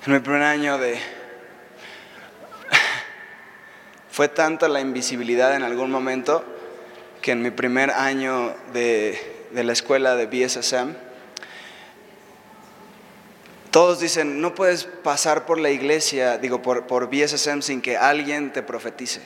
En 0.05 0.13
mi 0.13 0.19
primer 0.19 0.43
año 0.43 0.79
de... 0.79 0.99
Fue 4.11 4.27
tanta 4.27 4.69
la 4.69 4.81
invisibilidad 4.81 5.55
en 5.55 5.63
algún 5.63 5.93
momento 5.93 6.45
que 7.21 7.31
en 7.31 7.41
mi 7.41 7.53
primer 7.53 7.93
año 7.93 8.53
de, 8.73 9.47
la 9.53 9.73
escuela 9.73 10.17
de 10.17 10.27
BSSM, 10.27 10.97
todos 13.71 14.01
dicen, 14.01 14.41
no 14.41 14.57
puedes 14.57 14.85
pasar 14.85 15.47
por 15.47 15.61
la 15.61 15.71
iglesia, 15.71 16.37
digo, 16.37 16.63
por, 16.63 16.89
por 16.89 17.09
BSSM 17.09 17.61
sin 17.61 17.81
que 17.81 17.97
alguien 17.97 18.53
te 18.53 18.65
profetice. 18.65 19.21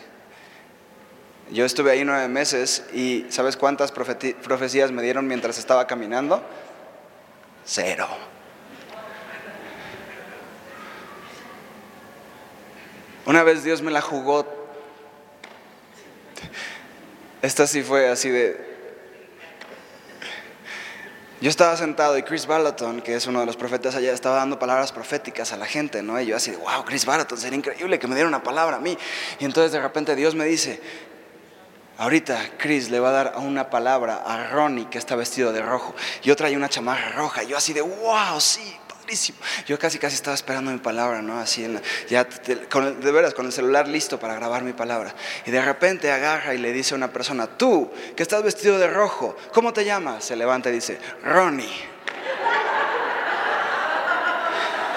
Yo 1.51 1.64
estuve 1.64 1.93
ahí 1.93 2.05
nueve 2.05 2.29
meses 2.29 2.85
y 2.93 3.24
¿sabes 3.31 3.57
cuántas 3.57 3.93
profecías 3.93 4.93
me 4.93 5.03
dieron 5.03 5.27
mientras 5.27 5.57
estaba 5.57 5.87
caminando? 5.87 6.43
Cero. 7.64 8.36
Una 13.27 13.43
vez 13.43 13.64
Dios 13.64 13.83
me 13.83 13.91
la 13.91 14.01
jugó. 14.01 14.47
Esta 17.43 17.66
sí 17.66 17.83
fue 17.83 18.09
así 18.09 18.31
de... 18.31 18.77
Yo 21.41 21.51
estaba 21.51 21.77
sentado 21.77 22.16
y 22.16 22.22
Chris 22.22 22.47
Balaton, 22.47 23.03
que 23.03 23.14
es 23.14 23.27
uno 23.27 23.41
de 23.41 23.47
los 23.47 23.57
profetas 23.57 23.95
allá, 23.95 24.12
estaba 24.12 24.37
dando 24.37 24.59
palabras 24.59 24.91
proféticas 24.91 25.53
a 25.53 25.57
la 25.57 25.66
gente, 25.66 26.03
¿no? 26.03 26.18
Y 26.18 26.27
yo 26.27 26.37
así 26.37 26.53
de, 26.53 26.57
wow, 26.57 26.85
Chris 26.87 27.05
Balaton, 27.05 27.37
sería 27.37 27.59
increíble 27.59 27.99
que 27.99 28.07
me 28.07 28.14
diera 28.14 28.29
una 28.29 28.43
palabra 28.43 28.77
a 28.77 28.81
mí. 28.81 28.97
Y 29.39 29.45
entonces 29.45 29.72
de 29.72 29.81
repente 29.81 30.14
Dios 30.14 30.35
me 30.35 30.47
dice, 30.47 30.81
ahorita 31.99 32.41
Chris 32.57 32.91
le 32.91 33.01
va 33.01 33.11
a 33.11 33.12
dar 33.12 33.35
una 33.37 33.68
palabra 33.68 34.22
a 34.24 34.49
Ronnie 34.49 34.89
que 34.89 34.99
está 34.99 35.14
vestido 35.14 35.53
de 35.53 35.61
rojo. 35.61 35.95
Y 36.22 36.31
otra 36.31 36.47
hay 36.47 36.57
una 36.57 36.68
chamarra 36.68 37.11
roja. 37.11 37.43
Yo 37.43 37.57
así 37.57 37.72
de, 37.72 37.83
wow, 37.83 38.41
sí, 38.41 38.79
yo 39.67 39.79
casi, 39.79 39.99
casi 39.99 40.15
estaba 40.15 40.35
esperando 40.35 40.71
mi 40.71 40.79
palabra, 40.79 41.23
¿no? 41.23 41.39
Así, 41.39 41.67
ya, 42.09 42.25
de 42.25 43.13
veras, 43.13 43.35
con 43.35 43.47
el 43.47 43.53
celular 43.53 43.89
listo 43.89 44.19
para 44.19 44.35
grabar 44.35 44.63
mi 44.63 44.73
palabra. 44.73 45.15
Y 45.45 45.51
de 45.51 45.63
repente 45.63 46.11
agarra 46.11 46.55
y 46.55 46.59
le 46.59 46.73
dice 46.73 46.95
a 46.95 46.97
una 46.97 47.13
persona, 47.13 47.47
tú, 47.47 47.91
que 48.17 48.23
estás 48.23 48.43
vestido 48.43 48.79
de 48.79 48.89
rojo, 48.89 49.37
¿cómo 49.53 49.73
te 49.73 49.85
llamas? 49.85 50.25
Se 50.25 50.37
levanta 50.37 50.71
y 50.71 50.73
dice, 50.73 50.99
Ronnie. 51.23 51.97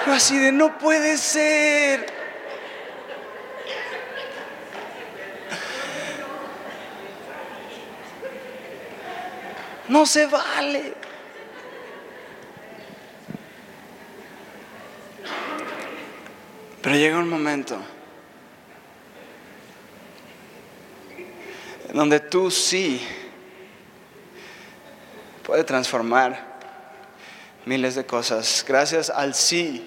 Yo 0.06 0.12
así 0.14 0.38
de, 0.38 0.50
no 0.50 0.78
puede 0.78 1.16
ser. 1.18 2.06
No 9.88 10.06
se 10.06 10.26
vale. 10.26 10.94
Pero 16.82 16.96
llega 16.96 17.18
un 17.18 17.28
momento 17.28 17.78
en 21.88 21.96
donde 21.96 22.20
tú 22.20 22.50
sí 22.50 23.06
puedes 25.42 25.66
transformar 25.66 26.40
miles 27.66 27.96
de 27.96 28.06
cosas. 28.06 28.64
Gracias 28.66 29.10
al 29.10 29.34
sí 29.34 29.86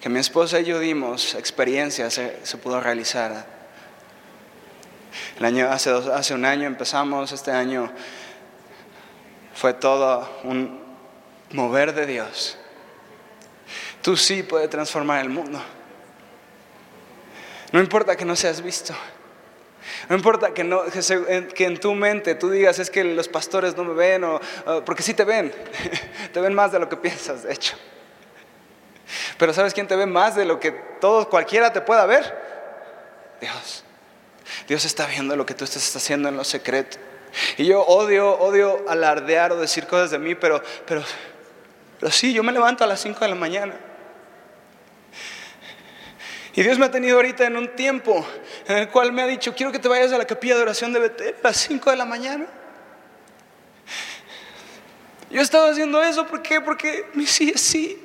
que 0.00 0.08
mi 0.08 0.18
esposa 0.18 0.60
y 0.60 0.64
yo 0.64 0.78
dimos, 0.78 1.34
experiencias 1.34 2.14
se, 2.14 2.56
pudo 2.56 2.80
realizar. 2.80 3.46
El 5.38 5.44
año, 5.44 5.70
hace, 5.70 5.90
hace 5.90 6.34
un 6.34 6.44
año 6.44 6.66
empezamos, 6.66 7.32
este 7.32 7.50
año 7.50 7.92
fue 9.54 9.74
todo 9.74 10.40
un 10.44 10.80
mover 11.50 11.92
de 11.94 12.06
Dios. 12.06 12.56
Tú 14.00 14.16
sí 14.16 14.42
puedes 14.42 14.70
transformar 14.70 15.20
el 15.20 15.28
mundo. 15.28 15.62
No 17.72 17.80
importa 17.80 18.16
que 18.16 18.24
no 18.24 18.36
seas 18.36 18.62
visto. 18.62 18.94
No 20.08 20.16
importa 20.16 20.52
que, 20.54 20.62
en 20.62 21.80
tu 21.80 21.94
mente 21.94 22.34
tú 22.34 22.50
digas 22.50 22.78
es 22.78 22.90
que 22.90 23.02
los 23.02 23.28
pastores 23.28 23.76
no 23.76 23.84
me 23.84 23.94
ven, 23.94 24.24
porque 24.84 25.02
sí 25.02 25.14
te 25.14 25.24
ven, 25.24 25.52
te 26.32 26.40
ven 26.40 26.54
más 26.54 26.72
de 26.72 26.78
lo 26.78 26.88
que 26.88 26.96
piensas, 26.96 27.42
de 27.42 27.52
hecho. 27.52 27.76
Pero 29.38 29.52
¿sabes 29.52 29.74
quién 29.74 29.88
te 29.88 29.96
ve 29.96 30.06
más 30.06 30.36
de 30.36 30.44
lo 30.44 30.60
que 30.60 30.74
cualquiera 31.28 31.72
te 31.72 31.80
pueda 31.80 32.06
ver? 32.06 32.38
Dios. 33.40 33.84
Dios 34.68 34.84
está 34.84 35.06
viendo 35.06 35.34
lo 35.34 35.44
que 35.44 35.54
tú 35.54 35.64
estás 35.64 35.94
haciendo 35.96 36.28
en 36.28 36.36
lo 36.36 36.44
secreto. 36.44 36.98
Y 37.56 37.64
yo 37.64 37.82
odio, 37.82 38.38
odio 38.38 38.84
alardear 38.88 39.52
o 39.52 39.56
decir 39.56 39.86
cosas 39.86 40.10
de 40.10 40.18
mí, 40.18 40.34
pero, 40.34 40.62
pero, 40.86 41.02
pero 41.98 42.12
sí, 42.12 42.32
yo 42.32 42.42
me 42.42 42.52
levanto 42.52 42.84
a 42.84 42.86
las 42.86 43.00
5 43.00 43.18
de 43.20 43.28
la 43.28 43.34
mañana. 43.34 43.74
Y 46.54 46.62
Dios 46.62 46.78
me 46.78 46.86
ha 46.86 46.90
tenido 46.90 47.16
ahorita 47.16 47.46
en 47.46 47.56
un 47.56 47.68
tiempo 47.74 48.26
en 48.66 48.78
el 48.78 48.88
cual 48.88 49.12
me 49.12 49.22
ha 49.22 49.26
dicho, 49.26 49.54
quiero 49.54 49.72
que 49.72 49.78
te 49.78 49.88
vayas 49.88 50.12
a 50.12 50.18
la 50.18 50.26
capilla 50.26 50.56
de 50.56 50.62
oración 50.62 50.92
de 50.92 51.00
Betel 51.00 51.34
a 51.42 51.48
las 51.48 51.56
5 51.56 51.90
de 51.90 51.96
la 51.96 52.04
mañana. 52.04 52.46
Yo 55.30 55.40
estaba 55.40 55.70
haciendo 55.70 56.02
eso, 56.02 56.26
¿por 56.26 56.42
qué? 56.42 56.60
Porque 56.60 57.06
mi 57.14 57.26
sí 57.26 57.52
es 57.54 57.60
sí. 57.60 57.98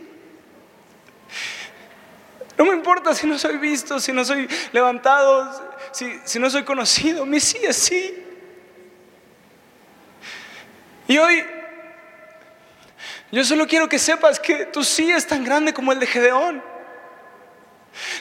No 2.58 2.66
me 2.66 2.74
importa 2.74 3.14
si 3.14 3.28
no 3.28 3.38
soy 3.38 3.58
visto, 3.58 4.00
si 4.00 4.14
no 4.14 4.24
soy 4.24 4.48
levantado, 4.72 5.52
si, 5.92 6.20
si 6.24 6.40
no 6.40 6.50
soy 6.50 6.64
conocido. 6.64 7.26
Mi 7.26 7.42
sí 7.42 7.60
es 7.62 7.76
sí. 7.76 8.24
Y 11.08 11.18
hoy 11.18 11.46
yo 13.30 13.44
solo 13.44 13.68
quiero 13.68 13.90
que 13.90 14.00
sepas 14.00 14.40
que 14.40 14.66
tu 14.66 14.84
sí 14.84 15.12
es 15.12 15.28
tan 15.28 15.44
grande 15.44 15.74
como 15.74 15.92
el 15.92 16.00
de 16.00 16.08
Gedeón. 16.08 16.64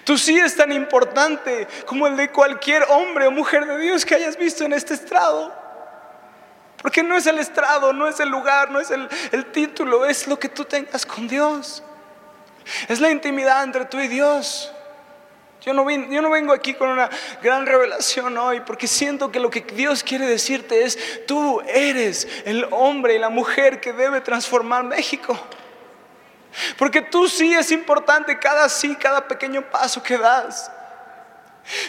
Tu 0.05 0.17
sí 0.17 0.39
es 0.39 0.57
tan 0.57 0.73
importante 0.73 1.67
como 1.87 2.07
el 2.07 2.17
de 2.17 2.31
cualquier 2.31 2.85
hombre 2.89 3.27
o 3.27 3.31
mujer 3.31 3.67
de 3.67 3.79
Dios 3.79 4.05
que 4.05 4.15
hayas 4.15 4.37
visto 4.37 4.65
en 4.65 4.73
este 4.73 4.95
estrado. 4.95 5.55
Porque 6.83 7.03
no 7.03 7.17
es 7.17 7.27
el 7.27 7.39
estrado, 7.39 7.93
no 7.93 8.07
es 8.07 8.21
el 8.21 8.29
lugar, 8.29 8.71
no 8.71 8.81
es 8.81 8.91
el, 8.91 9.09
el 9.33 9.47
título, 9.47 10.07
es 10.07 10.27
lo 10.27 10.39
que 10.39 10.49
tú 10.49 10.65
tengas 10.65 11.05
con 11.05 11.27
Dios. 11.27 11.83
Es 12.89 13.01
la 13.01 13.11
intimidad 13.11 13.65
entre 13.65 13.85
tú 13.85 13.99
y 13.99 14.09
Dios. 14.09 14.73
Yo 15.67 15.73
no, 15.73 15.91
yo 15.91 16.23
no, 16.23 16.31
vengo 16.31 16.53
aquí 16.53 16.75
con 16.75 16.91
una 16.91 17.11
gran 17.43 17.67
revelación 17.67 18.39
hoy 18.39 18.61
porque 18.61 18.87
siento 18.87 19.33
que 19.33 19.41
lo 19.41 19.51
que 19.51 19.63
Dios 19.63 20.05
quiere 20.05 20.25
decirte 20.25 20.85
es, 20.85 21.27
tú 21.27 21.61
eres 21.63 22.29
el 22.45 22.69
hombre 22.71 23.17
y 23.17 23.19
la 23.19 23.31
mujer 23.31 23.81
que 23.81 23.93
debe 23.93 24.21
transformar 24.21 24.85
México. 24.85 25.37
Porque 26.79 27.03
tú 27.03 27.29
sí 27.29 27.55
es 27.55 27.71
importante 27.71 28.39
cada 28.39 28.69
sí, 28.69 28.97
cada 28.97 29.27
pequeño 29.27 29.63
paso 29.71 30.03
que 30.03 30.17
das. 30.17 30.71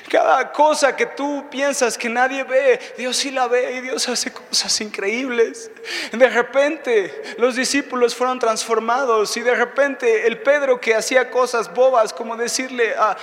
Cada 0.09 0.51
cosa 0.51 0.95
que 0.95 1.05
tú 1.05 1.45
piensas 1.51 1.97
que 1.97 2.09
nadie 2.09 2.43
ve, 2.43 2.95
Dios 2.97 3.15
sí 3.15 3.29
la 3.29 3.47
ve 3.47 3.73
y 3.73 3.81
Dios 3.81 4.09
hace 4.09 4.33
cosas 4.33 4.81
increíbles. 4.81 5.69
De 6.11 6.29
repente 6.29 7.35
los 7.37 7.55
discípulos 7.55 8.15
fueron 8.15 8.39
transformados 8.39 9.37
y 9.37 9.41
de 9.41 9.53
repente 9.53 10.25
el 10.25 10.41
Pedro 10.41 10.81
que 10.81 10.95
hacía 10.95 11.29
cosas 11.29 11.71
bobas 11.71 12.11
como 12.11 12.35
decirle 12.35 12.95
a 12.95 13.15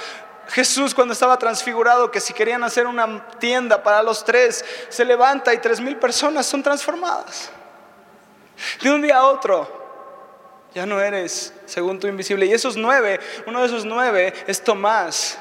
Jesús 0.49 0.95
cuando 0.95 1.13
estaba 1.13 1.39
transfigurado 1.39 2.11
que 2.11 2.21
si 2.21 2.33
querían 2.33 2.63
hacer 2.63 2.87
una 2.87 3.29
tienda 3.39 3.83
para 3.83 4.03
los 4.03 4.25
tres, 4.25 4.65
se 4.89 5.05
levanta 5.05 5.53
y 5.55 5.59
tres 5.59 5.81
mil 5.81 5.97
personas 5.97 6.47
son 6.47 6.63
transformadas. 6.63 7.51
De 8.81 8.91
un 8.93 9.03
día 9.03 9.17
a 9.17 9.27
otro. 9.27 9.84
Ya 10.75 10.87
no 10.87 11.01
eres 11.01 11.55
según 11.67 12.01
tu 12.01 12.09
invisible. 12.09 12.47
Y 12.47 12.53
esos 12.53 12.77
nueve, 12.77 13.21
uno 13.47 13.61
de 13.61 13.67
esos 13.67 13.85
nueve 13.85 14.35
es 14.47 14.63
Tomás. 14.63 15.39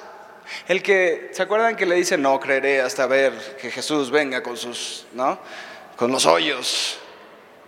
El 0.67 0.83
que, 0.83 1.31
¿se 1.33 1.41
acuerdan 1.41 1.75
que 1.75 1.85
le 1.85 1.95
dice, 1.95 2.17
no 2.17 2.39
creeré 2.39 2.81
hasta 2.81 3.07
ver 3.07 3.33
que 3.59 3.71
Jesús 3.71 4.11
venga 4.11 4.43
con 4.43 4.57
sus, 4.57 5.07
¿no? 5.13 5.39
Con 5.95 6.11
los 6.11 6.25
hoyos, 6.25 6.99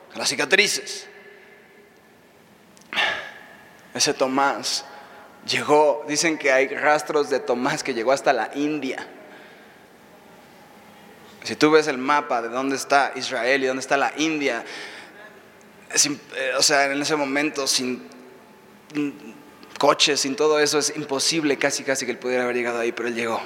con 0.09 0.19
las 0.19 0.29
cicatrices. 0.29 1.07
Ese 3.93 4.13
Tomás 4.13 4.85
llegó, 5.47 6.05
dicen 6.07 6.37
que 6.37 6.51
hay 6.51 6.67
rastros 6.67 7.29
de 7.29 7.39
Tomás 7.39 7.81
que 7.81 7.93
llegó 7.93 8.11
hasta 8.11 8.33
la 8.33 8.51
India. 8.53 9.07
Si 11.43 11.55
tú 11.55 11.71
ves 11.71 11.87
el 11.87 11.97
mapa 11.97 12.41
de 12.41 12.49
dónde 12.49 12.75
está 12.75 13.13
Israel 13.15 13.63
y 13.63 13.67
dónde 13.67 13.81
está 13.81 13.97
la 13.97 14.11
India, 14.17 14.63
eh, 15.93 16.53
o 16.57 16.61
sea, 16.61 16.85
en 16.85 17.01
ese 17.01 17.15
momento 17.15 17.67
sin 17.67 18.07
coches, 19.77 20.21
sin 20.21 20.35
todo 20.35 20.59
eso, 20.59 20.79
es 20.79 20.95
imposible 20.95 21.57
casi 21.57 21.83
casi 21.83 22.05
que 22.05 22.11
él 22.11 22.17
pudiera 22.17 22.43
haber 22.43 22.55
llegado 22.55 22.79
ahí, 22.79 22.91
pero 22.91 23.07
él 23.07 23.15
llegó. 23.15 23.41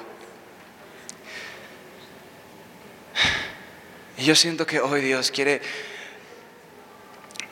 Y 4.18 4.26
yo 4.26 4.36
siento 4.36 4.66
que 4.66 4.80
hoy 4.82 5.02
Dios 5.02 5.32
quiere 5.32 5.62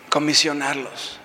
comisionarlos. 0.10 1.20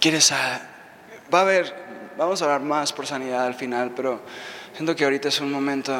¿Quieres 0.00 0.30
a, 0.30 0.70
va 1.32 1.40
a 1.40 1.42
haber, 1.42 1.74
vamos 2.16 2.40
a 2.40 2.44
hablar 2.44 2.60
más 2.60 2.92
por 2.92 3.06
sanidad 3.08 3.44
al 3.44 3.54
final, 3.54 3.92
pero 3.96 4.22
siento 4.74 4.94
que 4.94 5.02
ahorita 5.02 5.28
es 5.28 5.40
un 5.40 5.50
momento 5.50 5.92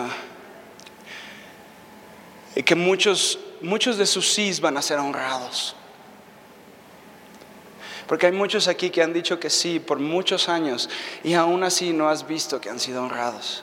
y 2.55 2.63
que 2.63 2.75
muchos, 2.75 3.39
muchos 3.61 3.99
de 3.99 4.07
sus 4.07 4.33
sís 4.33 4.61
van 4.61 4.77
a 4.77 4.83
ser 4.83 4.99
honrados. 4.99 5.75
Porque 8.09 8.27
hay 8.27 8.33
muchos 8.33 8.69
aquí 8.69 8.89
que 8.89 9.03
han 9.03 9.13
dicho 9.13 9.39
que 9.39 9.51
sí 9.51 9.79
por 9.79 9.99
muchos 9.99 10.49
años 10.49 10.89
y 11.23 11.35
aún 11.35 11.63
así 11.63 11.93
no 11.93 12.09
has 12.09 12.27
visto 12.27 12.59
que 12.61 12.71
han 12.71 12.81
sido 12.81 13.03
honrados. 13.03 13.63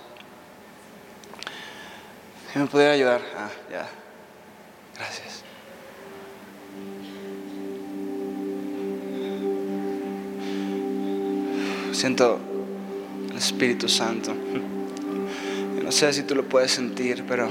Si 2.53 2.59
me 2.59 2.67
pudiera 2.67 2.93
ayudar? 2.93 3.21
Ah, 3.35 3.49
ya. 3.71 3.89
Gracias. 4.95 5.43
Siento 11.91 12.39
el 13.31 13.37
Espíritu 13.37 13.89
Santo. 13.89 14.31
no 15.83 15.91
sé 15.91 16.13
si 16.13 16.21
tú 16.21 16.35
lo 16.35 16.47
puedes 16.47 16.71
sentir, 16.71 17.25
pero 17.27 17.49